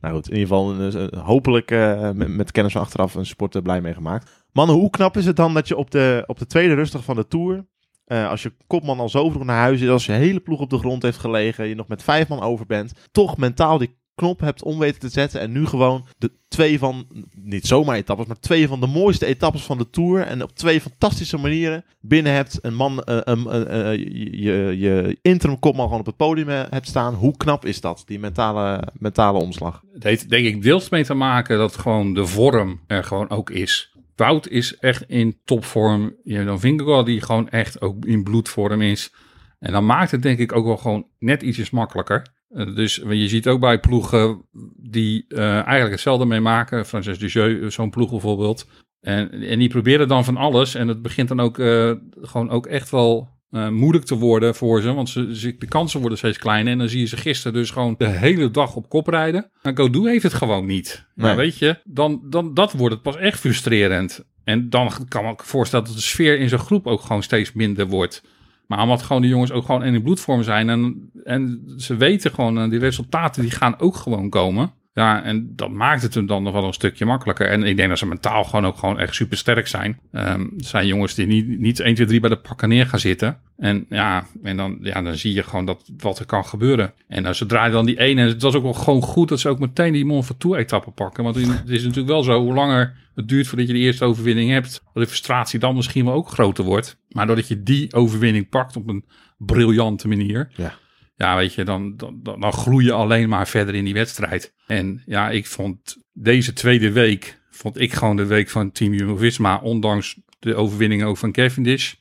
Nou 0.00 0.14
goed, 0.14 0.30
in 0.30 0.38
ieder 0.38 0.48
geval 0.48 1.22
hopelijk 1.24 1.70
eh, 1.70 2.10
met, 2.10 2.28
met 2.28 2.50
kennis 2.50 2.72
van 2.72 2.82
achteraf 2.82 3.14
een 3.14 3.26
sporter 3.26 3.62
blij 3.62 3.80
mee 3.80 3.94
gemaakt. 3.94 4.44
Mannen, 4.52 4.76
hoe 4.76 4.90
knap 4.90 5.16
is 5.16 5.26
het 5.26 5.36
dan 5.36 5.54
dat 5.54 5.68
je 5.68 5.76
op 5.76 5.90
de, 5.90 6.24
op 6.26 6.38
de 6.38 6.46
tweede 6.46 6.74
rustig 6.74 7.04
van 7.04 7.16
de 7.16 7.26
Tour, 7.26 7.66
eh, 8.10 8.28
als 8.28 8.42
je 8.42 8.52
kopman 8.66 9.00
al 9.00 9.08
zo 9.08 9.30
vroeg 9.30 9.44
naar 9.44 9.60
huis 9.60 9.80
is, 9.80 9.88
als 9.88 10.06
je 10.06 10.12
hele 10.12 10.40
ploeg 10.40 10.60
op 10.60 10.70
de 10.70 10.78
grond 10.78 11.02
heeft 11.02 11.18
gelegen, 11.18 11.68
je 11.68 11.74
nog 11.74 11.88
met 11.88 12.02
vijf 12.02 12.28
man 12.28 12.40
over 12.40 12.66
bent, 12.66 12.92
toch 13.12 13.36
mentaal 13.36 13.78
die 13.78 13.98
knop 14.14 14.40
hebt 14.40 14.62
om 14.62 14.78
weten 14.78 15.00
te 15.00 15.08
zetten 15.08 15.40
en 15.40 15.52
nu 15.52 15.66
gewoon 15.66 16.06
de 16.18 16.30
twee 16.48 16.78
van, 16.78 17.06
niet 17.34 17.66
zomaar 17.66 17.96
etappes, 17.96 18.26
maar 18.26 18.40
twee 18.40 18.68
van 18.68 18.80
de 18.80 18.86
mooiste 18.86 19.26
etappes 19.26 19.62
van 19.62 19.78
de 19.78 19.90
Tour 19.90 20.22
en 20.22 20.42
op 20.42 20.56
twee 20.56 20.80
fantastische 20.80 21.36
manieren 21.36 21.84
binnen 22.00 22.32
hebt. 22.32 22.58
Een 22.62 22.74
man, 22.74 23.02
eh, 23.02 23.26
eh, 23.26 23.98
je, 24.32 24.76
je, 24.78 25.18
interim 25.22 25.58
kopman 25.58 25.84
gewoon 25.84 26.00
op 26.00 26.06
het 26.06 26.16
podium 26.16 26.48
hebt 26.48 26.86
staan. 26.86 27.14
Hoe 27.14 27.36
knap 27.36 27.64
is 27.64 27.80
dat, 27.80 28.02
die 28.06 28.18
mentale, 28.18 28.88
mentale 28.92 29.38
omslag? 29.38 29.82
Het 29.92 30.02
heeft 30.02 30.28
denk 30.28 30.46
ik 30.46 30.62
deels 30.62 30.88
mee 30.88 31.04
te 31.04 31.14
maken 31.14 31.58
dat 31.58 31.76
gewoon 31.76 32.14
de 32.14 32.26
vorm 32.26 32.80
er 32.86 33.04
gewoon 33.04 33.30
ook 33.30 33.50
is. 33.50 33.89
Wout 34.20 34.48
is 34.48 34.76
echt 34.76 35.04
in 35.06 35.38
topvorm. 35.44 36.16
Je 36.24 36.34
hebt 36.34 36.46
dan 36.46 36.60
Vingegaard 36.60 37.06
die 37.06 37.20
gewoon 37.20 37.48
echt 37.48 37.80
ook 37.80 38.04
in 38.04 38.22
bloedvorm 38.22 38.82
is. 38.82 39.12
En 39.58 39.72
dan 39.72 39.86
maakt 39.86 40.10
het 40.10 40.22
denk 40.22 40.38
ik 40.38 40.52
ook 40.52 40.64
wel 40.64 40.76
gewoon 40.76 41.06
net 41.18 41.42
ietsjes 41.42 41.70
makkelijker. 41.70 42.26
Eh, 42.48 42.74
dus 42.74 42.94
je 42.94 43.28
ziet 43.28 43.48
ook 43.48 43.60
bij 43.60 43.80
ploegen 43.80 44.42
die 44.76 45.24
eh, 45.28 45.54
eigenlijk 45.54 45.90
hetzelfde 45.90 46.24
mee 46.24 46.40
maken. 46.40 46.86
Francis 46.86 47.18
Dujeu, 47.18 47.70
zo'n 47.70 47.90
ploeg 47.90 48.10
bijvoorbeeld. 48.10 48.66
En, 49.00 49.30
en 49.30 49.58
die 49.58 49.68
proberen 49.68 50.08
dan 50.08 50.24
van 50.24 50.36
alles. 50.36 50.74
En 50.74 50.88
het 50.88 51.02
begint 51.02 51.28
dan 51.28 51.40
ook 51.40 51.58
eh, 51.58 51.92
gewoon 52.20 52.50
ook 52.50 52.66
echt 52.66 52.90
wel 52.90 53.28
eh, 53.50 53.68
moeilijk 53.68 54.04
te 54.04 54.14
worden 54.14 54.54
voor 54.54 54.80
ze. 54.82 54.92
Want 54.92 55.08
ze, 55.08 55.36
ze- 55.36 55.56
de 55.58 55.66
kansen 55.66 56.00
worden 56.00 56.18
steeds 56.18 56.38
kleiner. 56.38 56.72
En 56.72 56.78
dan 56.78 56.88
zie 56.88 57.00
je 57.00 57.06
ze 57.06 57.16
gisteren 57.16 57.52
dus 57.52 57.70
gewoon 57.70 57.94
de 57.98 58.06
hele 58.08 58.50
dag 58.50 58.74
op 58.76 58.88
kop 58.88 59.06
rijden. 59.06 59.50
Maar 59.62 59.76
Godou 59.76 60.08
heeft 60.10 60.22
het 60.22 60.34
gewoon 60.34 60.66
niet. 60.66 61.06
Nee. 61.14 61.26
Nou, 61.26 61.36
weet 61.38 61.58
je, 61.58 61.78
dan, 61.84 62.20
dan 62.24 62.54
dat 62.54 62.72
wordt 62.72 62.94
het 62.94 63.02
pas 63.02 63.16
echt 63.16 63.40
frustrerend. 63.40 64.24
En 64.44 64.70
dan 64.70 64.90
kan 65.08 65.24
ik 65.24 65.38
me 65.38 65.44
voorstellen 65.44 65.84
dat 65.86 65.94
de 65.94 66.00
sfeer 66.00 66.38
in 66.38 66.48
zijn 66.48 66.60
groep 66.60 66.86
ook 66.86 67.00
gewoon 67.00 67.22
steeds 67.22 67.52
minder 67.52 67.86
wordt. 67.86 68.22
Maar 68.66 68.82
omdat 68.82 69.02
gewoon 69.02 69.22
de 69.22 69.28
jongens 69.28 69.52
ook 69.52 69.64
gewoon 69.64 69.84
in 69.84 69.92
de 69.92 70.02
bloedvorm 70.02 70.42
zijn. 70.42 70.68
En, 70.68 71.10
en 71.24 71.62
ze 71.76 71.96
weten 71.96 72.30
gewoon, 72.30 72.58
eh, 72.58 72.70
die 72.70 72.78
resultaten 72.78 73.42
die 73.42 73.50
gaan 73.50 73.78
ook 73.80 73.96
gewoon 73.96 74.28
komen. 74.28 74.72
Ja, 74.92 75.22
en 75.22 75.52
dat 75.56 75.70
maakt 75.70 76.02
het 76.02 76.14
hem 76.14 76.26
dan 76.26 76.42
nog 76.42 76.52
wel 76.52 76.64
een 76.64 76.72
stukje 76.72 77.04
makkelijker. 77.04 77.46
En 77.46 77.62
ik 77.62 77.76
denk 77.76 77.88
dat 77.88 77.98
ze 77.98 78.06
mentaal 78.06 78.44
gewoon 78.44 78.66
ook 78.66 78.78
gewoon 78.78 78.98
echt 78.98 79.14
super 79.14 79.36
sterk 79.36 79.66
zijn. 79.66 80.00
Het 80.10 80.66
zijn 80.66 80.86
jongens 80.86 81.14
die 81.14 81.26
niet, 81.26 81.58
niet 81.58 81.80
1, 81.80 81.94
2, 81.94 82.06
3 82.06 82.20
bij 82.20 82.30
de 82.30 82.36
pakken 82.36 82.68
neer 82.68 82.86
gaan 82.86 82.98
zitten. 82.98 83.38
En 83.56 83.86
ja, 83.88 84.26
en 84.42 84.56
dan, 84.56 84.78
ja, 84.82 85.02
dan 85.02 85.16
zie 85.16 85.34
je 85.34 85.42
gewoon 85.42 85.64
dat, 85.64 85.90
wat 85.96 86.18
er 86.18 86.26
kan 86.26 86.44
gebeuren. 86.44 86.92
En 87.08 87.24
uh, 87.24 87.32
zodra 87.32 87.64
je 87.64 87.72
dan 87.72 87.86
die 87.86 87.98
ene... 87.98 88.22
Het 88.22 88.42
was 88.42 88.54
ook 88.54 88.62
wel 88.62 88.72
gewoon 88.72 89.02
goed 89.02 89.28
dat 89.28 89.40
ze 89.40 89.48
ook 89.48 89.58
meteen 89.58 89.92
die 89.92 90.04
Mont 90.04 90.26
Ventoux-etappe 90.26 90.90
pakken. 90.90 91.24
Want 91.24 91.36
het 91.36 91.68
is 91.68 91.82
natuurlijk 91.82 92.08
wel 92.08 92.22
zo, 92.22 92.40
hoe 92.40 92.54
langer 92.54 92.96
het 93.14 93.28
duurt 93.28 93.46
voordat 93.46 93.66
je 93.66 93.72
de 93.72 93.78
eerste 93.78 94.04
overwinning 94.04 94.50
hebt... 94.50 94.82
dat 94.92 95.02
de 95.02 95.08
frustratie 95.08 95.58
dan 95.58 95.74
misschien 95.74 96.04
wel 96.04 96.14
ook 96.14 96.28
groter 96.28 96.64
wordt. 96.64 96.96
Maar 97.08 97.26
doordat 97.26 97.48
je 97.48 97.62
die 97.62 97.94
overwinning 97.94 98.48
pakt 98.48 98.76
op 98.76 98.88
een 98.88 99.04
briljante 99.38 100.08
manier... 100.08 100.50
Ja. 100.56 100.74
Ja, 101.20 101.36
weet 101.36 101.54
je, 101.54 101.64
dan, 101.64 101.96
dan, 101.96 102.20
dan 102.22 102.52
groei 102.52 102.84
je 102.84 102.92
alleen 102.92 103.28
maar 103.28 103.48
verder 103.48 103.74
in 103.74 103.84
die 103.84 103.94
wedstrijd. 103.94 104.54
En 104.66 105.02
ja, 105.06 105.30
ik 105.30 105.46
vond 105.46 105.96
deze 106.12 106.52
tweede 106.52 106.92
week, 106.92 107.40
vond 107.50 107.80
ik 107.80 107.92
gewoon 107.92 108.16
de 108.16 108.24
week 108.24 108.50
van 108.50 108.72
Team 108.72 108.92
Jumbo-Visma, 108.92 109.60
ondanks 109.62 110.20
de 110.38 110.54
overwinning 110.54 111.04
ook 111.04 111.16
van 111.16 111.32
Cavendish. 111.32 111.94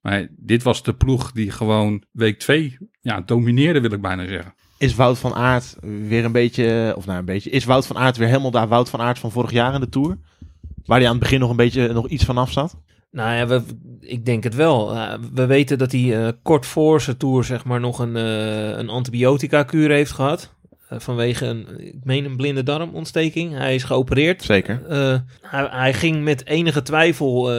Maar 0.00 0.26
dit 0.30 0.62
was 0.62 0.82
de 0.82 0.94
ploeg 0.94 1.32
die 1.32 1.50
gewoon 1.50 2.04
week 2.12 2.38
twee 2.38 2.76
ja, 3.00 3.20
domineerde, 3.20 3.80
wil 3.80 3.92
ik 3.92 4.00
bijna 4.00 4.26
zeggen. 4.26 4.54
Is 4.78 4.94
Wout 4.94 5.18
van 5.18 5.34
Aert 5.34 5.76
weer 5.80 6.24
een 6.24 6.32
beetje, 6.32 6.94
of 6.96 7.06
nou 7.06 7.18
een 7.18 7.24
beetje, 7.24 7.50
is 7.50 7.64
Wout 7.64 7.86
van 7.86 7.98
Aert 7.98 8.16
weer 8.16 8.28
helemaal 8.28 8.50
daar 8.50 8.68
Wout 8.68 8.90
van 8.90 9.00
Aert 9.00 9.18
van 9.18 9.32
vorig 9.32 9.50
jaar 9.50 9.74
in 9.74 9.80
de 9.80 9.88
Tour? 9.88 10.18
Waar 10.84 10.98
hij 10.98 11.06
aan 11.06 11.14
het 11.14 11.22
begin 11.22 11.40
nog 11.40 11.50
een 11.50 11.56
beetje 11.56 11.92
nog 11.92 12.08
iets 12.08 12.24
van 12.24 12.38
af 12.38 12.52
zat? 12.52 12.76
Nou 13.10 13.34
ja, 13.34 13.46
we, 13.46 13.62
ik 14.00 14.24
denk 14.24 14.44
het 14.44 14.54
wel. 14.54 14.94
Uh, 14.94 15.14
we 15.32 15.46
weten 15.46 15.78
dat 15.78 15.92
hij 15.92 16.00
uh, 16.00 16.28
kort 16.42 16.66
voor 16.66 17.00
zijn 17.00 17.16
tour 17.16 17.44
zeg 17.44 17.64
maar 17.64 17.80
nog 17.80 17.98
een, 17.98 18.16
uh, 18.16 18.68
een 18.68 18.88
antibiotica-kuur 18.88 19.90
heeft 19.90 20.12
gehad. 20.12 20.54
vanwege 20.88 21.46
een, 21.46 21.86
ik 21.86 22.04
meen 22.04 22.24
een 22.24 22.36
blinde 22.36 22.62
darmontsteking. 22.62 23.52
Hij 23.52 23.74
is 23.74 23.84
geopereerd. 23.84 24.42
Zeker. 24.42 24.82
Hij, 25.40 25.68
hij, 25.70 25.94
ging 25.94 26.24
met 26.24 26.46
enige 26.46 26.82
twijfel, 26.82 27.50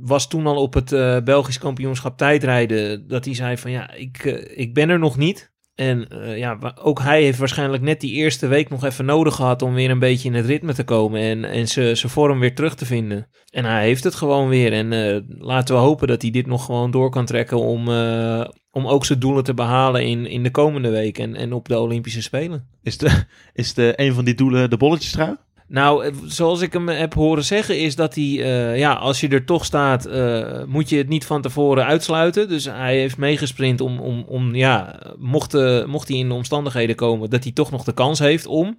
was 0.00 0.28
toen 0.28 0.46
al 0.46 0.56
op 0.56 0.74
het 0.74 0.90
Belgisch 1.24 1.58
kampioenschap 1.58 2.18
tijdrijden, 2.18 3.08
dat 3.08 3.24
hij 3.24 3.34
zei 3.34 3.58
van 3.58 3.70
ja, 3.70 3.92
ik, 3.92 4.24
ik 4.54 4.74
ben 4.74 4.88
er 4.88 4.98
nog 4.98 5.16
niet. 5.16 5.51
En 5.74 6.06
uh, 6.12 6.38
ja, 6.38 6.58
ook 6.82 7.00
hij 7.00 7.22
heeft 7.22 7.38
waarschijnlijk 7.38 7.82
net 7.82 8.00
die 8.00 8.12
eerste 8.12 8.46
week 8.46 8.70
nog 8.70 8.84
even 8.84 9.04
nodig 9.04 9.34
gehad 9.34 9.62
om 9.62 9.74
weer 9.74 9.90
een 9.90 9.98
beetje 9.98 10.28
in 10.28 10.34
het 10.34 10.46
ritme 10.46 10.74
te 10.74 10.84
komen 10.84 11.20
en, 11.20 11.44
en 11.44 11.68
zijn 11.68 11.96
vorm 11.96 12.38
weer 12.38 12.54
terug 12.54 12.74
te 12.74 12.86
vinden. 12.86 13.28
En 13.50 13.64
hij 13.64 13.84
heeft 13.84 14.04
het 14.04 14.14
gewoon 14.14 14.48
weer. 14.48 14.72
En 14.72 14.92
uh, 14.92 15.20
laten 15.38 15.74
we 15.74 15.80
hopen 15.80 16.08
dat 16.08 16.22
hij 16.22 16.30
dit 16.30 16.46
nog 16.46 16.64
gewoon 16.64 16.90
door 16.90 17.10
kan 17.10 17.24
trekken 17.24 17.58
om, 17.58 17.88
uh, 17.88 18.44
om 18.70 18.86
ook 18.86 19.04
zijn 19.04 19.18
doelen 19.18 19.44
te 19.44 19.54
behalen 19.54 20.06
in, 20.06 20.26
in 20.26 20.42
de 20.42 20.50
komende 20.50 20.90
week 20.90 21.18
en, 21.18 21.34
en 21.34 21.52
op 21.52 21.68
de 21.68 21.78
Olympische 21.78 22.22
Spelen. 22.22 22.68
Is, 22.82 22.98
de, 22.98 23.24
is 23.52 23.74
de, 23.74 23.92
een 23.96 24.14
van 24.14 24.24
die 24.24 24.34
doelen 24.34 24.70
de 24.70 24.76
bolletjestrui? 24.76 25.36
Nou, 25.72 26.14
zoals 26.24 26.60
ik 26.60 26.72
hem 26.72 26.88
heb 26.88 27.14
horen 27.14 27.44
zeggen, 27.44 27.78
is 27.78 27.96
dat 27.96 28.14
hij, 28.14 28.24
uh, 28.24 28.78
ja, 28.78 28.92
als 28.92 29.20
je 29.20 29.28
er 29.28 29.44
toch 29.44 29.64
staat, 29.64 30.06
uh, 30.06 30.64
moet 30.66 30.88
je 30.88 30.96
het 30.96 31.08
niet 31.08 31.26
van 31.26 31.42
tevoren 31.42 31.84
uitsluiten. 31.84 32.48
Dus 32.48 32.64
hij 32.64 32.98
heeft 32.98 33.16
meegesprint 33.16 33.80
om, 33.80 33.98
om, 33.98 34.24
om 34.26 34.54
ja, 34.54 35.00
mocht, 35.18 35.52
mocht 35.86 36.08
hij 36.08 36.16
in 36.16 36.28
de 36.28 36.34
omstandigheden 36.34 36.96
komen, 36.96 37.30
dat 37.30 37.42
hij 37.42 37.52
toch 37.52 37.70
nog 37.70 37.84
de 37.84 37.94
kans 37.94 38.18
heeft 38.18 38.46
om. 38.46 38.78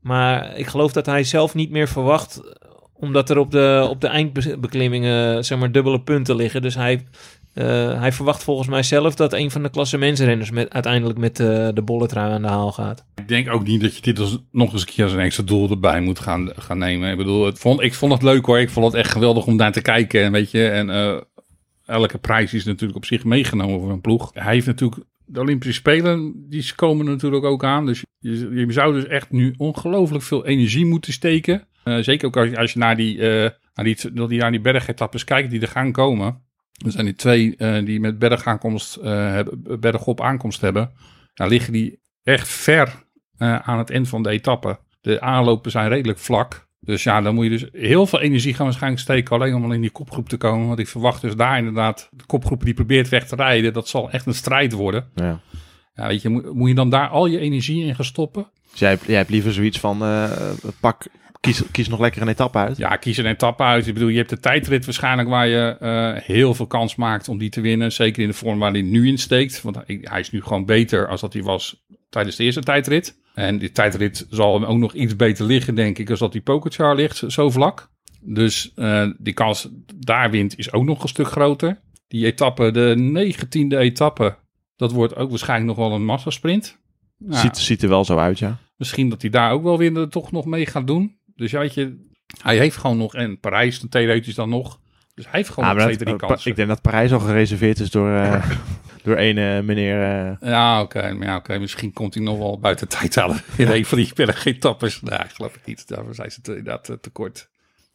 Maar 0.00 0.56
ik 0.56 0.66
geloof 0.66 0.92
dat 0.92 1.06
hij 1.06 1.24
zelf 1.24 1.54
niet 1.54 1.70
meer 1.70 1.88
verwacht, 1.88 2.40
omdat 2.94 3.30
er 3.30 3.38
op 3.38 3.50
de, 3.50 3.86
op 3.90 4.00
de 4.00 4.06
eindbeklimmingen, 4.06 5.44
zeg 5.44 5.58
maar, 5.58 5.72
dubbele 5.72 6.00
punten 6.00 6.36
liggen. 6.36 6.62
Dus 6.62 6.74
hij 6.74 7.06
uh, 7.58 8.00
hij 8.00 8.12
verwacht 8.12 8.42
volgens 8.42 8.68
mij 8.68 8.82
zelf 8.82 9.14
dat 9.14 9.32
een 9.32 9.50
van 9.50 9.62
de 9.62 9.70
klassementsrenners 9.70 10.50
met, 10.50 10.70
uiteindelijk 10.70 11.18
met 11.18 11.38
uh, 11.38 11.68
de 11.74 11.82
bolletrui 11.82 12.32
aan 12.32 12.42
de 12.42 12.48
haal 12.48 12.72
gaat. 12.72 13.04
Ik 13.14 13.28
denk 13.28 13.50
ook 13.50 13.66
niet 13.66 13.80
dat 13.80 13.96
je 13.96 14.02
dit 14.02 14.18
als, 14.18 14.38
nog 14.50 14.72
eens 14.72 14.80
een 14.80 14.88
keer 14.88 15.04
als 15.04 15.12
een 15.12 15.18
extra 15.18 15.44
doel 15.44 15.70
erbij 15.70 16.00
moet 16.00 16.18
gaan, 16.18 16.50
gaan 16.56 16.78
nemen. 16.78 17.10
Ik 17.10 17.16
bedoel, 17.16 17.46
het 17.46 17.58
vond, 17.58 17.80
ik 17.80 17.94
vond 17.94 18.12
het 18.12 18.22
leuk 18.22 18.46
hoor. 18.46 18.58
Ik 18.58 18.70
vond 18.70 18.86
het 18.86 18.94
echt 18.94 19.12
geweldig 19.12 19.46
om 19.46 19.56
daar 19.56 19.72
te 19.72 19.82
kijken. 19.82 20.22
En 20.22 20.32
weet 20.32 20.50
je, 20.50 20.68
en 20.68 20.88
uh, 20.88 21.20
elke 21.86 22.18
prijs 22.18 22.54
is 22.54 22.64
natuurlijk 22.64 22.98
op 22.98 23.04
zich 23.04 23.24
meegenomen 23.24 23.80
voor 23.80 23.90
een 23.90 24.00
ploeg. 24.00 24.30
Hij 24.34 24.52
heeft 24.52 24.66
natuurlijk 24.66 25.02
de 25.24 25.40
Olympische 25.40 25.74
Spelen, 25.74 26.46
die 26.48 26.74
komen 26.74 27.06
natuurlijk 27.06 27.44
ook 27.44 27.64
aan. 27.64 27.86
Dus 27.86 28.04
je, 28.18 28.66
zou 28.68 28.92
dus 28.92 29.06
echt 29.06 29.30
nu 29.30 29.54
ongelooflijk 29.56 30.24
veel 30.24 30.46
energie 30.46 30.86
moeten 30.86 31.12
steken. 31.12 31.66
zeker 32.00 32.26
ook 32.26 32.36
als 32.36 32.48
je, 32.48 32.56
als 32.56 32.72
je 32.72 32.78
naar 32.78 32.96
die, 32.96 33.18
naar 33.74 33.84
die, 33.84 34.38
naar 34.38 34.50
die 34.50 34.60
bergetappes 34.60 35.24
kijkt 35.24 35.50
die 35.50 35.60
er 35.60 35.68
gaan 35.68 35.92
komen. 35.92 36.46
Er 36.78 36.92
zijn 36.92 37.04
die 37.04 37.14
twee 37.14 37.54
uh, 37.58 37.84
die 37.84 38.00
met 38.00 38.18
bergaankomst, 38.18 38.94
hebben, 39.02 39.80
bergop 39.80 40.20
aankomst 40.20 40.60
hebben. 40.60 40.90
Nou 41.34 41.50
liggen 41.50 41.72
die 41.72 42.00
echt 42.22 42.48
ver 42.48 43.04
uh, 43.38 43.58
aan 43.58 43.78
het 43.78 43.90
eind 43.90 44.08
van 44.08 44.22
de 44.22 44.30
etappe. 44.30 44.78
De 45.00 45.20
aanlopen 45.20 45.70
zijn 45.70 45.88
redelijk 45.88 46.18
vlak. 46.18 46.66
Dus 46.80 47.02
ja, 47.02 47.20
dan 47.20 47.34
moet 47.34 47.44
je 47.44 47.50
dus 47.50 47.68
heel 47.72 48.06
veel 48.06 48.20
energie 48.20 48.54
gaan 48.54 48.64
waarschijnlijk 48.66 49.02
steken 49.02 49.34
alleen 49.34 49.54
om 49.54 49.64
al 49.64 49.72
in 49.72 49.80
die 49.80 49.90
kopgroep 49.90 50.28
te 50.28 50.36
komen. 50.36 50.66
Want 50.66 50.78
ik 50.78 50.88
verwacht 50.88 51.20
dus 51.20 51.36
daar 51.36 51.58
inderdaad 51.58 52.08
de 52.12 52.24
kopgroep 52.26 52.64
die 52.64 52.74
probeert 52.74 53.08
weg 53.08 53.26
te 53.26 53.36
rijden. 53.36 53.72
Dat 53.72 53.88
zal 53.88 54.10
echt 54.10 54.26
een 54.26 54.34
strijd 54.34 54.72
worden. 54.72 55.10
Ja. 55.14 55.40
Ja, 55.94 56.06
weet 56.06 56.22
je, 56.22 56.28
moet, 56.28 56.54
moet 56.54 56.68
je 56.68 56.74
dan 56.74 56.90
daar 56.90 57.08
al 57.08 57.26
je 57.26 57.38
energie 57.38 57.84
in 57.84 57.94
gaan 57.94 58.04
stoppen? 58.04 58.50
Dus 58.70 58.80
jij, 58.80 58.98
jij 59.06 59.16
hebt 59.16 59.30
liever 59.30 59.52
zoiets 59.52 59.80
van 59.80 59.98
pak 60.80 61.06
Kies, 61.40 61.62
kies 61.70 61.88
nog 61.88 62.00
lekker 62.00 62.22
een 62.22 62.28
etappe 62.28 62.58
uit. 62.58 62.76
Ja, 62.76 62.96
kies 62.96 63.16
een 63.16 63.26
etappe 63.26 63.62
uit. 63.62 63.86
Ik 63.86 63.94
bedoel, 63.94 64.08
je 64.08 64.16
hebt 64.16 64.30
de 64.30 64.40
tijdrit 64.40 64.84
waarschijnlijk 64.84 65.28
waar 65.28 65.46
je 65.46 65.76
uh, 65.80 66.22
heel 66.24 66.54
veel 66.54 66.66
kans 66.66 66.94
maakt 66.94 67.28
om 67.28 67.38
die 67.38 67.50
te 67.50 67.60
winnen. 67.60 67.92
Zeker 67.92 68.22
in 68.22 68.28
de 68.28 68.34
vorm 68.34 68.58
waar 68.58 68.72
hij 68.72 68.82
nu 68.82 69.08
in 69.08 69.18
steekt. 69.18 69.62
Want 69.62 69.76
hij 69.86 70.20
is 70.20 70.30
nu 70.30 70.42
gewoon 70.42 70.64
beter 70.64 71.08
als 71.08 71.20
dat 71.20 71.32
hij 71.32 71.42
was 71.42 71.86
tijdens 72.10 72.36
de 72.36 72.44
eerste 72.44 72.62
tijdrit. 72.62 73.20
En 73.34 73.58
die 73.58 73.72
tijdrit 73.72 74.26
zal 74.30 74.54
hem 74.54 74.64
ook 74.64 74.78
nog 74.78 74.94
iets 74.94 75.16
beter 75.16 75.46
liggen, 75.46 75.74
denk 75.74 75.98
ik, 75.98 76.10
als 76.10 76.18
dat 76.18 76.32
die 76.32 76.40
Pokerchar 76.40 76.94
ligt, 76.94 77.22
zo 77.26 77.50
vlak. 77.50 77.90
Dus 78.20 78.72
uh, 78.76 79.10
die 79.18 79.32
kans 79.32 79.68
daar 79.96 80.30
wint 80.30 80.58
is 80.58 80.72
ook 80.72 80.84
nog 80.84 81.02
een 81.02 81.08
stuk 81.08 81.26
groter. 81.26 81.80
Die 82.08 82.26
etappe, 82.26 82.70
de 82.70 82.94
negentiende 82.96 83.76
etappe, 83.76 84.36
dat 84.76 84.92
wordt 84.92 85.16
ook 85.16 85.30
waarschijnlijk 85.30 85.76
nog 85.76 85.88
wel 85.88 85.96
een 85.96 86.04
massasprint. 86.04 86.78
Nou, 87.18 87.40
ziet, 87.40 87.56
ziet 87.56 87.82
er 87.82 87.88
wel 87.88 88.04
zo 88.04 88.16
uit, 88.16 88.38
ja. 88.38 88.58
Misschien 88.76 89.08
dat 89.08 89.20
hij 89.20 89.30
daar 89.30 89.52
ook 89.52 89.62
wel 89.62 89.78
weer 89.78 90.08
toch 90.08 90.32
nog 90.32 90.44
mee 90.44 90.66
gaat 90.66 90.86
doen. 90.86 91.17
Dus 91.38 91.50
ja, 91.50 91.58
weet 91.58 91.74
je, 91.74 91.96
hij 92.42 92.56
heeft 92.56 92.76
gewoon 92.76 92.96
nog, 92.96 93.14
en 93.14 93.40
Parijs 93.40 93.84
theoretisch 93.88 94.34
dan 94.34 94.48
nog. 94.48 94.80
Dus 95.14 95.24
hij 95.24 95.34
heeft 95.34 95.48
gewoon 95.48 95.68
ah, 95.68 95.74
nog 95.74 95.84
twee, 95.84 95.96
drie 95.96 96.16
kansen. 96.16 96.50
Ik 96.50 96.56
denk 96.56 96.68
dat 96.68 96.82
Parijs 96.82 97.12
al 97.12 97.20
gereserveerd 97.20 97.80
is 97.80 97.90
door, 97.90 98.08
uh, 98.08 98.50
door 99.04 99.16
een 99.16 99.36
uh, 99.36 99.60
meneer... 99.60 100.26
Uh... 100.26 100.50
Ja, 100.50 100.80
oké. 100.80 100.98
Okay. 100.98 101.16
Ja, 101.18 101.36
okay. 101.36 101.58
Misschien 101.58 101.92
komt 101.92 102.14
hij 102.14 102.22
nog 102.22 102.38
wel 102.38 102.58
buiten 102.58 102.88
tijd 102.88 103.14
halen 103.14 103.40
in 103.56 103.68
een 103.68 103.84
van 103.84 103.98
die 103.98 104.10
bergetappes. 104.14 105.00
Nee, 105.00 105.18
nou, 105.18 105.30
geloof 105.30 105.54
ik 105.54 105.64
niet. 105.64 105.88
Daarvoor 105.88 106.14
zijn 106.14 106.30
ze 106.30 106.40
te, 106.40 106.56
inderdaad 106.56 106.96
te 107.00 107.10
kort. 107.10 107.48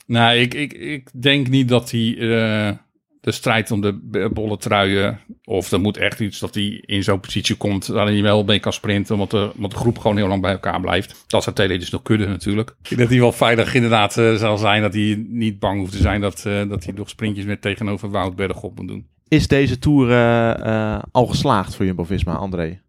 Nou, 0.06 0.38
ik, 0.38 0.54
ik, 0.54 0.74
ik 0.74 1.10
denk 1.14 1.48
niet 1.48 1.70
dat 1.70 1.92
hij 1.92 2.80
de 3.24 3.32
strijd 3.32 3.72
om 3.72 3.82
de 3.82 4.30
bolle 4.34 4.58
truien. 4.58 5.20
Of 5.44 5.72
er 5.72 5.80
moet 5.80 5.98
echt 5.98 6.20
iets 6.20 6.40
dat 6.40 6.54
hij 6.54 6.84
in 6.86 7.04
zo'n 7.04 7.20
positie 7.20 7.56
komt. 7.56 7.88
waarin 7.88 8.14
hij 8.14 8.24
wel 8.24 8.44
mee 8.44 8.60
kan 8.60 8.74
sprinten. 8.74 9.14
Omdat 9.14 9.32
de, 9.32 9.52
omdat 9.56 9.72
de 9.72 9.78
groep 9.78 9.98
gewoon 9.98 10.18
heel 10.18 10.28
lang 10.28 10.42
bij 10.42 10.52
elkaar 10.52 10.82
blijft. 10.82 11.24
Dat 11.28 11.44
zou 11.44 11.56
Tele 11.56 11.78
dus 11.78 11.90
nog 11.90 12.02
kunnen 12.02 12.30
natuurlijk. 12.30 12.70
Ik 12.70 12.88
denk 12.90 13.02
dat 13.02 13.10
hij 13.10 13.20
wel 13.20 13.32
veilig 13.32 13.74
inderdaad 13.74 14.18
uh, 14.18 14.36
zal 14.36 14.58
zijn. 14.58 14.82
Dat 14.82 14.94
hij 14.94 15.26
niet 15.28 15.60
bang 15.60 15.80
hoeft 15.80 15.92
te 15.92 15.98
zijn 15.98 16.22
dat, 16.22 16.44
uh, 16.48 16.70
dat 16.70 16.84
hij 16.84 16.94
nog 16.94 17.10
sprintjes 17.10 17.46
met 17.46 17.62
tegenover 17.62 18.10
Wout 18.10 18.36
Bergop 18.36 18.78
moet 18.78 18.88
doen. 18.88 19.08
Is 19.28 19.48
deze 19.48 19.80
Tour 19.80 20.10
uh, 20.10 21.00
al 21.12 21.26
geslaagd 21.26 21.76
voor 21.76 21.86
Jumbo-Visma, 21.86 22.34
André? 22.34 22.82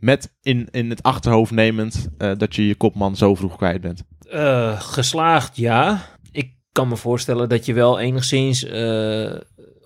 Met 0.00 0.34
in, 0.42 0.68
in 0.70 0.90
het 0.90 1.02
achterhoofd 1.02 1.50
nemend 1.50 2.08
dat 2.16 2.54
je 2.54 2.66
je 2.66 2.74
kopman 2.74 3.16
zo 3.16 3.34
vroeg 3.34 3.56
kwijt 3.56 3.80
bent. 3.80 4.04
geslaagd, 4.82 5.56
ja. 5.56 6.06
Ik 6.32 6.54
kan 6.72 6.88
me 6.88 6.96
voorstellen 6.96 7.48
dat 7.48 7.66
je 7.66 7.72
wel 7.72 7.98
enigszins 7.98 8.66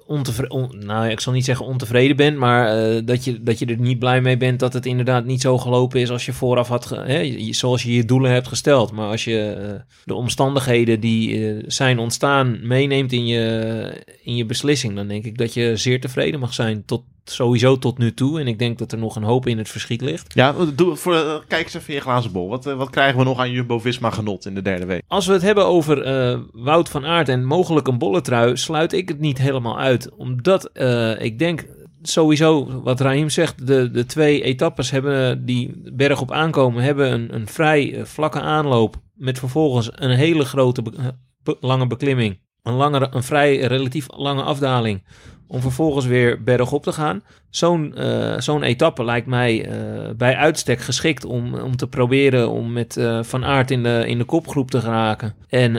ontevreden, 0.06 0.86
nou 0.86 1.08
ik 1.08 1.20
zal 1.20 1.32
niet 1.32 1.44
zeggen 1.44 1.66
ontevreden 1.66 2.16
bent, 2.16 2.36
maar 2.36 2.78
uh, 2.78 3.00
dat, 3.04 3.24
je, 3.24 3.42
dat 3.42 3.58
je 3.58 3.66
er 3.66 3.80
niet 3.80 3.98
blij 3.98 4.20
mee 4.20 4.36
bent 4.36 4.60
dat 4.60 4.72
het 4.72 4.86
inderdaad 4.86 5.24
niet 5.24 5.40
zo 5.40 5.58
gelopen 5.58 6.00
is 6.00 6.10
als 6.10 6.26
je 6.26 6.32
vooraf 6.32 6.68
had, 6.68 6.88
hè, 6.88 7.36
zoals 7.52 7.82
je 7.82 7.94
je 7.94 8.04
doelen 8.04 8.30
hebt 8.30 8.48
gesteld. 8.48 8.92
Maar 8.92 9.08
als 9.08 9.24
je 9.24 9.56
uh, 9.58 9.80
de 10.04 10.14
omstandigheden 10.14 11.00
die 11.00 11.38
uh, 11.38 11.62
zijn 11.66 11.98
ontstaan 11.98 12.66
meeneemt 12.66 13.12
in 13.12 13.26
je, 13.26 14.04
in 14.22 14.36
je 14.36 14.44
beslissing, 14.44 14.94
dan 14.94 15.08
denk 15.08 15.24
ik 15.24 15.38
dat 15.38 15.54
je 15.54 15.76
zeer 15.76 16.00
tevreden 16.00 16.40
mag 16.40 16.54
zijn 16.54 16.84
tot 16.84 17.02
sowieso 17.24 17.78
tot 17.78 17.98
nu 17.98 18.14
toe. 18.14 18.40
En 18.40 18.46
ik 18.46 18.58
denk 18.58 18.78
dat 18.78 18.92
er 18.92 18.98
nog 18.98 19.16
een 19.16 19.22
hoop 19.22 19.46
in 19.46 19.58
het 19.58 19.68
verschiet 19.68 20.00
ligt. 20.00 20.34
Ja, 20.34 20.54
doe, 20.74 20.96
voor, 20.96 21.14
uh, 21.14 21.34
kijk 21.48 21.64
eens 21.64 21.74
even 21.74 21.88
in 21.88 21.94
je 21.94 22.00
glazen 22.00 22.32
bol. 22.32 22.48
Wat, 22.48 22.66
uh, 22.66 22.74
wat 22.74 22.90
krijgen 22.90 23.18
we 23.18 23.24
nog 23.24 23.38
aan 23.38 23.50
Jumbo-Visma 23.50 24.10
genot 24.10 24.46
in 24.46 24.54
de 24.54 24.62
derde 24.62 24.87
week? 24.87 25.02
Als 25.08 25.26
we 25.26 25.32
het 25.32 25.42
hebben 25.42 25.66
over 25.66 26.06
uh, 26.32 26.38
Wout 26.52 26.88
van 26.88 27.06
Aert 27.06 27.28
en 27.28 27.44
mogelijk 27.44 27.87
een 27.87 27.98
bolletrui... 27.98 28.56
sluit 28.56 28.92
ik 28.92 29.08
het 29.08 29.20
niet 29.20 29.38
helemaal 29.38 29.78
uit. 29.78 30.10
Omdat 30.16 30.70
ik 31.18 31.38
denk 31.38 31.66
sowieso, 32.02 32.80
wat 32.82 33.00
Raim 33.00 33.28
zegt... 33.28 33.66
De, 33.66 33.90
de 33.90 34.06
twee 34.06 34.42
etappes 34.42 34.90
hebben 34.90 35.44
die 35.44 35.82
berg 35.92 36.20
op 36.20 36.32
aankomen... 36.32 36.82
hebben 36.82 37.12
een, 37.12 37.34
een 37.34 37.46
vrij 37.46 38.00
vlakke 38.04 38.40
aanloop... 38.40 38.96
met 39.14 39.38
vervolgens 39.38 39.90
een 39.92 40.16
hele 40.16 40.44
grote 40.44 40.82
be 40.82 41.56
lange 41.60 41.87
beklimming. 41.87 42.38
Een, 42.64 42.74
langere, 42.74 43.09
een 43.11 43.22
vrij 43.22 43.57
relatief 43.57 44.07
lange 44.16 44.42
afdaling 44.42 45.03
om 45.46 45.61
vervolgens 45.61 46.07
weer 46.07 46.42
bergop 46.42 46.83
te 46.83 46.92
gaan. 46.92 47.22
Zo'n 47.50 47.94
uh, 47.98 48.38
zo'n 48.38 48.62
etappe 48.62 49.05
lijkt 49.05 49.27
mij 49.27 49.68
uh, 49.68 50.11
bij 50.16 50.37
uitstek 50.37 50.81
geschikt 50.81 51.24
om, 51.24 51.55
om 51.55 51.77
te 51.77 51.87
proberen 51.87 52.50
om 52.50 52.72
met 52.72 52.96
uh, 52.96 53.22
Van 53.22 53.44
Aert 53.44 53.70
in 53.70 53.83
de, 53.83 54.05
in 54.07 54.18
de 54.18 54.24
kopgroep 54.24 54.70
te 54.70 54.81
geraken. 54.81 55.35
En 55.48 55.77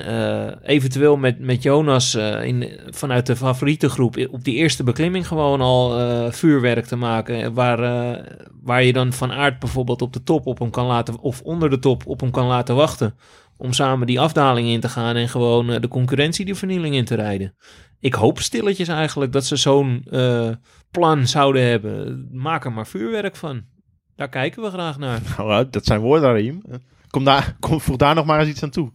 eventueel 0.63 1.17
met, 1.17 1.39
met 1.39 1.63
Jonas 1.63 2.15
in, 2.41 2.79
vanuit 2.89 3.25
de 3.25 3.35
favoriete 3.35 3.89
groep 3.89 4.27
op 4.31 4.43
die 4.43 4.55
eerste 4.55 4.83
beklimming 4.83 5.27
gewoon 5.27 5.61
al 5.61 5.91
vuurwerk 6.31 6.85
te 6.85 6.95
maken. 6.95 7.53
Waar, 7.53 7.79
waar 8.63 8.83
je 8.83 8.93
dan 8.93 9.13
Van 9.13 9.31
Aert 9.31 9.59
bijvoorbeeld 9.59 10.01
op 10.01 10.13
de 10.13 10.23
top 10.23 10.45
op 10.45 10.59
hem 10.59 10.69
kan 10.69 10.85
laten, 10.85 11.19
of 11.19 11.41
onder 11.41 11.69
de 11.69 11.79
top 11.79 12.07
op 12.07 12.19
hem 12.19 12.31
kan 12.31 12.47
laten 12.47 12.75
wachten. 12.75 13.15
Om 13.57 13.73
samen 13.73 14.07
die 14.07 14.19
afdaling 14.19 14.67
in 14.67 14.79
te 14.79 14.89
gaan 14.89 15.15
en 15.15 15.29
gewoon 15.29 15.67
de 15.67 15.87
concurrentie 15.87 16.45
die 16.45 16.55
vernieling 16.55 16.95
in 16.95 17.05
te 17.05 17.15
rijden 17.15 17.55
ik 18.05 18.13
hoop 18.13 18.39
stilletjes 18.39 18.87
eigenlijk 18.87 19.31
dat 19.31 19.45
ze 19.45 19.55
zo'n 19.55 20.05
uh, 20.09 20.49
plan 20.91 21.27
zouden 21.27 21.63
hebben. 21.63 22.27
Maak 22.31 22.65
er 22.65 22.71
maar 22.71 22.87
vuurwerk 22.87 23.35
van. 23.35 23.63
daar 24.15 24.29
kijken 24.29 24.61
we 24.61 24.69
graag 24.69 24.97
naar. 24.97 25.21
Nou, 25.37 25.69
dat 25.69 25.85
zijn 25.85 25.99
woorden, 25.99 26.33
Riem. 26.33 26.61
Kom 27.09 27.23
daar, 27.23 27.55
kom, 27.59 27.81
voeg 27.81 27.95
daar 27.95 28.15
nog 28.15 28.25
maar 28.25 28.39
eens 28.39 28.49
iets 28.49 28.63
aan 28.63 28.69
toe. 28.69 28.91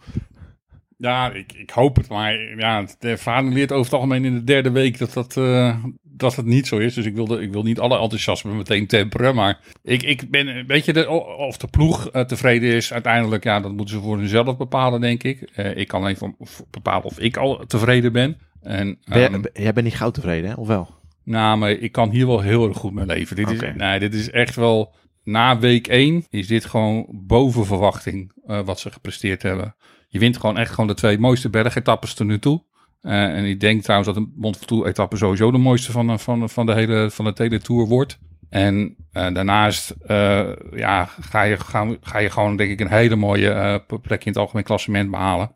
Ja, 0.96 1.32
ik, 1.32 1.52
ik 1.52 1.70
hoop 1.70 1.96
het, 1.96 2.08
maar 2.08 2.56
ja, 2.56 2.86
de 2.98 3.08
ervaring 3.08 3.52
leert 3.52 3.72
over 3.72 3.84
het 3.84 3.94
algemeen 3.94 4.24
in 4.24 4.34
de 4.34 4.44
derde 4.44 4.70
week 4.70 4.98
dat 4.98 5.12
dat, 5.12 5.36
eh, 5.36 5.84
dat 6.20 6.36
het 6.36 6.46
niet 6.46 6.66
zo 6.66 6.78
is. 6.78 6.94
Dus 6.94 7.04
ik 7.06 7.14
wil, 7.14 7.26
de, 7.26 7.40
ik 7.40 7.52
wil 7.52 7.62
niet 7.62 7.78
alle 7.78 7.98
enthousiasme 7.98 8.52
meteen 8.54 8.86
temperen, 8.86 9.34
maar 9.34 9.58
ik, 9.82 10.02
ik 10.02 10.30
ben, 10.30 10.66
weet 10.66 10.84
je, 10.84 10.92
de, 10.92 11.08
of 11.36 11.56
de 11.56 11.66
ploeg 11.66 12.10
eh, 12.10 12.22
tevreden 12.22 12.74
is 12.74 12.92
uiteindelijk, 12.92 13.44
ja, 13.44 13.60
dat 13.60 13.72
moeten 13.72 13.94
ze 13.94 14.00
voor 14.02 14.18
hunzelf 14.18 14.56
bepalen, 14.56 15.00
denk 15.00 15.22
ik. 15.22 15.40
Eh, 15.40 15.76
ik 15.76 15.88
kan 15.88 16.00
alleen 16.02 16.36
bepalen 16.70 17.04
of 17.04 17.18
ik 17.18 17.36
al 17.36 17.64
tevreden 17.66 18.12
ben. 18.12 18.38
En, 18.62 18.98
Ben, 19.04 19.32
ehm, 19.32 19.42
jij- 19.52 19.72
bent 19.72 19.86
niet 19.86 19.96
gauw 19.96 20.10
tevreden, 20.10 20.50
hè? 20.50 20.56
of 20.56 20.66
wel? 20.66 20.88
nou, 21.24 21.58
maar 21.58 21.70
ik 21.70 21.92
kan 21.92 22.10
hier 22.10 22.26
wel 22.26 22.40
heel 22.40 22.68
erg 22.68 22.76
goed 22.76 22.92
mee 22.92 23.06
leven. 23.06 23.36
Dit, 23.36 23.50
is, 23.50 23.60
nee, 23.76 23.98
dit 23.98 24.14
is 24.14 24.30
echt 24.30 24.56
wel... 24.56 24.94
Na 25.24 25.58
week 25.58 25.86
1 25.86 26.26
is 26.30 26.46
dit 26.46 26.64
gewoon 26.64 27.06
boven 27.10 27.66
verwachting 27.66 28.32
eh, 28.46 28.60
wat 28.64 28.80
ze 28.80 28.90
gepresteerd 28.90 29.42
hebben. 29.42 29.74
Je 30.08 30.18
wint 30.18 30.36
gewoon 30.36 30.58
echt 30.58 30.70
gewoon 30.70 30.86
de 30.86 30.94
twee 30.94 31.18
mooiste 31.18 31.50
bergetappes 31.50 32.14
tot 32.14 32.26
nu 32.26 32.38
toe. 32.38 32.62
Eh, 33.02 33.24
en 33.24 33.44
ik 33.44 33.60
denk 33.60 33.82
trouwens 33.82 34.14
dat 34.14 34.24
de 34.24 34.30
Ventoux-etappe 34.58 35.16
sowieso 35.16 35.50
de 35.50 35.58
mooiste 35.58 35.92
van, 35.92 36.06
de- 36.06 36.18
van, 36.18 36.40
de- 36.40 36.48
van, 36.48 36.66
de 36.66 36.74
hele, 36.74 37.10
van 37.10 37.24
de 37.24 37.32
hele 37.34 37.60
Tour 37.60 37.86
wordt. 37.86 38.18
En 38.48 38.94
eh, 39.12 39.34
daarnaast 39.34 39.90
eh, 40.06 40.48
ja, 40.74 41.04
ga, 41.20 41.42
je, 41.42 41.56
ga, 42.00 42.18
je 42.18 42.30
gewoon 42.30 42.56
denk 42.56 42.70
ik 42.70 42.80
een 42.80 42.88
hele 42.90 43.16
mooie 43.16 43.50
eh, 43.50 43.98
plek 44.02 44.24
in 44.24 44.32
het 44.32 44.36
algemeen 44.40 44.64
klassement 44.64 45.10
behalen. 45.10 45.50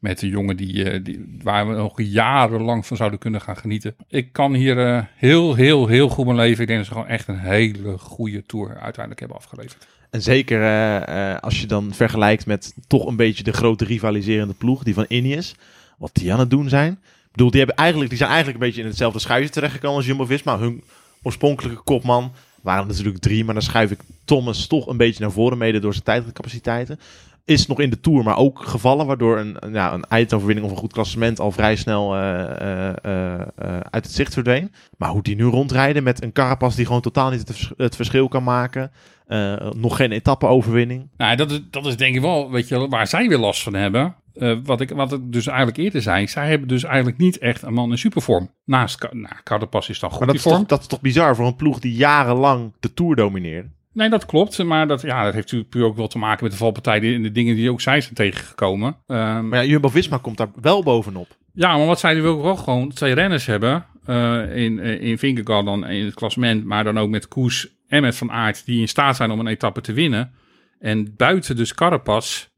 Met 0.00 0.22
een 0.22 0.28
jongen 0.28 0.56
die, 0.56 0.90
eh, 0.90 1.04
die, 1.04 1.38
waar 1.42 1.68
we 1.68 1.74
nog 1.74 2.00
jarenlang 2.02 2.86
van 2.86 2.96
zouden 2.96 3.18
kunnen 3.18 3.40
gaan 3.40 3.56
genieten. 3.56 3.96
Ik 4.08 4.32
kan 4.32 4.54
hier 4.54 4.86
eh, 4.86 5.02
heel, 5.16 5.54
heel, 5.54 5.86
heel 5.86 6.08
goed 6.08 6.24
mijn 6.24 6.36
leven. 6.36 6.60
Ik 6.62 6.66
denk 6.66 6.78
dat 6.78 6.88
ze 6.88 6.92
gewoon 6.94 7.08
echt 7.08 7.28
een 7.28 7.38
hele 7.38 7.98
goede 7.98 8.46
tour 8.46 8.68
uiteindelijk 8.68 9.18
hebben 9.20 9.36
afgeleverd. 9.38 9.86
En 10.10 10.22
zeker 10.22 10.60
eh, 10.62 11.32
eh, 11.32 11.38
als 11.40 11.60
je 11.60 11.66
dan 11.66 11.92
vergelijkt 11.94 12.46
met 12.46 12.74
toch 12.86 13.06
een 13.06 13.16
beetje 13.16 13.44
de 13.44 13.52
grote 13.52 13.84
rivaliserende 13.84 14.54
ploeg, 14.54 14.82
die 14.82 14.94
van 14.94 15.04
Ineos. 15.08 15.54
Wat 15.98 16.10
die 16.12 16.32
aan 16.32 16.38
het 16.38 16.50
doen 16.50 16.68
zijn. 16.68 16.92
Ik 16.92 17.30
bedoel, 17.30 17.50
die, 17.50 17.58
hebben 17.58 17.76
eigenlijk, 17.76 18.10
die 18.10 18.18
zijn 18.18 18.30
eigenlijk 18.30 18.60
een 18.60 18.66
beetje 18.66 18.82
in 18.82 18.88
hetzelfde 18.88 19.18
schuitje 19.18 19.50
terechtgekomen 19.50 19.96
als 19.96 20.06
Jumbo-Visma. 20.06 20.58
Hun 20.58 20.82
oorspronkelijke 21.22 21.82
kopman 21.82 22.32
waren 22.62 22.86
natuurlijk 22.86 23.18
drie, 23.18 23.44
maar 23.44 23.54
dan 23.54 23.62
schuif 23.62 23.90
ik 23.90 24.00
Thomas 24.24 24.66
toch 24.66 24.86
een 24.86 24.96
beetje 24.96 25.22
naar 25.22 25.32
voren, 25.32 25.58
mede 25.58 25.78
door 25.78 25.92
zijn 25.92 26.04
tijdcapaciteiten. 26.04 27.00
Is 27.44 27.66
nog 27.66 27.80
in 27.80 27.90
de 27.90 28.00
Tour, 28.00 28.24
maar 28.24 28.36
ook 28.36 28.60
gevallen, 28.66 29.06
waardoor 29.06 29.38
een, 29.38 29.56
ja, 29.72 29.92
een 29.92 30.04
eindoverwinning 30.04 30.66
of 30.66 30.72
een 30.72 30.78
goed 30.78 30.92
klassement 30.92 31.40
al 31.40 31.50
vrij 31.50 31.76
snel 31.76 32.14
eh, 32.14 32.40
eh, 32.50 32.90
eh, 33.40 33.46
uit 33.90 34.04
het 34.04 34.14
zicht 34.14 34.32
verdween. 34.34 34.72
Maar 34.98 35.08
hoe 35.10 35.22
die 35.22 35.36
nu 35.36 35.44
rondrijden 35.44 36.02
met 36.02 36.22
een 36.22 36.32
Carapaz 36.32 36.76
die 36.76 36.86
gewoon 36.86 37.00
totaal 37.00 37.30
niet 37.30 37.38
het, 37.48 37.56
vers- 37.56 37.72
het 37.76 37.96
verschil 37.96 38.28
kan 38.28 38.42
maken. 38.42 38.92
Nog 39.76 39.96
geen 39.96 40.12
etappe-overwinning. 40.12 41.08
Nou, 41.16 41.36
dat 41.36 41.50
is, 41.50 41.60
dat 41.70 41.86
is 41.86 41.96
denk 41.96 42.14
ik 42.14 42.20
wel, 42.20 42.50
weet 42.50 42.68
je, 42.68 42.88
waar 42.88 43.06
zij 43.06 43.28
weer 43.28 43.38
last 43.38 43.62
van 43.62 43.74
hebben. 43.74 44.14
Eh, 44.34 44.56
wat, 44.64 44.80
ik, 44.80 44.90
wat 44.90 45.12
ik 45.12 45.32
dus 45.32 45.46
eigenlijk 45.46 45.78
eerder 45.78 46.02
zei, 46.02 46.26
zij 46.26 46.48
hebben 46.48 46.68
dus 46.68 46.84
eigenlijk 46.84 47.18
niet 47.18 47.38
echt 47.38 47.62
een 47.62 47.74
man 47.74 47.90
in 47.90 47.98
supervorm. 47.98 48.50
Naast, 48.64 49.06
nou, 49.12 49.34
is 49.88 49.98
dan 49.98 50.10
goed 50.10 50.18
Maar 50.18 50.28
dat 50.28 50.36
is, 50.36 50.42
vorm. 50.42 50.56
toch, 50.58 50.66
dat 50.66 50.80
is 50.80 50.86
toch 50.86 51.00
bizar 51.00 51.36
voor 51.36 51.46
een 51.46 51.56
ploeg 51.56 51.78
die 51.78 51.94
jarenlang 51.94 52.72
de 52.80 52.94
Tour 52.94 53.16
domineerde. 53.16 53.68
Nee, 53.92 54.08
dat 54.08 54.26
klopt. 54.26 54.64
Maar 54.64 54.86
dat, 54.86 55.02
ja, 55.02 55.24
dat 55.24 55.32
heeft 55.34 55.44
natuurlijk 55.44 55.70
puur 55.70 55.84
ook 55.84 55.96
wel 55.96 56.08
te 56.08 56.18
maken 56.18 56.42
met 56.42 56.52
de 56.52 56.58
valpartijen 56.58 57.14
en 57.14 57.22
de 57.22 57.32
dingen 57.32 57.56
die 57.56 57.70
ook 57.70 57.80
zij 57.80 58.00
zijn 58.00 58.14
tegengekomen. 58.14 58.96
Ehm, 59.06 59.48
Maar 59.48 59.62
ja, 59.64 59.70
Jumbo-Visma 59.70 60.16
komt 60.18 60.36
daar 60.36 60.50
wel 60.60 60.82
bovenop. 60.82 61.36
Ja, 61.52 61.76
maar 61.76 61.86
wat 61.86 62.00
zij 62.00 62.14
nu 62.14 62.26
ook 62.26 62.42
wel 62.42 62.56
gewoon 62.56 62.88
twee 62.92 63.14
renners 63.14 63.46
hebben. 63.46 63.86
eh, 64.04 64.56
in, 64.56 64.78
eh, 64.80 65.00
in 65.02 65.18
Vingegaard 65.18 65.64
dan 65.64 65.86
in 65.86 66.04
het 66.04 66.14
klassement. 66.14 66.64
Maar 66.64 66.84
dan 66.84 66.98
ook 66.98 67.08
met 67.10 67.28
Koes 67.28 67.68
en 67.88 68.02
met 68.02 68.16
Van 68.16 68.30
Aert. 68.32 68.66
Die 68.66 68.80
in 68.80 68.88
staat 68.88 69.16
zijn 69.16 69.30
om 69.30 69.40
een 69.40 69.46
etappe 69.46 69.80
te 69.80 69.92
winnen. 69.92 70.32
En 70.78 71.14
buiten 71.16 71.56
dus 71.56 71.74
Carapaz. 71.74 72.48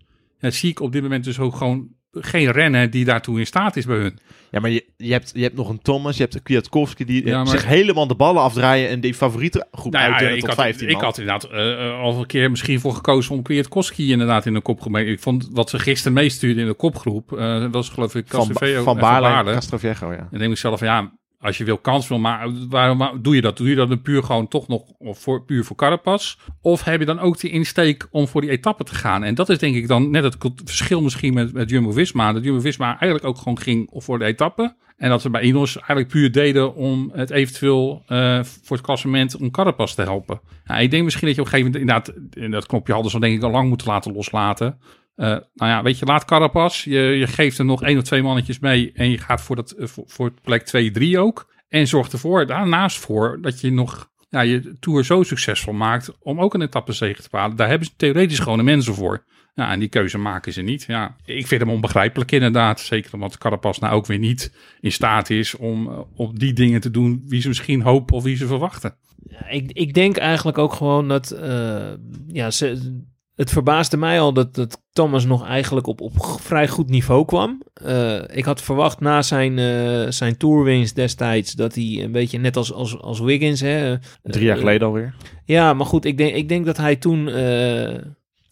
Zie 0.52 0.70
ik 0.70 0.80
op 0.80 0.92
dit 0.92 1.02
moment 1.02 1.24
dus 1.24 1.38
ook 1.38 1.56
gewoon 1.56 1.88
geen 2.18 2.50
renner 2.50 2.90
die 2.90 3.04
daartoe 3.04 3.38
in 3.38 3.46
staat 3.46 3.76
is 3.76 3.86
bij 3.86 3.96
hun. 3.96 4.18
Ja, 4.50 4.60
maar 4.60 4.70
je, 4.70 4.84
je, 4.96 5.12
hebt, 5.12 5.30
je 5.34 5.42
hebt 5.42 5.56
nog 5.56 5.68
een 5.68 5.82
Thomas, 5.82 6.16
je 6.16 6.22
hebt 6.22 6.34
een 6.34 6.42
Kwiatkowski 6.42 7.04
die 7.04 7.22
eh, 7.22 7.28
Ja, 7.28 7.36
maar- 7.36 7.46
zich 7.46 7.66
helemaal 7.66 8.06
de 8.06 8.14
ballen 8.14 8.42
afdraaien 8.42 8.88
en 8.88 9.00
die 9.00 9.14
favoriete 9.14 9.66
groep 9.70 9.92
Nou 9.92 10.04
ja, 10.04 10.10
uitdelen 10.10 10.34
ik, 10.34 10.40
tot 10.40 10.48
had, 10.48 10.58
15 10.58 10.88
ik 10.88 10.94
man. 10.94 11.04
had 11.04 11.18
inderdaad 11.18 11.44
eh, 11.44 11.86
eh, 11.88 12.00
al 12.00 12.18
een 12.18 12.26
keer 12.26 12.50
misschien 12.50 12.80
voor 12.80 12.92
gekozen 12.94 13.34
om 13.34 13.42
Kwiatkowski 13.42 14.10
inderdaad 14.12 14.46
in 14.46 14.54
de 14.54 14.60
kopgroep. 14.60 14.96
Ik 14.96 15.20
vond 15.20 15.48
wat 15.52 15.70
ze 15.70 15.78
gisteren 15.78 16.12
meestuurden 16.12 16.62
in 16.62 16.68
de 16.68 16.74
kopgroep. 16.74 17.32
eh, 17.32 17.60
dat 17.60 17.72
was 17.72 17.88
geloof 17.88 18.14
ik 18.14 18.24
van, 18.28 18.38
Castelveo 18.38 18.82
van 18.82 18.94
en 18.94 19.00
Baarle 19.00 19.26
en 19.26 19.32
Baarle. 19.32 19.52
Castroviejo, 19.52 20.12
ja. 20.12 20.28
Dan 20.30 20.38
denk 20.38 20.50
ik 20.52 20.58
zelf 20.58 20.78
van 20.78 20.88
ja, 20.88 21.12
als 21.46 21.58
je 21.58 21.64
wil 21.64 21.78
kans 21.78 22.08
wil, 22.08 22.18
maar 22.18 22.48
waarom 22.68 23.22
doe 23.22 23.34
je 23.34 23.40
dat? 23.40 23.56
Doe 23.56 23.68
je 23.68 23.74
dat 23.74 23.88
dan 23.88 24.02
puur 24.02 24.22
gewoon 24.22 24.48
toch 24.48 24.68
nog 24.68 24.82
voor, 25.00 25.44
puur 25.44 25.64
voor 25.64 25.76
Carapaz? 25.76 26.36
Of 26.60 26.84
heb 26.84 27.00
je 27.00 27.06
dan 27.06 27.18
ook 27.18 27.40
die 27.40 27.50
insteek 27.50 28.06
om 28.10 28.28
voor 28.28 28.40
die 28.40 28.50
etappe 28.50 28.84
te 28.84 28.94
gaan? 28.94 29.24
En 29.24 29.34
dat 29.34 29.48
is 29.48 29.58
denk 29.58 29.74
ik 29.74 29.88
dan 29.88 30.10
net 30.10 30.24
het 30.24 30.36
verschil 30.64 31.02
misschien 31.02 31.34
met, 31.34 31.52
met 31.52 31.70
Jumbo-Visma. 31.70 32.32
Dat 32.32 32.44
Jumbo-Visma 32.44 32.86
eigenlijk 32.86 33.24
ook 33.24 33.38
gewoon 33.38 33.58
ging 33.58 33.90
voor 33.92 34.18
de 34.18 34.24
etappe. 34.24 34.76
En 34.96 35.08
dat 35.08 35.20
ze 35.22 35.30
bij 35.30 35.42
Ineos 35.42 35.76
eigenlijk 35.76 36.08
puur 36.08 36.32
deden 36.32 36.74
om 36.74 37.10
het 37.14 37.30
eventueel 37.30 38.02
eh, 38.06 38.42
voor 38.42 38.76
het 38.76 38.86
klassement 38.86 39.36
om 39.36 39.50
Carapaz 39.50 39.94
te 39.94 40.02
helpen. 40.02 40.40
Ik 40.78 40.90
denk 40.90 41.04
misschien 41.04 41.26
dat 41.26 41.36
je 41.36 41.40
op 41.40 41.46
een 41.46 41.52
gegeven 41.52 41.72
moment 41.72 41.76
inderdaad 41.76 42.12
in 42.44 42.50
dat 42.50 42.66
knopje 42.66 42.92
hadden 42.92 43.10
ze 43.10 43.18
dan 43.18 43.28
denk 43.28 43.40
ik 43.40 43.46
al 43.46 43.54
lang 43.54 43.68
moeten 43.68 43.86
laten 43.86 44.12
loslaten. 44.12 44.78
Eh, 45.16 45.28
nou 45.28 45.70
ja, 45.70 45.82
weet 45.82 45.98
je, 45.98 46.04
laat 46.04 46.24
Carapaz. 46.24 46.84
Je, 46.84 47.00
je 47.00 47.26
geeft 47.26 47.58
er 47.58 47.64
nog 47.64 47.82
één 47.82 47.98
of 47.98 48.04
twee 48.04 48.22
mannetjes 48.22 48.58
mee. 48.58 48.92
En 48.94 49.10
je 49.10 49.18
gaat 49.18 49.42
voor, 49.42 49.56
dat, 49.56 49.70
eh, 49.70 49.86
voor, 49.86 50.04
voor 50.06 50.32
plek 50.42 50.62
2, 50.62 50.90
3 50.90 51.18
ook. 51.18 51.54
En 51.68 51.86
zorg 51.86 52.08
ervoor, 52.08 52.46
daarnaast 52.46 52.98
voor, 52.98 53.38
dat 53.40 53.60
je 53.60 53.70
nog 53.70 54.10
ja, 54.28 54.40
je 54.40 54.76
Tour 54.78 55.04
zo 55.04 55.22
succesvol 55.22 55.72
maakt. 55.72 56.18
Om 56.18 56.40
ook 56.40 56.54
een 56.54 56.62
etappe 56.62 56.92
zege 56.92 57.22
te 57.22 57.28
halen. 57.36 57.56
Daar 57.56 57.68
hebben 57.68 57.86
ze 57.86 57.96
theoretisch 57.96 58.38
gewoon 58.38 58.58
de 58.58 58.64
mensen 58.64 58.94
voor. 58.94 59.24
Ja, 59.54 59.70
en 59.70 59.78
die 59.78 59.88
keuze 59.88 60.18
maken 60.18 60.52
ze 60.52 60.62
niet. 60.62 60.84
Ja, 60.86 61.16
ik 61.24 61.46
vind 61.46 61.60
hem 61.60 61.70
onbegrijpelijk 61.70 62.32
inderdaad. 62.32 62.80
Zeker 62.80 63.14
omdat 63.14 63.38
Carapaz 63.38 63.78
nou 63.78 63.94
ook 63.94 64.06
weer 64.06 64.18
niet 64.18 64.54
in 64.80 64.92
staat 64.92 65.30
is 65.30 65.54
om 65.54 65.88
eh, 65.88 66.00
op 66.14 66.38
die 66.38 66.52
dingen 66.52 66.80
te 66.80 66.90
doen 66.90 67.24
wie 67.26 67.40
ze 67.40 67.48
misschien 67.48 67.82
hopen 67.82 68.16
of 68.16 68.22
wie 68.22 68.36
ze 68.36 68.46
verwachten. 68.46 68.96
Ja, 69.28 69.48
ik, 69.48 69.72
ik 69.72 69.94
denk 69.94 70.16
eigenlijk 70.16 70.58
ook 70.58 70.72
gewoon 70.72 71.08
dat. 71.08 71.38
ja, 72.26 72.50
ze, 72.50 73.00
het 73.36 73.50
verbaasde 73.50 73.96
mij 73.96 74.20
al 74.20 74.32
dat, 74.32 74.54
dat 74.54 74.82
Thomas 74.92 75.24
nog 75.24 75.46
eigenlijk 75.46 75.86
op, 75.86 76.00
op 76.00 76.12
vrij 76.40 76.68
goed 76.68 76.88
niveau 76.88 77.24
kwam. 77.24 77.62
Eh, 77.74 78.18
ik 78.28 78.44
had 78.44 78.62
verwacht 78.62 79.00
na 79.00 79.22
zijn, 79.22 79.58
eh 79.58 80.10
zijn 80.10 80.36
tourwinst 80.36 80.94
destijds 80.94 81.52
dat 81.52 81.74
hij 81.74 82.00
een 82.02 82.12
beetje 82.12 82.38
net 82.38 82.56
als, 82.56 82.72
als, 82.72 83.00
als 83.00 83.20
Wiggins. 83.20 83.60
Hè, 83.60 83.96
Drie 84.22 84.44
jaar 84.44 84.54
eh, 84.54 84.60
geleden 84.60 84.86
alweer. 84.86 85.14
Ja, 85.44 85.74
maar 85.74 85.86
goed, 85.86 86.04
ik 86.04 86.18
denk, 86.18 86.34
ik 86.34 86.48
denk 86.48 86.66
dat 86.66 86.76
hij 86.76 86.96
toen. 86.96 87.28
eh, 87.28 87.94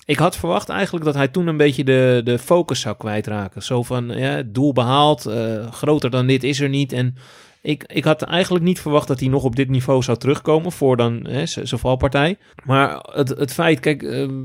ik 0.07 0.19
had 0.19 0.37
verwacht 0.37 0.69
eigenlijk 0.69 1.05
dat 1.05 1.15
hij 1.15 1.29
toen 1.29 1.47
een 1.47 1.57
beetje 1.57 1.85
de, 1.85 2.21
de 2.25 2.39
focus 2.39 2.81
zou 2.81 2.97
kwijtraken. 2.97 3.63
Zo 3.63 3.83
van, 3.83 4.07
ja, 4.09 4.31
het 4.31 4.55
doel 4.55 4.73
behaald, 4.73 5.27
eh, 5.27 5.73
groter 5.73 6.11
dan 6.11 6.27
dit 6.27 6.43
is 6.43 6.61
er 6.61 6.69
niet. 6.69 6.93
En 6.93 7.15
ik, 7.63 7.85
ik 7.87 8.05
had 8.05 8.23
eigenlijk 8.23 8.65
niet 8.65 8.81
verwacht 8.81 9.09
dat 9.09 9.21
hij 9.21 9.29
nog 9.29 9.45
op 9.45 9.57
dit 9.57 9.69
niveau 9.69 10.03
zou 10.03 10.19
terugkomen 10.19 10.73
voor 10.73 10.97
dan 10.97 11.27
hè, 11.29 11.47
zijn 11.47 11.67
valpartij. 11.69 12.37
Maar 12.65 13.09
het, 13.13 13.29
het 13.29 13.53
feit, 13.53 13.81
kijk, 13.81 14.03
ehm, 14.03 14.43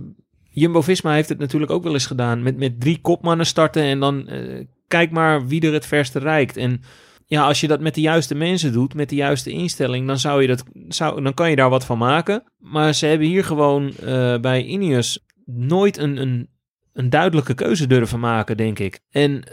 Jumbo-Visma 0.59 1.13
heeft 1.13 1.29
het 1.29 1.39
natuurlijk 1.39 1.71
ook 1.71 1.83
wel 1.83 1.93
eens 1.93 2.05
gedaan. 2.05 2.43
Met, 2.43 2.57
met 2.57 2.79
drie 2.79 3.01
kopmannen 3.01 3.45
starten 3.45 3.83
en 3.83 3.99
dan 3.99 4.27
eh, 4.27 4.65
kijk 4.87 5.11
maar 5.11 5.47
wie 5.47 5.61
er 5.61 5.73
het 5.73 5.85
verste 5.85 6.19
reikt. 6.19 6.57
En 6.57 6.81
ja, 7.25 7.43
als 7.43 7.61
je 7.61 7.67
dat 7.67 7.79
met 7.79 7.95
de 7.95 8.01
juiste 8.01 8.35
mensen 8.35 8.71
doet, 8.71 8.93
met 8.93 9.09
de 9.09 9.15
juiste 9.15 9.51
instelling, 9.51 10.07
dan, 10.07 10.19
zou 10.19 10.41
je 10.41 10.47
dat, 10.47 10.63
zou, 10.87 11.21
dan 11.21 11.33
kan 11.33 11.49
je 11.49 11.55
daar 11.55 11.69
wat 11.69 11.85
van 11.85 11.97
maken. 11.97 12.43
Maar 12.57 12.93
ze 12.93 13.05
hebben 13.05 13.27
hier 13.27 13.43
gewoon 13.43 13.93
eh, 13.95 14.39
bij 14.39 14.63
Ineos 14.63 15.25
nooit 15.45 15.97
een, 15.97 16.17
een, 16.17 16.49
een 16.93 17.09
duidelijke 17.09 17.53
keuze 17.53 17.87
durven 17.87 18.19
maken, 18.19 18.57
denk 18.57 18.79
ik. 18.79 18.99
En 19.09 19.43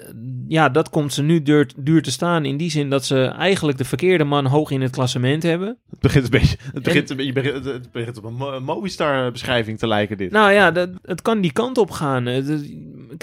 ja, 0.49 0.69
dat 0.69 0.91
komt 0.91 1.13
ze 1.13 1.23
nu 1.23 1.43
duur, 1.43 1.71
duur 1.77 2.03
te 2.03 2.11
staan 2.11 2.45
in 2.45 2.57
die 2.57 2.71
zin 2.71 2.91
dat 2.91 3.05
ze 3.05 3.25
eigenlijk 3.25 3.79
de 3.79 3.85
verkeerde 3.85 4.25
man 4.25 4.47
hoog 4.47 4.71
in 4.71 4.81
het 4.83 4.91
klassement 4.91 5.43
hebben. 5.43 5.77
Het 5.91 6.01
begint 6.01 6.25
een 6.25 6.31
beetje, 6.31 6.57
het 6.73 6.83
begint, 6.83 7.11
een, 7.11 7.17
beetje- 7.17 7.33
je 7.35 7.41
begint- 7.43 7.65
het 7.65 7.93
begint 7.93 8.19
op 8.19 8.25
een 8.25 8.35
Mo- 8.35 8.61
Movistar-beschrijving 8.61 9.79
te 9.79 9.87
lijken 9.87 10.17
dit. 10.17 10.31
Nou 10.31 10.53
ja, 10.53 10.71
dat, 10.71 10.89
het 11.03 11.23
kan 11.23 11.41
die 11.41 11.53
kant 11.53 11.79
op 11.79 11.91
gaan. 11.91 12.25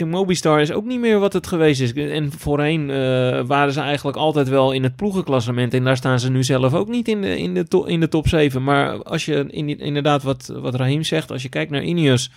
Mobistar 0.06 0.62
is 0.62 0.72
ook 0.72 0.86
niet 0.86 1.00
meer 1.00 1.20
wat 1.20 1.34
het 1.34 1.48
geweest 1.48 1.82
is. 1.82 1.94
En 1.94 2.32
voorheen 2.32 2.90
eh, 2.90 2.96
waren 3.46 3.74
ze 3.74 3.80
eigenlijk 3.80 4.18
altijd 4.18 4.50
wel 4.50 4.72
in 4.72 4.84
het 4.84 4.96
ploegenklassement. 4.96 5.74
En 5.74 5.84
daar 5.84 5.98
staan 5.98 6.20
ze 6.20 6.32
nu 6.32 6.44
zelf 6.44 6.74
ook 6.74 6.88
niet 6.88 7.08
in 7.08 7.22
de, 7.22 7.38
in 7.40 7.54
de, 7.54 7.68
to- 7.68 7.84
in 7.84 8.00
de 8.00 8.08
top 8.08 8.28
7. 8.28 8.64
Maar 8.64 9.04
als 9.04 9.26
je 9.26 9.46
in, 9.50 9.80
inderdaad, 9.80 10.24
wat, 10.24 10.54
wat 10.56 10.76
Rahim 10.76 11.04
zegt, 11.04 11.32
als 11.32 11.42
je 11.42 11.50
kijkt 11.50 11.72
naar 11.72 11.84
Ineos... 11.84 12.32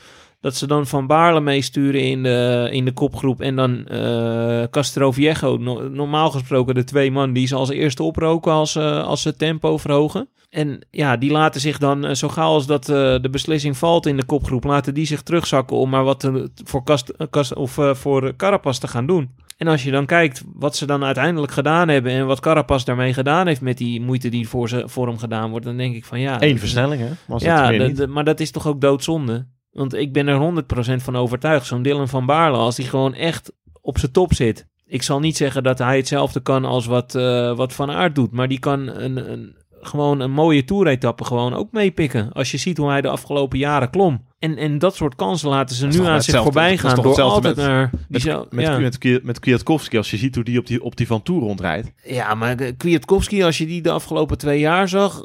dat 0.46 0.56
ze 0.56 0.66
dan 0.66 0.86
Van 0.86 1.06
Baarle 1.06 1.40
meesturen 1.40 2.00
in 2.00 2.22
de, 2.22 2.68
in 2.72 2.84
de 2.84 2.92
kopgroep... 2.92 3.40
en 3.40 3.56
dan 3.56 3.86
eh 3.86 4.62
Castro 4.70 5.12
Viejo, 5.12 5.56
no- 5.56 5.88
normaal 5.88 6.30
gesproken 6.30 6.74
de 6.74 6.84
twee 6.84 7.10
man... 7.10 7.32
die 7.32 7.46
ze 7.46 7.54
als 7.54 7.68
eerste 7.70 8.02
oproken 8.02 8.52
als, 8.52 8.76
eh, 8.76 9.04
als 9.04 9.22
ze 9.22 9.36
tempo 9.36 9.76
verhogen. 9.78 10.28
En 10.50 10.86
ja, 10.90 11.16
die 11.16 11.30
laten 11.30 11.60
zich 11.60 11.78
dan, 11.78 12.04
eh, 12.04 12.14
zo 12.14 12.28
gauw 12.28 12.52
als 12.52 12.66
dat 12.66 12.84
de 12.86 13.28
beslissing 13.30 13.76
valt 13.76 14.06
in 14.06 14.16
de 14.16 14.24
kopgroep, 14.24 14.64
laten 14.64 14.94
die 14.94 15.06
zich 15.06 15.22
terugzakken 15.22 15.76
om 15.76 15.90
maar 15.90 16.04
wat 16.04 16.20
te- 16.20 16.50
voor, 16.64 16.82
kast, 16.82 17.12
kast, 17.30 17.54
of, 17.54 17.78
voor 17.92 18.36
Carapaz 18.36 18.78
te 18.78 18.88
gaan 18.88 19.06
doen. 19.06 19.30
En 19.56 19.66
als 19.68 19.82
je 19.84 19.90
dan 19.90 20.06
kijkt 20.06 20.42
wat 20.54 20.76
ze 20.76 20.86
dan 20.86 21.04
uiteindelijk 21.04 21.52
gedaan 21.52 21.88
hebben 21.88 22.12
en 22.12 22.26
wat 22.26 22.40
Carapaz 22.40 22.84
daarmee 22.84 23.12
gedaan 23.12 23.46
heeft 23.46 23.60
met 23.60 23.78
die 23.78 24.00
moeite 24.00 24.28
die 24.28 24.48
voor, 24.48 24.68
ze, 24.68 24.82
voor 24.86 25.06
hem 25.06 25.18
gedaan 25.18 25.50
wordt, 25.50 25.66
dan 25.66 25.76
denk 25.76 25.94
ik 25.94 26.04
van 26.04 26.20
ja. 26.20 26.42
Eén 26.42 26.58
versnelling, 26.58 27.00
hè? 27.02 27.08
Was 27.26 27.42
ja, 27.42 27.70
dat- 27.94 28.08
maar 28.08 28.24
dat 28.24 28.40
is 28.40 28.50
toch 28.50 28.66
ook 28.66 28.80
doodzonde? 28.80 29.46
Want 29.76 29.94
ik 29.94 30.12
ben 30.12 30.26
er 30.26 30.64
100% 30.98 31.02
van 31.02 31.16
overtuigd. 31.16 31.66
Zo'n 31.66 31.82
Dylan 31.82 32.08
van 32.08 32.26
Baarle, 32.26 32.56
als 32.56 32.76
hij 32.76 32.86
gewoon 32.86 33.14
echt 33.14 33.52
op 33.80 33.98
zijn 33.98 34.12
top 34.12 34.34
zit. 34.34 34.66
Ik 34.86 35.02
zal 35.02 35.20
niet 35.20 35.36
zeggen 35.36 35.62
dat 35.62 35.78
hij 35.78 35.96
hetzelfde 35.96 36.40
kan 36.40 36.64
als 36.64 36.86
wat, 36.86 37.14
eh, 37.14 37.56
wat 37.56 37.72
Van 37.72 37.90
Aert 37.90 38.14
doet. 38.14 38.32
Maar 38.32 38.48
die 38.48 38.58
kan 38.58 38.88
een, 38.88 39.32
een, 39.32 39.56
gewoon 39.80 40.20
een 40.20 40.30
mooie 40.30 40.64
toeretappe 40.64 41.24
gewoon 41.24 41.54
ook 41.54 41.72
meepikken. 41.72 42.32
Als 42.32 42.50
je 42.50 42.56
ziet 42.56 42.76
hoe 42.76 42.88
hij 42.88 43.00
de 43.00 43.08
afgelopen 43.08 43.58
jaren 43.58 43.90
klom. 43.90 44.24
En, 44.46 44.56
en 44.56 44.78
dat 44.78 44.94
soort 44.96 45.14
kansen 45.14 45.48
laten 45.48 45.76
ze 45.76 45.86
nu 45.86 46.04
aan 46.04 46.22
zich 46.22 46.42
voorbij 46.42 46.78
gaan. 46.78 46.94
Door 47.02 47.20
altijd 47.22 47.56
met- 47.56 47.66
naar... 47.66 47.90
Met, 47.92 48.00
diezelfde- 48.08 48.56
met, 48.56 48.64
ja. 48.64 48.78
met, 48.78 48.98
Kwiat- 48.98 49.22
met 49.22 49.38
Kwiatkowski, 49.38 49.96
als 49.96 50.10
je 50.10 50.16
ziet 50.16 50.34
hoe 50.34 50.44
die 50.44 50.58
op 50.58 50.66
die, 50.66 50.82
op 50.82 50.96
die 50.96 51.06
Van 51.06 51.22
Tour 51.22 51.40
rondrijdt. 51.40 51.92
Ja, 52.04 52.34
maar 52.34 52.54
Kwiatkowski, 52.56 53.42
als 53.42 53.58
je 53.58 53.66
die 53.66 53.82
de 53.82 53.90
afgelopen 53.90 54.38
twee 54.38 54.58
jaar 54.58 54.88
zag... 54.88 55.22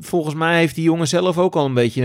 volgens 0.00 0.34
mij 0.34 0.58
heeft 0.58 0.74
die 0.74 0.84
jongen 0.84 1.08
zelf 1.08 1.38
ook 1.38 1.56
al 1.56 1.64
een 1.66 1.74
beetje 1.74 2.02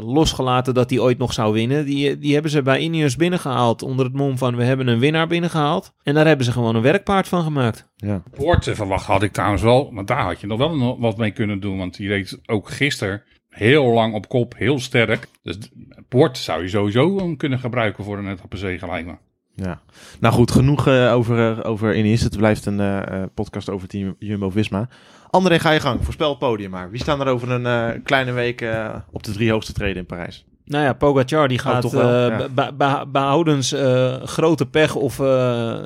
eh, 0.00 0.08
losgelaten 0.12 0.74
dat 0.74 0.90
hij 0.90 0.98
ooit 0.98 1.18
nog 1.18 1.32
zou 1.32 1.52
winnen. 1.52 1.84
Die, 1.84 2.18
die 2.18 2.32
hebben 2.32 2.50
ze 2.50 2.62
bij 2.62 2.78
Ineos 2.78 3.16
binnengehaald 3.16 3.82
onder 3.82 4.04
het 4.04 4.14
mom 4.14 4.38
van 4.38 4.56
we 4.56 4.62
hebben 4.64 4.86
een 4.88 4.98
winnaar 4.98 5.26
binnengehaald. 5.26 5.92
En 6.02 6.14
daar 6.14 6.26
hebben 6.26 6.46
ze 6.46 6.52
gewoon 6.52 6.76
een 6.76 6.82
werkpaard 6.82 7.28
van 7.28 7.42
gemaakt. 7.42 7.88
Ja. 7.96 8.22
Poort 8.36 8.62
te 8.62 8.74
verwachten 8.74 9.12
had 9.12 9.22
ik 9.22 9.32
trouwens 9.32 9.62
wel. 9.62 9.90
Maar 9.92 10.04
daar 10.04 10.24
had 10.24 10.40
je 10.40 10.46
nog 10.46 10.58
wel 10.58 10.76
nog 10.76 10.96
wat 10.98 11.16
mee 11.16 11.30
kunnen 11.30 11.60
doen. 11.60 11.78
Want 11.78 11.96
die 11.96 12.08
reed 12.08 12.38
ook 12.46 12.70
gisteren 12.70 13.22
heel 13.56 13.84
lang 13.84 14.14
op 14.14 14.28
kop, 14.28 14.54
heel 14.56 14.78
sterk. 14.78 15.28
Dus 15.42 15.58
Poort 16.08 16.38
zou 16.38 16.62
je 16.62 16.68
sowieso 16.68 17.34
kunnen 17.36 17.58
gebruiken 17.58 18.04
voor 18.04 18.18
een 18.18 18.38
lijkt 18.88 19.06
me. 19.06 19.14
Ja. 19.54 19.80
Nou 20.20 20.34
goed, 20.34 20.50
genoeg 20.50 20.86
eh, 20.86 21.12
over, 21.12 21.58
eh, 21.58 21.70
over. 21.70 21.94
Het 22.22 22.36
blijft 22.36 22.66
een 22.66 22.80
eh, 22.80 23.22
podcast 23.34 23.70
over 23.70 23.88
team 23.88 24.16
Jumbo-Visma. 24.18 24.88
André, 25.30 25.58
ga 25.58 25.70
je 25.70 25.80
gang. 25.80 26.04
Voorspel 26.04 26.28
het 26.28 26.38
podium 26.38 26.70
maar. 26.70 26.90
Wie 26.90 27.00
staan 27.00 27.20
er 27.20 27.26
over 27.26 27.50
een 27.50 28.02
kleine 28.02 28.32
week 28.32 28.64
op 29.10 29.22
de 29.22 29.32
drie 29.32 29.50
hoogste 29.50 29.72
treden 29.72 29.96
in 29.96 30.06
Parijs? 30.06 30.46
Nou 30.66 30.84
ja, 30.84 30.92
Pogacar 30.92 31.48
die 31.48 31.58
gaat 31.58 31.82
toch 31.82 31.92
wel, 31.92 32.30
eh, 32.30 32.38
ja. 32.38 32.48
be- 32.48 32.72
be- 32.76 33.04
behoudens 33.12 33.72
eh, 33.72 34.22
grote 34.22 34.66
pech 34.66 34.94
of 34.94 35.20
eh, 35.20 35.26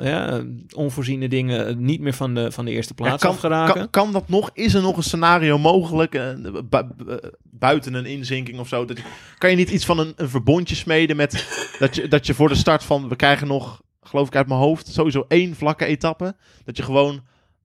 ja, 0.01 0.41
onvoorziene 0.75 1.27
dingen 1.29 1.83
niet 1.85 2.01
meer 2.01 2.13
van 2.13 2.33
de, 2.33 2.51
van 2.51 2.65
de 2.65 2.71
eerste 2.71 2.93
plaats 2.93 3.11
Ja, 3.11 3.17
kan, 3.17 3.29
afgeraken. 3.31 3.73
kan, 3.73 3.89
kan 3.89 4.11
dat 4.11 4.29
nog? 4.29 4.49
Is 4.53 4.73
er 4.73 4.81
nog 4.81 4.97
een 4.97 5.03
scenario 5.03 5.57
mogelijk? 5.57 6.11
bu- 6.41 6.61
bu- 6.69 7.19
buiten 7.43 7.93
een 7.93 8.05
inzinking 8.05 8.59
of 8.59 8.67
zo? 8.67 8.85
Dat 8.85 8.97
je, 8.97 9.03
kan 9.37 9.49
je 9.49 9.55
niet 9.55 9.69
iets 9.69 9.85
van 9.85 9.99
een, 9.99 10.13
een 10.15 10.29
verbondje 10.29 10.75
smeden 10.75 11.15
met 11.15 11.47
dat 11.79 11.95
je, 11.95 12.07
dat 12.07 12.25
je 12.25 12.33
voor 12.33 12.47
de 12.49 12.55
start 12.55 12.83
van... 12.83 13.09
We 13.09 13.15
krijgen 13.15 13.47
nog, 13.47 13.81
geloof 14.03 14.27
ik 14.27 14.35
uit 14.35 14.47
mijn 14.47 14.59
hoofd, 14.59 14.87
sowieso 14.87 15.25
één 15.27 15.55
vlakke 15.55 15.85
etappe. 15.85 16.35
Dat 16.65 16.77
je 16.77 16.83
gewoon 16.83 17.21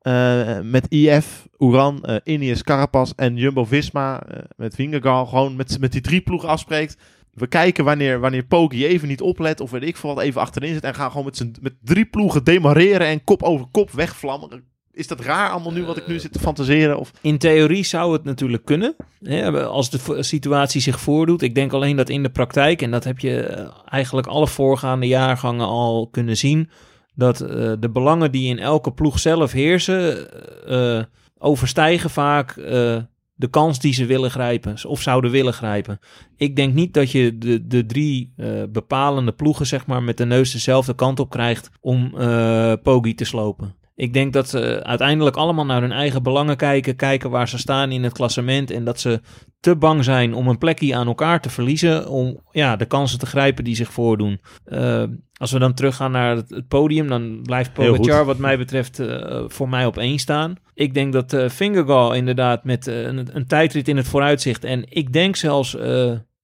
eh, 0.06 0.60
met 0.62 0.86
IF, 0.88 1.46
Uran, 1.58 2.04
eh 2.04 2.16
Ineos, 2.24 2.62
Carapaz 2.62 3.12
en 3.16 3.36
Jumbo-Visma 3.36 4.22
eh, 4.22 4.38
met 4.56 4.74
Vingegaard 4.74 5.28
gewoon 5.28 5.56
met, 5.56 5.80
met 5.80 5.92
die 5.92 6.00
drie 6.00 6.20
ploegen 6.20 6.48
afspreekt. 6.48 6.96
We 7.32 7.46
kijken 7.46 7.84
wanneer, 7.84 8.20
wanneer 8.20 8.44
Poggi 8.44 8.86
even 8.86 9.08
niet 9.08 9.20
oplet 9.20 9.60
of 9.60 9.70
weet 9.70 9.82
ik 9.82 9.96
veel 9.96 10.14
wat 10.14 10.24
even 10.24 10.40
achterin 10.40 10.74
zit. 10.74 10.84
En 10.84 10.94
gaan 10.94 11.10
gewoon 11.10 11.24
met, 11.24 11.62
met 11.62 11.74
drie 11.82 12.04
ploegen 12.04 12.44
demareren 12.44 13.06
en 13.06 13.24
kop 13.24 13.42
over 13.42 13.66
kop 13.70 13.90
wegvlammen. 13.90 14.64
Is 14.92 15.06
dat 15.06 15.20
raar 15.20 15.50
allemaal 15.50 15.72
nu 15.72 15.84
wat 15.84 15.96
ik 15.96 16.06
nu 16.06 16.18
zit 16.18 16.32
te 16.32 16.38
fantaseren? 16.38 16.98
Of... 16.98 17.10
In 17.20 17.38
theorie 17.38 17.84
zou 17.84 18.12
het 18.12 18.24
natuurlijk 18.24 18.64
kunnen, 18.64 18.96
hè, 19.22 19.64
als 19.66 19.90
de 19.90 20.22
situatie 20.22 20.80
zich 20.80 21.00
voordoet. 21.00 21.42
Ik 21.42 21.54
denk 21.54 21.72
alleen 21.72 21.96
dat 21.96 22.08
in 22.08 22.22
de 22.22 22.30
praktijk, 22.30 22.82
en 22.82 22.90
dat 22.90 23.04
heb 23.04 23.18
je 23.18 23.68
eigenlijk 23.84 24.26
alle 24.26 24.46
voorgaande 24.46 25.06
jaargangen 25.06 25.66
al 25.66 26.08
kunnen 26.10 26.36
zien, 26.36 26.70
dat 27.16 27.40
eh, 27.40 27.72
de 27.80 27.90
belangen 27.92 28.32
die 28.32 28.48
in 28.48 28.58
elke 28.58 28.92
ploeg 28.92 29.18
zelf 29.18 29.52
heersen, 29.52 30.28
eh, 30.66 31.02
overstijgen 31.38 32.10
vaak 32.10 32.50
eh, 32.50 32.96
de 33.34 33.48
kans 33.50 33.78
die 33.78 33.92
ze 33.92 34.06
willen 34.06 34.30
grijpen, 34.30 34.76
of 34.86 35.00
zouden 35.00 35.30
willen 35.30 35.52
grijpen. 35.52 35.98
Ik 36.36 36.56
denk 36.56 36.74
niet 36.74 36.94
dat 36.94 37.10
je 37.10 37.38
de, 37.38 37.66
de 37.66 37.86
drie 37.86 38.32
eh, 38.36 38.48
bepalende 38.68 39.32
ploegen, 39.32 39.66
zeg 39.66 39.86
maar, 39.86 40.02
met 40.02 40.16
de 40.16 40.26
neus 40.26 40.52
dezelfde 40.52 40.94
kant 40.94 41.20
op 41.20 41.30
krijgt 41.30 41.70
om 41.80 42.14
eh 42.18 42.72
Poggi 42.82 43.14
te 43.14 43.24
slopen. 43.24 43.74
Ik 43.96 44.12
denk 44.12 44.32
dat 44.32 44.48
ze 44.48 44.84
uiteindelijk 44.84 45.36
allemaal 45.36 45.64
naar 45.64 45.80
hun 45.80 45.92
eigen 45.92 46.22
belangen 46.22 46.56
kijken, 46.56 46.96
kijken 46.96 47.30
waar 47.30 47.48
ze 47.48 47.58
staan 47.58 47.90
in 47.90 48.02
het 48.02 48.12
klassement 48.12 48.70
en 48.70 48.84
dat 48.84 49.00
ze 49.00 49.20
te 49.60 49.76
bang 49.76 50.04
zijn 50.04 50.34
om 50.34 50.48
een 50.48 50.58
plekje 50.58 50.94
aan 50.94 51.06
elkaar 51.06 51.40
te 51.40 51.50
verliezen, 51.50 52.08
om 52.08 52.40
ja, 52.50 52.76
de 52.76 52.86
kansen 52.86 53.18
te 53.18 53.26
grijpen 53.26 53.64
die 53.64 53.74
zich 53.74 53.92
voordoen. 53.92 54.40
Eh, 54.64 55.02
als 55.32 55.52
we 55.52 55.58
dan 55.58 55.74
teruggaan 55.74 56.10
naar 56.10 56.36
het, 56.36 56.68
podium, 56.68 57.08
dan 57.08 57.42
blijft 57.42 57.72
Pogacar 57.72 58.24
wat 58.24 58.38
mij 58.38 58.58
betreft 58.58 58.98
eh, 58.98 59.44
voor 59.46 59.68
mij 59.68 59.86
op 59.86 59.98
één 59.98 60.18
staan. 60.18 60.54
Ik 60.74 60.94
denk 60.94 61.12
dat 61.12 61.32
eh 61.32 61.48
Vingegaard 61.48 62.16
inderdaad 62.16 62.64
met 62.64 62.86
een, 62.86 63.28
een 63.32 63.46
tijdrit 63.46 63.88
in 63.88 63.96
het 63.96 64.08
vooruitzicht 64.08 64.64
en 64.64 64.84
ik 64.88 65.12
denk 65.12 65.36
zelfs... 65.36 65.76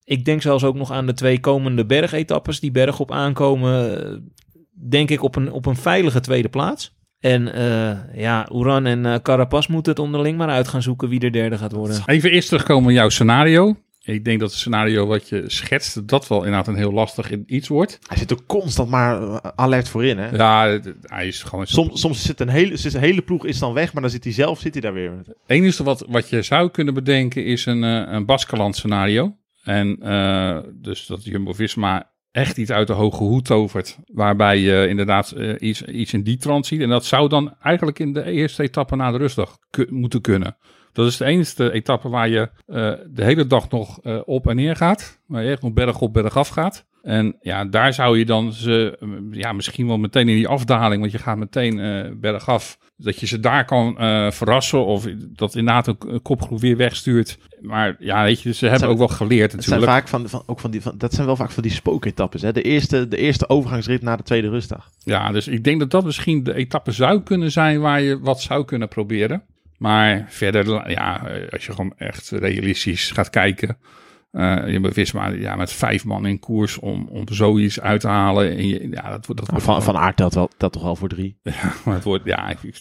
ik 0.04 0.24
denk 0.24 0.42
zelfs 0.42 0.64
ook 0.64 0.76
nog 0.76 0.90
aan 0.90 1.06
de 1.06 1.14
twee 1.14 1.40
komende 1.40 1.86
bergetappes 1.86 2.60
die 2.60 2.70
bergop 2.70 3.12
aankomen. 3.12 4.04
eh, 4.04 4.16
denk 4.88 5.10
ik 5.10 5.22
op 5.22 5.36
een, 5.36 5.52
op 5.52 5.66
een 5.66 5.76
veilige 5.76 6.20
tweede 6.20 6.48
plaats. 6.48 7.00
En 7.22 7.52
eh, 7.54 7.98
ja, 8.20 8.48
Uran 8.52 8.86
en 8.86 9.06
eh, 9.06 9.14
Carapaz 9.22 9.66
moeten 9.66 9.92
het 9.92 10.00
onderling 10.00 10.38
maar 10.38 10.48
uit 10.48 10.68
gaan 10.68 10.82
zoeken 10.82 11.08
wie 11.08 11.18
de 11.18 11.30
derde 11.30 11.58
gaat 11.58 11.72
worden. 11.72 12.02
Even 12.06 12.30
eerst 12.30 12.48
terugkomen 12.48 12.84
op 12.90 12.96
jouw 12.96 13.08
scenario. 13.08 13.76
Ik 14.04 14.24
denk 14.24 14.40
dat 14.40 14.50
het 14.50 14.58
scenario 14.58 15.06
wat 15.06 15.28
je 15.28 15.42
schetst, 15.46 16.08
dat 16.08 16.28
wel 16.28 16.38
inderdaad 16.38 16.66
een 16.68 16.76
heel 16.76 16.92
lastig 16.92 17.30
iets 17.46 17.68
wordt. 17.68 17.98
Hij 18.08 18.16
zit 18.16 18.30
er 18.30 18.38
constant 18.46 18.88
maar 18.90 19.22
eh, 19.22 19.36
alert 19.54 19.88
voor 19.88 20.04
in. 20.04 20.18
Hè? 20.18 20.30
Ja, 20.36 20.66
het- 20.68 20.94
hij 21.02 21.26
is 21.26 21.42
gewoon... 21.42 21.66
Soms, 21.66 22.00
soms 22.00 22.22
zit 22.22 22.40
een 22.40 22.48
hele, 22.48 22.76
zit 22.76 22.94
een 22.94 23.00
hele 23.00 23.22
ploeg 23.22 23.46
is 23.46 23.58
dan 23.58 23.72
weg, 23.72 23.92
maar 23.92 24.02
dan 24.02 24.10
zit 24.10 24.24
hij 24.24 24.32
zelf 24.32 24.60
zit 24.60 24.72
hij 24.72 24.82
daar 24.82 24.92
weer. 24.92 25.10
Het 25.16 25.36
enige 25.46 25.82
wat, 25.82 26.04
wat 26.08 26.28
je 26.28 26.42
zou 26.42 26.70
kunnen 26.70 26.94
bedenken 26.94 27.44
is 27.44 27.66
een, 27.66 27.82
een 27.82 28.24
Baskeland 28.26 28.76
scenario. 28.76 29.36
En 29.64 29.96
eh, 30.00 30.58
dus 30.74 31.06
dat 31.06 31.24
Jumbo-Visma 31.24 32.10
echt 32.32 32.56
iets 32.56 32.70
uit 32.70 32.86
de 32.86 32.92
hoge 32.92 33.22
hoed 33.22 33.44
tovert. 33.44 33.98
Waarbij 34.06 34.58
je 34.58 34.88
inderdaad 34.88 35.30
eh, 35.30 35.54
iets, 35.58 35.82
iets 35.82 36.12
in 36.12 36.22
die 36.22 36.36
trant 36.36 36.66
ziet. 36.66 36.80
En 36.80 36.88
dat 36.88 37.04
zou 37.04 37.28
dan 37.28 37.54
eigenlijk 37.62 37.98
in 37.98 38.12
de 38.12 38.22
eerste 38.22 38.62
etappe 38.62 38.96
na 38.96 39.10
de 39.10 39.18
rustdag 39.18 39.58
moeten 39.88 40.20
kunnen. 40.20 40.56
Dat 40.92 41.06
is 41.06 41.16
de 41.16 41.24
enige 41.24 41.72
etappe 41.72 42.08
waar 42.08 42.28
je 42.28 42.50
eh, 42.66 42.92
de 43.06 43.24
hele 43.24 43.46
dag 43.46 43.70
nog 43.70 44.00
eh, 44.02 44.20
op 44.24 44.46
en 44.46 44.56
neer 44.56 44.76
gaat. 44.76 45.20
Waar 45.26 45.44
je 45.44 45.50
echt 45.50 45.62
nog 45.62 45.72
berg 45.72 46.00
op 46.00 46.12
berg 46.12 46.36
af 46.36 46.48
gaat. 46.48 46.86
En 47.02 47.36
ja, 47.40 47.64
daar 47.64 47.94
zou 47.94 48.18
je 48.18 48.24
dan 48.24 48.52
ze, 48.52 48.98
ja, 49.30 49.52
misschien 49.52 49.86
wel 49.86 49.98
meteen 49.98 50.28
in 50.28 50.34
die 50.36 50.48
afdaling, 50.48 51.00
want 51.00 51.12
je 51.12 51.18
gaat 51.18 51.36
meteen 51.36 51.78
eh 51.78 52.10
bergaf, 52.16 52.78
dat 52.96 53.20
je 53.20 53.26
ze 53.26 53.40
daar 53.40 53.64
kan 53.64 53.98
eh, 53.98 54.30
verrassen 54.30 54.86
of 54.86 55.06
dat 55.28 55.54
inderdaad 55.54 55.86
een, 55.86 56.22
kopgroep 56.22 56.60
weer 56.60 56.76
wegstuurt. 56.76 57.38
Maar 57.60 57.96
ja, 57.98 58.22
weet 58.22 58.40
je, 58.42 58.52
ze 58.52 58.60
hebben 58.60 58.78
zijn- 58.78 58.90
ook 58.90 58.98
wel 58.98 59.08
geleerd 59.08 59.52
Het 59.52 59.64
zijn 59.64 59.80
natuurlijk. 59.80 60.08
vaak 60.08 60.20
van, 60.20 60.28
van, 60.28 60.42
ook 60.46 60.60
van 60.60 60.70
die, 60.70 60.82
van, 60.82 60.94
dat 60.98 61.14
zijn 61.14 61.26
wel 61.26 61.36
vaak 61.36 61.50
van 61.50 61.62
die 61.62 61.72
spooketappes. 61.72 62.42
Hè? 62.42 62.52
De, 62.52 62.62
eerste, 62.62 63.08
de 63.08 63.16
eerste 63.16 63.48
overgangsrit 63.48 64.02
na 64.02 64.16
de 64.16 64.22
tweede 64.22 64.48
rustdag. 64.48 64.90
Ja, 65.04 65.32
dus 65.32 65.48
ik 65.48 65.64
denk 65.64 65.78
dat 65.80 65.90
dat 65.90 66.04
misschien 66.04 66.42
de 66.42 66.54
etappe 66.54 66.92
zou 66.92 67.22
kunnen 67.22 67.50
zijn 67.50 67.80
waar 67.80 68.00
je 68.00 68.18
wat 68.20 68.40
zou 68.40 68.64
kunnen 68.64 68.88
proberen. 68.88 69.42
Maar 69.78 70.26
verder, 70.28 70.90
ja, 70.90 71.26
eh, 71.26 71.48
als 71.52 71.66
je 71.66 71.72
gewoon 71.72 71.94
echt 71.96 72.30
realistisch 72.30 73.10
gaat 73.10 73.30
kijken. 73.30 73.76
Eh 74.32 74.62
je 74.66 74.80
bewust 74.80 75.14
maar 75.14 75.38
ja, 75.38 75.56
met 75.56 75.72
vijf 75.72 76.04
man 76.04 76.26
in 76.26 76.38
koers 76.38 76.78
om, 76.78 77.06
om 77.10 77.24
zoiets 77.30 77.80
uit 77.80 78.00
te 78.00 78.08
halen. 78.08 78.50
En 78.56 78.66
je, 78.68 78.88
ja, 78.90 79.10
dat, 79.10 79.26
wordt- 79.26 79.40
dat 79.40 79.50
wordt 79.50 79.50
Van, 79.50 79.60
gewoon- 79.60 79.82
van 79.82 79.96
Aert 79.96 80.16
telt, 80.16 80.34
wel, 80.34 80.50
telt 80.56 80.72
toch 80.72 80.82
wel 80.82 80.96
voor 80.96 81.08
drie. 81.08 81.36
Maar 81.84 81.94
het 81.94 82.04
wordt, 82.04 82.24
ja, 82.24 82.48
ik, 82.48 82.58
ik, 82.62 82.80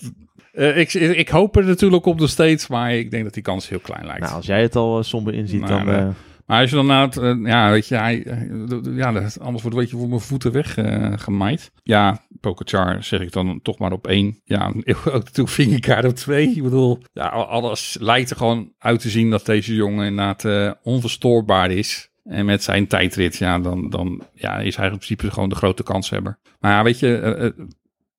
eh, 0.53 0.77
ik, 0.77 0.93
ik 0.93 1.29
hoop 1.29 1.55
er 1.57 1.65
natuurlijk 1.65 2.05
op 2.05 2.19
nog 2.19 2.29
steeds, 2.29 2.67
maar 2.67 2.93
ik 2.93 3.11
denk 3.11 3.23
dat 3.23 3.33
die 3.33 3.43
kans 3.43 3.69
heel 3.69 3.79
klein 3.79 4.05
lijkt. 4.05 4.21
Nou, 4.21 4.35
als 4.35 4.45
jij 4.45 4.61
het 4.61 4.75
al 4.75 4.97
eh, 4.97 5.03
somber 5.03 5.33
inziet, 5.33 5.61
Nou, 5.61 5.85
dan... 5.85 6.15
Maar 6.45 6.61
als 6.61 6.69
je 6.69 6.75
dan 6.75 6.85
na 6.85 7.05
het, 7.05 7.17
eh, 7.17 7.35
ja, 7.43 7.71
weet 7.71 7.87
je, 7.87 7.95
hij, 7.95 8.23
eh, 8.23 8.95
ja, 8.95 9.07
anders 9.07 9.35
wordt 9.39 9.63
een 9.63 9.69
beetje 9.69 9.97
voor 9.97 10.09
mijn 10.09 10.21
voeten 10.21 10.51
weggemaaid. 10.51 11.71
ja, 11.83 12.25
Pokerchar 12.39 13.03
zeg 13.03 13.21
ik 13.21 13.31
dan 13.31 13.59
toch 13.61 13.77
maar 13.77 13.91
op 13.91 14.07
één. 14.07 14.39
Ja, 14.43 14.67
ook 14.87 15.05
natuurlijk 15.05 15.49
vingerkaart 15.49 16.05
op 16.05 16.15
twee. 16.15 16.55
Ik 16.55 16.63
bedoel, 16.63 16.99
ja, 17.13 17.27
alles 17.27 17.97
lijkt 17.99 18.29
er 18.29 18.35
gewoon 18.35 18.73
uit 18.77 18.99
te 18.99 19.09
zien 19.09 19.29
dat 19.29 19.45
deze 19.45 19.75
jongen 19.75 20.05
inderdaad 20.05 20.45
eh, 20.45 20.71
onverstoorbaar 20.83 21.71
is. 21.71 22.09
En 22.23 22.45
met 22.45 22.63
zijn 22.63 22.87
tijdrit, 22.87 23.37
ja, 23.37 23.59
dan, 23.59 23.89
dan 23.89 24.21
ja, 24.33 24.59
is 24.59 24.75
hij 24.75 24.85
in 24.85 24.91
principe 24.91 25.31
gewoon 25.31 25.49
de 25.49 25.55
grote 25.55 25.83
kanshebber. 25.83 26.39
Maar 26.59 26.71
ja, 26.71 26.83
weet 26.83 26.99
je, 26.99 27.69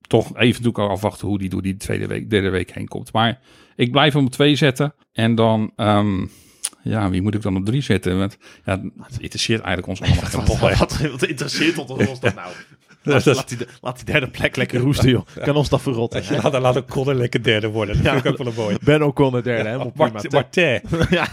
toch 0.07 0.37
even 0.37 0.73
al 0.73 0.89
afwachten 0.89 1.27
hoe 1.27 1.37
die 1.37 1.49
door 1.49 1.61
die 1.61 1.77
tweede 1.77 2.07
week, 2.07 2.29
derde 2.29 2.49
week 2.49 2.71
heen 2.71 2.87
komt. 2.87 3.13
Maar 3.13 3.39
ik 3.75 3.91
blijf 3.91 4.13
hem 4.13 4.25
op 4.25 4.31
twee 4.31 4.55
zetten. 4.55 4.93
En 5.11 5.35
dan, 5.35 5.71
ehm, 5.75 6.25
ja, 6.83 7.09
wie 7.09 7.21
moet 7.21 7.35
ik 7.35 7.41
dan 7.41 7.55
op 7.55 7.65
drie 7.65 7.81
zetten? 7.81 8.17
Want 8.17 8.37
ja, 8.65 8.81
het 9.01 9.19
interesseert 9.19 9.61
eigenlijk 9.61 9.87
ons 9.87 10.01
allemaal 10.01 10.29
geen 10.29 10.45
wat, 10.45 10.59
pol. 10.59 10.69
hè. 10.69 10.75
wat, 10.75 10.97
wat 11.11 11.23
interesseert 11.25 11.77
ons, 11.77 12.07
ons 12.07 12.19
dat 12.19 12.35
nou? 12.35 12.51
Laat, 13.05 13.49
die, 13.49 13.57
laat 13.81 13.95
die 13.95 14.05
derde 14.05 14.27
plek 14.27 14.55
lekker 14.55 14.79
roesten, 14.79 15.09
joh. 15.09 15.25
Kan 15.43 15.55
ons 15.55 15.69
dat 15.69 15.81
verrotten. 15.81 16.23
hè? 16.25 16.41
Laat, 16.41 16.59
laat 16.61 16.77
ook 16.77 16.87
Conor 16.87 17.13
lekker 17.13 17.43
derde 17.43 17.67
worden. 17.67 17.95
Dat 17.95 18.03
Ja. 18.05 18.11
vind 18.11 18.25
ik 18.25 18.31
ook 18.31 18.37
wel 18.37 18.47
een 18.47 18.53
mooi. 18.55 18.77
Ben 18.83 19.01
O'Connor 19.03 19.43
derde, 19.43 19.63
helemaal 19.69 19.91
prima. 19.91 20.11
Mart- 20.11 20.31
Martin. 20.31 20.81
ja, 21.09 21.27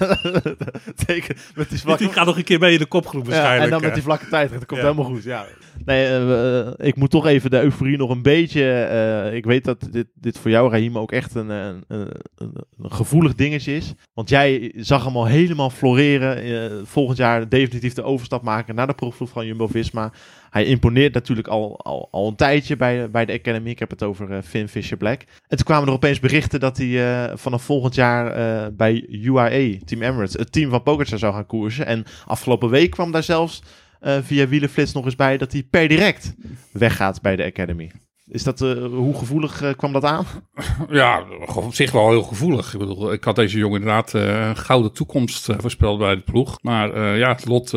teken 1.06 1.36
met 1.54 1.54
die 1.54 1.66
Die 1.68 1.78
vlakke... 1.78 2.08
gaat 2.12 2.26
nog 2.26 2.36
een 2.36 2.44
keer 2.44 2.58
mee 2.58 2.72
in 2.72 2.78
de 2.78 2.86
kopgroep 2.86 3.24
Ja, 3.24 3.30
waarschijnlijk. 3.30 3.64
en 3.64 3.70
dan 3.70 3.80
met 3.80 3.88
eh. 3.88 3.94
die 3.94 4.02
vlakke 4.04 4.28
tijd, 4.28 4.50
dat 4.50 4.66
komt 4.66 4.80
Ja. 4.80 4.86
helemaal 4.86 5.10
goed. 5.12 5.22
Ja. 5.22 5.46
Nee, 5.84 6.06
eh, 6.06 6.58
eh, 6.60 6.72
ik 6.76 6.96
moet 6.96 7.10
toch 7.10 7.26
even 7.26 7.50
de 7.50 7.60
euforie 7.60 7.96
nog 7.96 8.10
een 8.10 8.22
beetje... 8.22 8.62
eh, 8.72 9.34
ik 9.34 9.44
weet 9.44 9.64
dat 9.64 9.88
dit, 9.90 10.06
dit 10.14 10.38
voor 10.38 10.50
jou, 10.50 10.70
Raheem, 10.70 10.98
ook 10.98 11.12
echt 11.12 11.34
een, 11.34 11.48
een, 11.48 11.84
een, 11.88 12.52
gevoelig 12.82 13.34
dingetje 13.34 13.76
is. 13.76 13.94
Want 14.14 14.28
jij 14.28 14.72
zag 14.76 15.04
hem 15.04 15.16
al 15.16 15.26
helemaal 15.26 15.70
floreren. 15.70 16.86
volgend 16.86 17.18
jaar 17.18 17.48
definitief 17.48 17.94
de 17.94 18.02
overstap 18.02 18.42
maken 18.42 18.74
naar 18.74 18.86
de 18.86 18.94
profploeg 18.94 19.28
van 19.28 19.46
Jumbo-Visma. 19.46 20.12
Hij 20.50 20.64
imponeert 20.64 21.14
natuurlijk 21.14 21.48
al, 21.48 21.80
al, 21.80 22.08
al 22.10 22.28
een 22.28 22.36
tijdje 22.36 22.76
bij, 22.76 23.10
bij 23.10 23.24
de 23.24 23.32
Academy. 23.32 23.70
Ik 23.70 23.78
heb 23.78 23.90
het 23.90 24.02
over 24.02 24.42
Finn 24.42 24.68
Fisher-Black. 24.68 25.20
En 25.20 25.56
toen 25.56 25.66
kwamen 25.66 25.88
er 25.88 25.94
opeens 25.94 26.20
berichten 26.20 26.60
dat 26.60 26.76
hij 26.76 27.30
vanaf 27.36 27.62
volgend 27.62 27.94
jaar 27.94 28.34
bij 28.74 29.06
UAE, 29.08 29.78
Team 29.84 30.02
Emirates, 30.02 30.32
het 30.32 30.52
team 30.52 30.70
van 30.70 30.82
Pogacar 30.82 31.18
zou 31.18 31.34
gaan 31.34 31.46
koersen. 31.46 31.86
En 31.86 32.04
afgelopen 32.26 32.70
week 32.70 32.90
kwam 32.90 33.12
daar 33.12 33.22
zelfs 33.22 33.62
eh, 34.00 34.18
via 34.22 34.48
Wielenflits 34.48 34.92
nog 34.92 35.04
eens 35.04 35.16
bij 35.16 35.38
dat 35.38 35.52
hij 35.52 35.62
per 35.62 35.88
direct 35.88 36.34
weggaat 36.72 37.22
bij 37.22 37.36
de 37.36 37.44
Academy. 37.44 37.90
Is 38.26 38.42
dat, 38.42 38.60
eh, 38.60 38.84
hoe 38.84 39.18
gevoelig 39.18 39.62
eh, 39.62 39.74
kwam 39.76 39.92
dat 39.92 40.04
aan? 40.04 40.26
Ja, 40.90 41.24
op 41.54 41.74
zich 41.74 41.92
wel 41.92 42.10
heel 42.10 42.22
gevoelig. 42.22 42.72
Ik 42.72 42.78
bedoel, 42.78 43.12
ik 43.12 43.24
had 43.24 43.36
deze 43.36 43.58
jongen 43.58 43.80
inderdaad 43.80 44.12
een 44.12 44.56
gouden 44.56 44.92
toekomst 44.92 45.48
voorspeld 45.58 45.98
bij 45.98 46.14
de 46.14 46.20
ploeg. 46.20 46.58
Maar 46.62 47.16
ja, 47.16 47.28
het 47.28 47.46
lot 47.46 47.72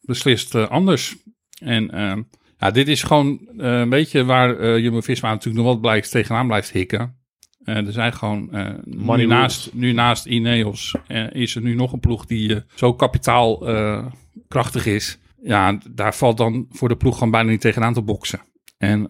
beslist 0.00 0.54
anders. 0.54 1.16
En 1.58 1.90
eh, 1.90 2.16
ja, 2.58 2.70
dit 2.70 2.88
is 2.88 3.02
gewoon 3.02 3.48
een 3.56 3.88
beetje 3.88 4.24
waar 4.24 4.58
eh 4.58 4.78
Jumbo-Visma 4.78 5.28
natuurlijk 5.30 5.64
nog 5.64 5.72
wat 5.72 5.80
blijft, 5.80 6.10
tegenaan 6.10 6.46
blijft 6.46 6.70
hikken. 6.70 7.22
Eh, 7.64 7.76
er 7.76 7.92
zijn 7.92 8.12
gewoon, 8.12 8.48
Money 8.84 9.24
nu, 9.24 9.26
naast, 9.26 9.70
nu 9.72 9.92
naast 9.92 10.26
Ineos 10.26 10.94
is 11.32 11.54
er 11.54 11.62
nu 11.62 11.74
nog 11.74 11.92
een 11.92 12.00
ploeg 12.00 12.26
die 12.26 12.62
zo 12.74 12.94
kapitaalkrachtig 12.94 14.86
is. 14.86 15.18
Ja, 15.46 15.78
daar 15.90 16.14
valt 16.14 16.36
dan 16.36 16.66
voor 16.70 16.88
de 16.88 16.96
ploeg 16.96 17.14
gewoon 17.14 17.30
bijna 17.30 17.50
niet 17.50 17.60
tegenaan 17.60 17.94
te 17.94 18.02
boksen. 18.02 18.40
En 18.78 19.02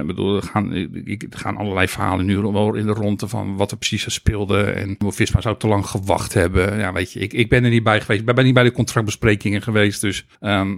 ik 0.00 0.06
bedoel, 0.06 0.36
er 0.36 0.42
gaan, 0.42 0.72
er 0.72 1.26
gaan 1.30 1.56
allerlei 1.56 1.88
verhalen 1.88 2.26
nu 2.26 2.36
in 2.78 2.86
de 2.86 2.92
ronde 2.92 3.28
van 3.28 3.56
wat 3.56 3.70
er 3.70 3.76
precies 3.76 4.14
speelde. 4.14 4.62
En 4.62 4.96
Visma 4.98 5.40
zou 5.40 5.56
te 5.56 5.68
lang 5.68 5.86
gewacht 5.86 6.34
hebben. 6.34 6.78
Ja, 6.78 6.92
weet 6.92 7.12
je, 7.12 7.20
ik, 7.20 7.32
ik 7.32 7.48
ben 7.48 7.64
er 7.64 7.70
niet 7.70 7.82
bij 7.82 8.00
geweest. 8.00 8.20
Ik 8.28 8.34
ben 8.34 8.44
niet 8.44 8.54
bij 8.54 8.62
de 8.62 8.72
contractbesprekingen 8.72 9.62
geweest. 9.62 10.00
Dus 10.00 10.26
ehm, 10.40 10.74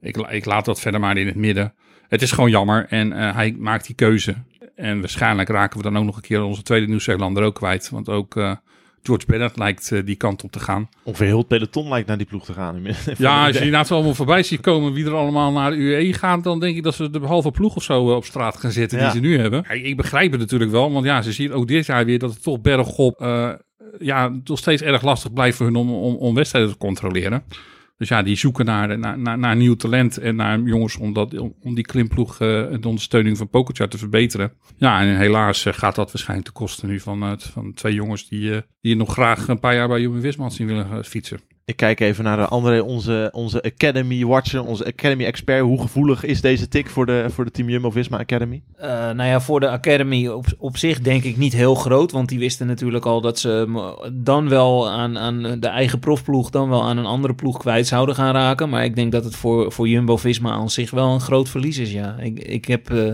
ik, 0.00 0.16
ik 0.16 0.44
laat 0.44 0.64
dat 0.64 0.80
verder 0.80 1.00
maar 1.00 1.16
in 1.16 1.26
het 1.26 1.36
midden. 1.36 1.74
Het 2.08 2.22
is 2.22 2.32
gewoon 2.32 2.50
jammer. 2.50 2.86
En 2.88 3.12
eh, 3.12 3.34
hij 3.34 3.56
maakt 3.58 3.86
die 3.86 3.94
keuze. 3.94 4.34
En 4.74 5.00
waarschijnlijk 5.00 5.48
raken 5.48 5.76
we 5.76 5.82
dan 5.82 5.98
ook 5.98 6.04
nog 6.04 6.16
een 6.16 6.22
keer 6.22 6.42
onze 6.42 6.62
tweede 6.62 6.86
Nieuw-Zeelander 6.86 7.42
ook 7.42 7.54
kwijt. 7.54 7.90
Want 7.90 8.08
ook 8.08 8.36
eh, 8.36 8.52
George 9.06 9.26
Bennett 9.26 9.56
lijkt 9.56 9.92
eh, 9.92 10.00
die 10.04 10.16
kant 10.16 10.44
op 10.44 10.52
te 10.52 10.60
gaan. 10.60 10.88
Ongeveer 11.02 11.26
heel 11.26 11.38
het 11.38 11.48
peloton 11.48 11.88
lijkt 11.88 12.06
naar 12.08 12.16
die 12.16 12.26
ploeg 12.26 12.44
te 12.44 12.52
gaan. 12.52 12.82
Ja, 13.18 13.46
als 13.46 13.52
je 13.52 13.58
inderdaad 13.58 13.86
zo 13.86 13.94
allemaal 13.94 14.14
voorbij 14.14 14.42
ziet 14.42 14.60
komen 14.60 14.92
wie 14.92 15.04
er 15.04 15.14
allemaal 15.14 15.52
naar 15.52 15.70
de 15.70 15.76
UE 15.76 16.12
gaat, 16.12 16.44
dan 16.44 16.60
denk 16.60 16.76
ik 16.76 16.82
dat 16.82 16.94
ze 16.94 17.10
de 17.10 17.18
halve 17.18 17.50
ploeg 17.50 17.76
of 17.76 17.82
zo 17.82 18.10
eh, 18.10 18.16
op 18.16 18.24
straat 18.24 18.56
gaan 18.56 18.70
zetten 18.70 18.98
Ja. 18.98 19.04
die 19.04 19.12
ze 19.14 19.20
nu 19.28 19.38
hebben. 19.38 19.64
Ja, 19.68 19.74
ik 19.74 19.96
begrijp 19.96 20.30
het 20.30 20.40
natuurlijk 20.40 20.70
wel, 20.70 20.92
want 20.92 21.04
ja, 21.04 21.22
ze 21.22 21.32
zien 21.32 21.52
ook 21.52 21.68
dit 21.68 21.86
jaar 21.86 22.04
weer 22.04 22.18
dat 22.18 22.30
het 22.34 22.42
toch 22.42 22.60
bergop 22.60 23.20
eh 23.20 23.50
ja, 23.98 24.40
toch 24.44 24.58
steeds 24.58 24.82
erg 24.82 25.02
lastig 25.02 25.32
blijft 25.32 25.56
voor 25.56 25.66
hun 25.66 25.76
om, 25.76 25.90
om, 25.92 26.14
om 26.14 26.34
wedstrijden 26.34 26.70
te 26.72 26.78
controleren. 26.78 27.44
Dus 27.96 28.08
ja, 28.08 28.22
die 28.22 28.36
zoeken 28.36 28.64
naar, 28.64 28.98
naar, 28.98 29.38
naar, 29.38 29.56
nieuw 29.56 29.74
talent 29.74 30.18
en 30.18 30.36
naar 30.36 30.60
jongens 30.60 30.96
om, 30.96 31.12
dat, 31.12 31.38
om, 31.38 31.74
die 31.74 31.84
klimploeg 31.84 32.40
eh, 32.40 32.72
en 32.72 32.80
de 32.80 32.88
ondersteuning 32.88 33.36
van 33.36 33.48
Pokerchart 33.48 33.90
te 33.90 33.98
verbeteren. 33.98 34.52
Ja, 34.76 35.00
en 35.00 35.16
helaas 35.16 35.66
eh, 35.66 35.72
gaat 35.72 35.94
dat 35.94 36.12
waarschijnlijk 36.12 36.48
ten 36.48 36.56
koste 36.56 36.86
nu 36.86 37.00
van, 37.00 37.22
eh, 37.22 37.32
van 37.38 37.74
twee 37.74 37.94
jongens 37.94 38.28
die, 38.28 38.54
eh, 38.54 38.60
die 38.80 38.96
nog 38.96 39.12
graag 39.12 39.48
een 39.48 39.60
paar 39.60 39.74
jaar 39.74 39.88
bij 39.88 40.00
Jumbo 40.00 40.20
Visma 40.20 40.48
zien 40.48 40.66
willen 40.66 40.90
eh, 40.90 41.02
fietsen. 41.02 41.40
Ik 41.66 41.76
kijk 41.76 42.00
even 42.00 42.24
naar 42.24 42.36
de 42.36 42.46
André, 42.46 42.80
onze, 42.80 43.28
onze 43.32 43.62
Academy 43.62 44.24
Watcher, 44.24 44.64
onze 44.64 44.84
Academy 44.86 45.24
Expert. 45.24 45.60
Hoe 45.60 45.80
gevoelig 45.80 46.24
is 46.24 46.40
deze 46.40 46.68
tik 46.68 46.88
voor 46.88 47.06
de, 47.06 47.26
voor 47.28 47.44
de 47.44 47.50
Team 47.50 47.68
Jumbo-Visma 47.68 48.18
Academy? 48.18 48.62
Eh, 48.76 48.88
nou 48.88 49.24
ja, 49.24 49.40
voor 49.40 49.60
de 49.60 49.68
Academy 49.68 50.26
op, 50.26 50.46
op 50.58 50.76
zich 50.76 51.00
denk 51.00 51.24
ik 51.24 51.36
niet 51.36 51.52
heel 51.52 51.74
groot. 51.74 52.12
Want 52.12 52.28
die 52.28 52.38
wisten 52.38 52.66
natuurlijk 52.66 53.04
al 53.04 53.20
dat 53.20 53.38
ze 53.38 53.48
hem 53.48 53.78
dan 54.24 54.48
wel 54.48 54.90
aan, 54.90 55.18
aan 55.18 55.60
de 55.60 55.68
eigen 55.68 55.98
profploeg, 55.98 56.50
dan 56.50 56.68
wel 56.68 56.82
aan 56.82 56.96
een 56.96 57.06
andere 57.06 57.34
ploeg 57.34 57.58
kwijt 57.58 57.86
zouden 57.86 58.14
gaan 58.14 58.34
raken. 58.34 58.68
Maar 58.68 58.84
ik 58.84 58.96
denk 58.96 59.12
dat 59.12 59.24
het 59.24 59.36
voor, 59.36 59.72
voor 59.72 59.88
Jumbo-Visma 59.88 60.50
aan 60.50 60.70
zich 60.70 60.90
wel 60.90 61.12
een 61.12 61.20
groot 61.20 61.48
verlies 61.48 61.78
is, 61.78 61.92
ja. 61.92 62.16
Ik, 62.18 62.38
ik 62.38 62.64
heb 62.64 62.90
eh, 62.90 63.12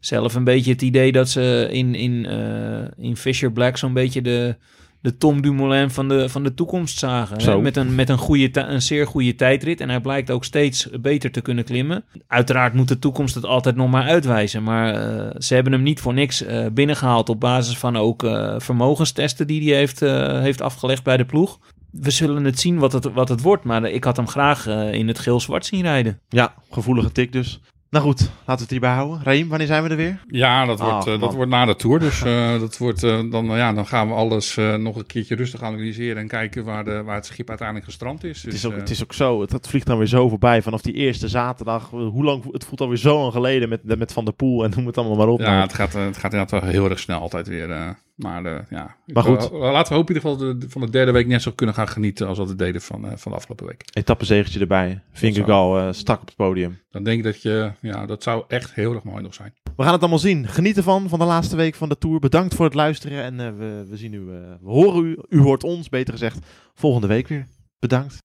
zelf 0.00 0.34
een 0.34 0.44
beetje 0.44 0.72
het 0.72 0.82
idee 0.82 1.12
dat 1.12 1.28
ze 1.28 1.68
in, 1.70 1.94
in, 1.94 2.26
eh, 2.26 3.04
in 3.04 3.16
Fisher 3.16 3.52
Black 3.52 3.76
zo'n 3.76 3.92
beetje 3.92 4.22
de, 4.22 4.56
de 5.00 5.16
Tom 5.16 5.42
Dumoulin 5.42 5.90
van 5.90 6.08
de, 6.08 6.28
van 6.28 6.42
de 6.42 6.54
toekomst 6.54 6.98
zagen. 6.98 7.42
hè. 7.42 7.58
Met, 7.60 7.76
een, 7.76 7.94
met 7.94 8.08
een, 8.08 8.18
goede, 8.18 8.60
een 8.60 8.82
zeer 8.82 9.06
goede 9.06 9.34
tijdrit. 9.34 9.80
En 9.80 9.88
hij 9.88 10.00
blijkt 10.00 10.30
ook 10.30 10.44
steeds 10.44 10.88
beter 11.00 11.30
te 11.30 11.40
kunnen 11.40 11.64
klimmen. 11.64 12.04
Uiteraard 12.26 12.74
moet 12.74 12.88
de 12.88 12.98
toekomst 12.98 13.34
het 13.34 13.44
altijd 13.44 13.76
nog 13.76 13.90
maar 13.90 14.08
uitwijzen. 14.08 14.62
Maar 14.62 14.94
eh, 14.94 15.30
ze 15.38 15.54
hebben 15.54 15.72
hem 15.72 15.82
niet 15.82 16.00
voor 16.00 16.14
niks 16.14 16.42
eh, 16.42 16.66
binnengehaald 16.72 17.28
op 17.28 17.40
basis 17.40 17.78
van 17.78 17.96
ook 17.96 18.22
eh, 18.22 18.54
vermogenstesten 18.58 19.46
die 19.46 19.70
hij 19.70 19.78
heeft, 19.78 20.00
heeft 20.42 20.60
afgelegd 20.60 21.02
bij 21.02 21.16
de 21.16 21.24
ploeg. 21.24 21.58
We 21.90 22.10
zullen 22.10 22.44
het 22.44 22.58
zien 22.58 22.78
wat 22.78 22.92
het, 22.92 23.12
wat 23.12 23.28
het 23.28 23.42
wordt. 23.42 23.64
Maar 23.64 23.84
ik 23.84 24.04
had 24.04 24.16
hem 24.16 24.28
graag 24.28 24.66
in 24.92 25.08
het 25.08 25.18
geel-zwart 25.18 25.66
zien 25.66 25.82
rijden. 25.82 26.20
Ja, 26.28 26.54
gevoelige 26.70 27.12
tik 27.12 27.32
dus. 27.32 27.60
Nou 27.90 28.04
goed, 28.04 28.20
laten 28.20 28.54
we 28.54 28.60
het 28.60 28.70
hierbij 28.70 28.90
houden. 28.92 29.20
Raim, 29.24 29.48
wanneer 29.48 29.66
zijn 29.66 29.82
we 29.82 29.88
er 29.88 29.96
weer? 29.96 30.24
Ja, 30.26 30.64
dat 30.66 30.80
Ah, 30.80 30.90
wordt, 30.90 31.06
eh, 31.06 31.20
dat 31.20 31.34
wordt 31.34 31.50
na 31.50 31.64
de 31.64 31.76
Tour. 31.76 31.98
Dus 31.98 32.22
eh, 32.24 32.60
dat 32.60 32.78
wordt, 32.78 33.02
eh, 33.02 33.20
dan, 33.30 33.44
ja, 33.46 33.72
dan 33.72 33.86
gaan 33.86 34.08
we 34.08 34.14
alles 34.14 34.56
nog 34.78 34.96
een 34.96 35.06
keertje 35.06 35.34
rustig 35.34 35.62
analyseren... 35.62 36.16
en 36.22 36.28
kijken 36.28 36.64
waar, 36.64 36.84
de, 36.84 37.02
waar 37.02 37.14
het 37.14 37.26
schip 37.26 37.48
uiteindelijk 37.48 37.86
gestrand 37.88 38.24
is. 38.24 38.42
Het 38.42 38.50
Dus, 38.50 38.54
is, 38.54 38.66
ook, 38.66 38.72
eh, 38.72 38.78
het 38.78 38.90
is 38.90 39.02
ook 39.02 39.12
zo, 39.12 39.40
het, 39.40 39.52
het 39.52 39.68
vliegt 39.68 39.86
dan 39.86 39.98
weer 39.98 40.06
zo 40.06 40.28
voorbij 40.28 40.62
vanaf 40.62 40.80
die 40.82 40.92
eerste 40.94 41.28
zaterdag. 41.28 41.90
Hoe 41.90 42.24
lang, 42.24 42.52
het 42.52 42.64
voelt 42.64 42.80
alweer 42.80 42.96
zo 42.96 43.18
lang 43.18 43.32
geleden 43.32 43.68
met, 43.68 43.98
met 43.98 44.12
Van 44.12 44.24
der 44.24 44.34
Poel 44.34 44.64
en 44.64 44.72
noem 44.76 44.86
het 44.86 44.98
allemaal 44.98 45.16
maar 45.16 45.28
op. 45.28 45.40
ja, 45.40 45.60
het 45.60 45.74
gaat, 45.74 45.92
het 45.92 46.16
gaat 46.16 46.32
inderdaad 46.32 46.60
wel 46.60 46.70
heel 46.70 46.90
erg 46.90 46.98
snel 46.98 47.20
altijd 47.20 47.48
weer. 47.48 47.96
Maar 48.22 48.44
eh, 48.44 48.58
ja, 48.70 48.96
Maar 49.06 49.22
goed. 49.22 49.50
Laten 49.50 49.92
we 49.92 49.98
hopen 49.98 50.14
in 50.14 50.20
ieder 50.20 50.30
geval 50.30 50.36
de, 50.36 50.68
van 50.68 50.80
de 50.80 50.90
derde 50.90 51.12
week 51.12 51.26
net 51.26 51.42
zo 51.42 51.52
kunnen 51.54 51.74
gaan 51.74 51.88
genieten... 51.88 52.26
als 52.26 52.38
wat 52.38 52.48
we 52.48 52.54
deden 52.54 52.80
van, 52.80 53.04
eh, 53.04 53.16
van 53.16 53.32
de 53.32 53.38
afgelopen 53.38 53.66
week. 53.66 53.84
Etappezegentje 53.92 54.60
erbij. 54.60 55.02
Vingegaal 55.12 55.78
eh 55.78 55.88
stak 55.92 56.20
op 56.20 56.26
het 56.26 56.36
podium. 56.36 56.80
Dan 56.90 57.02
denk 57.02 57.18
ik 57.18 57.24
dat 57.24 57.42
je... 57.42 57.72
Ja, 57.80 58.06
dat 58.06 58.22
zou 58.22 58.44
echt 58.48 58.74
heel 58.74 58.94
erg 58.94 59.02
mooi 59.02 59.22
nog 59.22 59.34
zijn. 59.34 59.54
We 59.76 59.82
gaan 59.82 59.92
het 59.92 60.00
allemaal 60.00 60.18
zien. 60.18 60.48
Geniet 60.48 60.76
ervan, 60.76 61.08
van 61.08 61.18
de 61.18 61.24
laatste 61.24 61.56
week 61.56 61.74
van 61.74 61.88
de 61.88 61.98
Tour. 61.98 62.18
Bedankt 62.18 62.54
voor 62.54 62.64
het 62.64 62.74
luisteren 62.74 63.22
en 63.22 63.58
we, 63.58 63.86
we 63.88 63.96
zien 63.96 64.12
u, 64.12 64.20
we 64.20 64.56
horen 64.64 65.04
u, 65.04 65.18
u 65.28 65.40
hoort 65.40 65.64
ons, 65.64 65.88
beter 65.88 66.12
gezegd, 66.12 66.46
volgende 66.74 67.06
week 67.06 67.28
weer. 67.28 67.46
Bedankt. 67.78 68.18